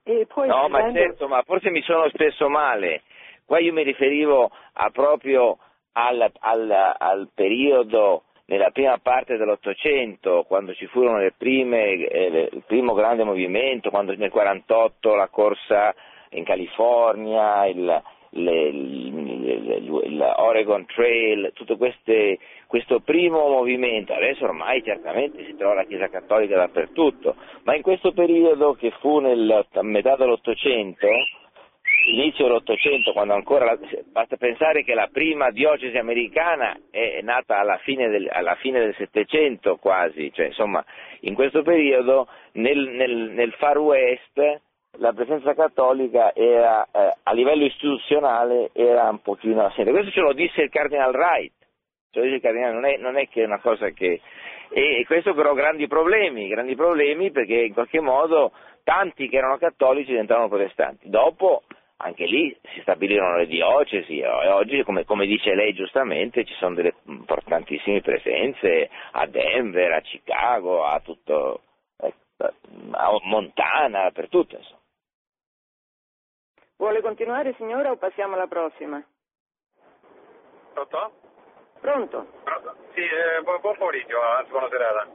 [0.10, 3.02] E poi no, ma vivendo- certo, ma forse mi sono espresso male.
[3.46, 5.58] Qua io mi riferivo a proprio
[5.94, 12.50] al, al- al periodo nella prima parte dell'Ottocento, quando ci furono le prime, eh, le-
[12.54, 15.94] il primo grande movimento, quando nel 48 la corsa
[16.30, 18.02] in California, il,
[18.32, 22.38] le- il- il- il Oregon Trail, tutto queste-
[22.68, 28.12] questo primo movimento, adesso ormai certamente si trova la Chiesa Cattolica dappertutto, ma in questo
[28.12, 31.08] periodo che fu nel, a metà dell'Ottocento,
[32.10, 33.80] inizio dell'Ottocento, quando ancora, la-
[34.12, 38.96] basta pensare che la prima diocesi americana è nata alla fine del, alla fine del
[38.96, 40.84] Settecento quasi, cioè insomma
[41.22, 44.62] in questo periodo nel, nel- nel Far West
[45.00, 49.92] la presenza cattolica era, eh, a livello istituzionale era un pochino assente.
[49.92, 51.54] Questo ce lo disse il Cardinal Wright,
[52.12, 54.22] ce lo dice il Cardinale, non è, non è che è una cosa che...
[54.70, 58.52] E questo creò grandi problemi, grandi problemi perché in qualche modo
[58.84, 61.10] tanti che erano cattolici diventarono protestanti.
[61.10, 61.64] Dopo
[61.98, 66.76] anche lì si stabilirono le diocesi e oggi, come, come dice lei giustamente, ci sono
[66.76, 71.62] delle importantissime presenze a Denver, a Chicago, a tutto,
[72.02, 72.14] eh,
[73.24, 74.58] Montana, dappertutto.
[74.58, 74.77] Insomma.
[76.78, 79.04] Vuole continuare signora o passiamo alla prossima?
[80.74, 81.12] Pronto?
[81.82, 82.28] Pronto?
[82.44, 82.76] Pronto?
[82.94, 85.08] Sì, eh, buon, buon pomeriggio, anzi buona serata.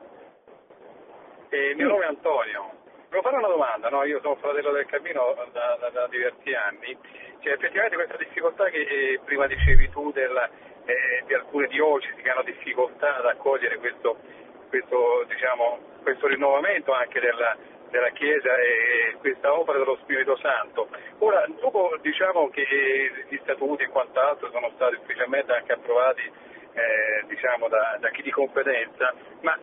[1.50, 2.80] Eh, il mio nome è Antonio.
[3.08, 4.02] Volevo fare una domanda, no?
[4.04, 6.98] io sono fratello del cammino da, da- da diversi anni,
[7.40, 10.48] cioè effettivamente questa difficoltà che eh, prima dicevi tu della-
[10.84, 14.16] eh, di alcune diocesi che hanno difficoltà ad accogliere questo,
[14.68, 17.54] questo, diciamo, questo rinnovamento anche della,
[17.92, 20.88] della Chiesa e questa opera dello Spirito Santo.
[21.18, 22.64] Ora, dopo diciamo che
[23.28, 28.30] gli statuti e quant'altro sono stati ufficialmente anche approvati eh, diciamo, da, da chi di
[28.30, 29.56] competenza, ma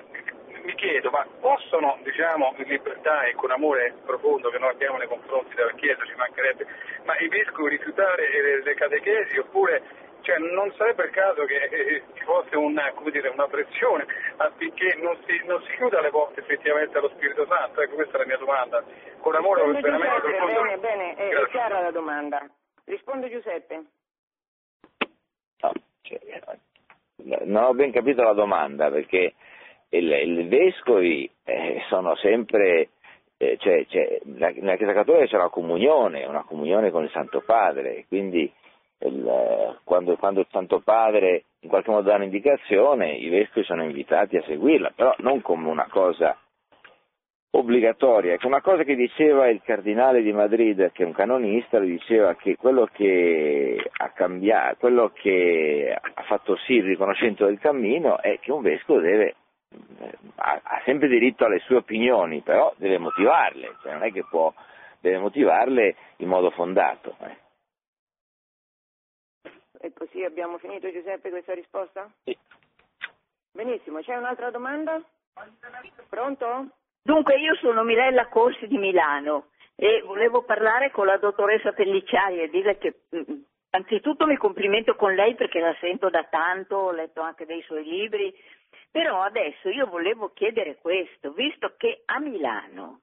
[0.61, 5.07] mi chiedo, ma possono, diciamo, in libertà e con amore profondo che noi abbiamo nei
[5.07, 6.67] confronti della Chiesa, ci mancherebbe,
[7.05, 9.81] ma i vescovi rifiutare le, le catechesi oppure
[10.21, 14.05] cioè, non sarebbe il caso che eh, ci fosse una, come dire, una pressione
[14.37, 17.81] affinché non si, non si chiuda le porte effettivamente allo Spirito Santo?
[17.81, 18.83] Ecco, questa è la mia domanda.
[19.19, 20.61] Con amore Risponde veramente Giuseppe, profondo.
[20.61, 21.49] bene, bene, è, è Grazie.
[21.49, 22.49] chiara la domanda.
[22.85, 23.83] Risponde Giuseppe.
[25.61, 25.71] No,
[26.01, 26.19] cioè,
[27.45, 29.33] non ho ben capito la domanda perché
[29.89, 32.89] il, il vescovi eh, sono sempre,
[33.37, 37.41] eh, cioè, cioè, la- nella Chiesa Cattolica c'è una comunione, una comunione con il Santo
[37.41, 38.51] Padre, quindi
[38.99, 44.37] il, quando, quando il Santo Padre in qualche modo dà un'indicazione i vescovi sono invitati
[44.37, 46.37] a seguirla, però non come una cosa
[47.51, 48.37] obbligatoria.
[48.43, 52.55] Una cosa che diceva il cardinale di Madrid, che è un canonista, lui diceva che
[52.55, 58.51] quello che ha cambiato, quello che ha fatto sì il riconoscimento del cammino è che
[58.51, 59.35] un vescovo deve,
[60.35, 64.53] ha, ha sempre diritto alle sue opinioni, però deve motivarle, cioè non è che può,
[64.99, 67.15] deve motivarle in modo fondato.
[67.23, 67.47] eh.
[69.81, 72.09] E così abbiamo finito Giuseppe questa risposta?
[72.23, 72.37] Sì.
[73.51, 75.01] Benissimo, c'è un'altra domanda?
[76.09, 76.67] Pronto?
[77.01, 82.49] Dunque io sono Mirella Corsi di Milano e volevo parlare con la dottoressa Pellicciai e
[82.49, 83.39] dire che mm,
[83.69, 87.85] anzitutto mi complimento con lei perché la sento da tanto, ho letto anche dei suoi
[87.85, 88.33] libri,
[88.91, 93.01] però adesso io volevo chiedere questo, visto che a Milano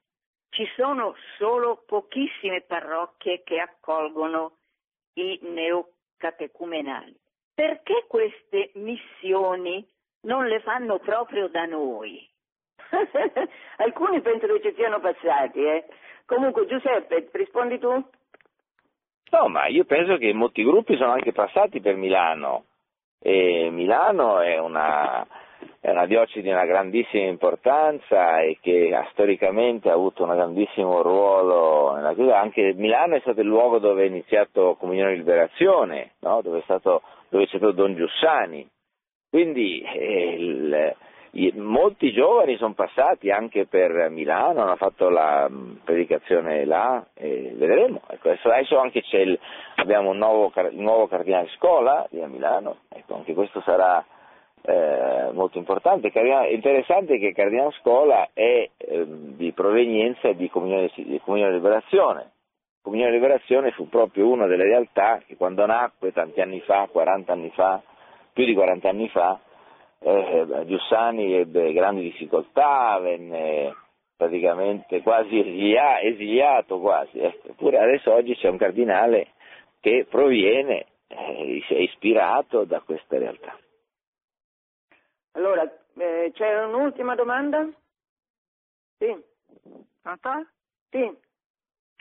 [0.50, 4.58] ci sono solo pochissime parrocchie che accolgono
[5.14, 5.38] i
[6.16, 7.14] neocatecumenali,
[7.54, 9.86] perché queste missioni
[10.22, 12.26] non le fanno proprio da noi?
[13.78, 15.84] Alcuni penso che ci siano passati, eh.
[16.24, 18.04] Comunque Giuseppe, rispondi tu?
[19.30, 22.66] No, ma io penso che molti gruppi sono anche passati per Milano.
[23.18, 25.26] E Milano è una,
[25.80, 31.94] è una diocesi di una grandissima importanza e che ha storicamente avuto un grandissimo ruolo
[31.94, 32.38] nella Chiesa.
[32.40, 36.40] Anche Milano è stato il luogo dove è iniziato Comunione e Liberazione, no?
[36.42, 38.68] dove, stato, dove c'è stato Don Giussani.
[39.28, 40.94] Quindi eh, il-
[41.32, 47.52] i- molti giovani sono passati anche per Milano, hanno fatto la mh, predicazione là e
[47.54, 48.00] vedremo.
[48.08, 49.38] Ecco, adesso, anche c'è il,
[49.76, 54.02] abbiamo un nuovo, il nuovo cardinale Scola lì a Milano, ecco, anche questo sarà
[54.66, 56.10] eh, molto importante.
[56.10, 62.32] Cardinale- interessante che Cardinale Scola è eh, di provenienza di Comunione, di Comunione Liberazione.
[62.82, 67.50] Comunione Liberazione fu proprio una delle realtà che quando nacque tanti anni fa, 40 anni
[67.50, 67.80] fa,
[68.32, 69.40] più di 40 anni fa,
[70.00, 73.74] eh, Giussani ebbe grandi difficoltà, venne
[74.16, 77.48] praticamente quasi esilia, esiliato quasi, ecco.
[77.48, 79.28] eppure adesso oggi c'è un cardinale
[79.80, 83.56] che proviene, eh, è ispirato da questa realtà.
[85.36, 87.68] Allora, eh, c'è un'ultima domanda?
[88.98, 89.14] Sì.
[90.00, 90.46] Pronto?
[90.88, 91.14] Sì.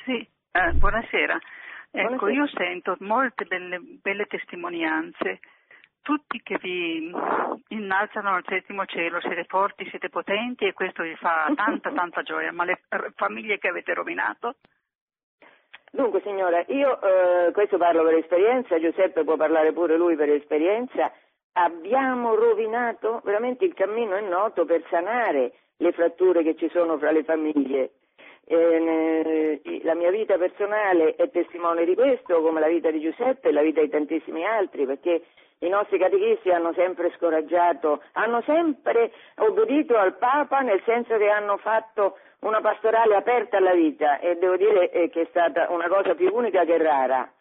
[0.06, 1.38] Sì, eh, buonasera.
[1.92, 2.32] Ecco, Buonasera.
[2.32, 5.40] io sento molte belle, belle testimonianze,
[6.02, 7.12] tutti che vi
[7.70, 12.54] innalzano al settimo cielo, siete forti, siete potenti e questo vi fa tanta tanta gioia,
[12.54, 12.84] ma le
[13.16, 14.56] famiglie che avete rovinato?
[15.92, 21.12] Dunque signora, io eh, questo parlo per esperienza, Giuseppe può parlare pure lui per esperienza,
[21.58, 27.12] abbiamo rovinato, veramente il cammino è noto per sanare le fratture che ci sono fra
[27.12, 27.92] le famiglie.
[28.48, 33.52] Eh, la mia vita personale è testimone di questo, come la vita di Giuseppe e
[33.52, 35.24] la vita di tantissimi altri, perché
[35.60, 41.58] i nostri catechisti hanno sempre scoraggiato, hanno sempre obbedito al Papa nel senso che hanno
[41.58, 46.14] fatto una pastorale aperta alla vita e devo dire eh, che è stata una cosa
[46.14, 47.32] più unica che rara.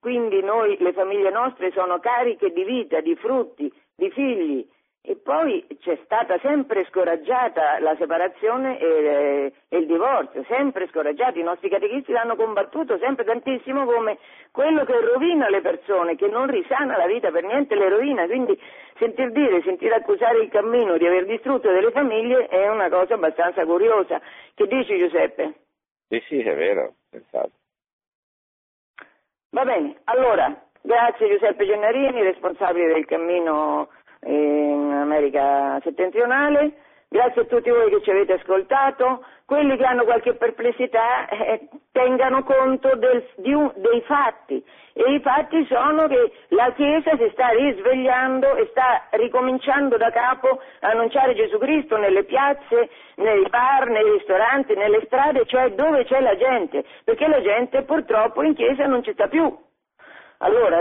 [0.00, 4.66] Quindi noi, le famiglie nostre sono cariche di vita, di frutti, di figli
[5.02, 11.40] e poi c'è stata sempre scoraggiata la separazione e, e il divorzio, sempre scoraggiati.
[11.40, 14.18] I nostri catechisti l'hanno combattuto sempre tantissimo come
[14.50, 18.26] quello che rovina le persone, che non risana la vita per niente, le rovina.
[18.26, 18.60] Quindi
[18.98, 23.64] sentir dire, sentir accusare il cammino di aver distrutto delle famiglie è una cosa abbastanza
[23.64, 24.20] curiosa.
[24.54, 25.54] Che dici Giuseppe?
[26.08, 27.59] Sì, sì, è vero, senz'altro.
[29.52, 33.88] Va bene, allora, grazie Giuseppe Gennarini, responsabile del cammino
[34.26, 36.72] in America settentrionale,
[37.10, 42.44] grazie a tutti voi che ci avete ascoltato, quelli che hanno qualche perplessità eh, tengano
[42.44, 44.64] conto del- un- dei fatti.
[44.92, 50.60] E i fatti sono che la Chiesa si sta risvegliando e sta ricominciando da capo
[50.80, 56.20] a annunciare Gesù Cristo nelle piazze, nei bar, nei ristoranti, nelle strade, cioè dove c'è
[56.20, 59.52] la gente, perché la gente purtroppo in Chiesa non ci sta più.
[60.42, 60.80] Allora,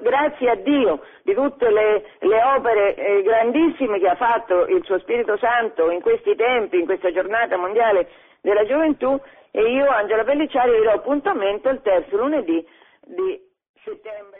[0.00, 5.00] grazie a Dio di tutte le, le opere eh, grandissime che ha fatto il suo
[5.00, 8.08] Spirito Santo in questi tempi, in questa giornata mondiale
[8.40, 9.20] della gioventù
[9.50, 12.64] e io, Angela Pellicciari, vi do appuntamento il terzo lunedì
[13.04, 13.40] di
[13.82, 14.39] settembre.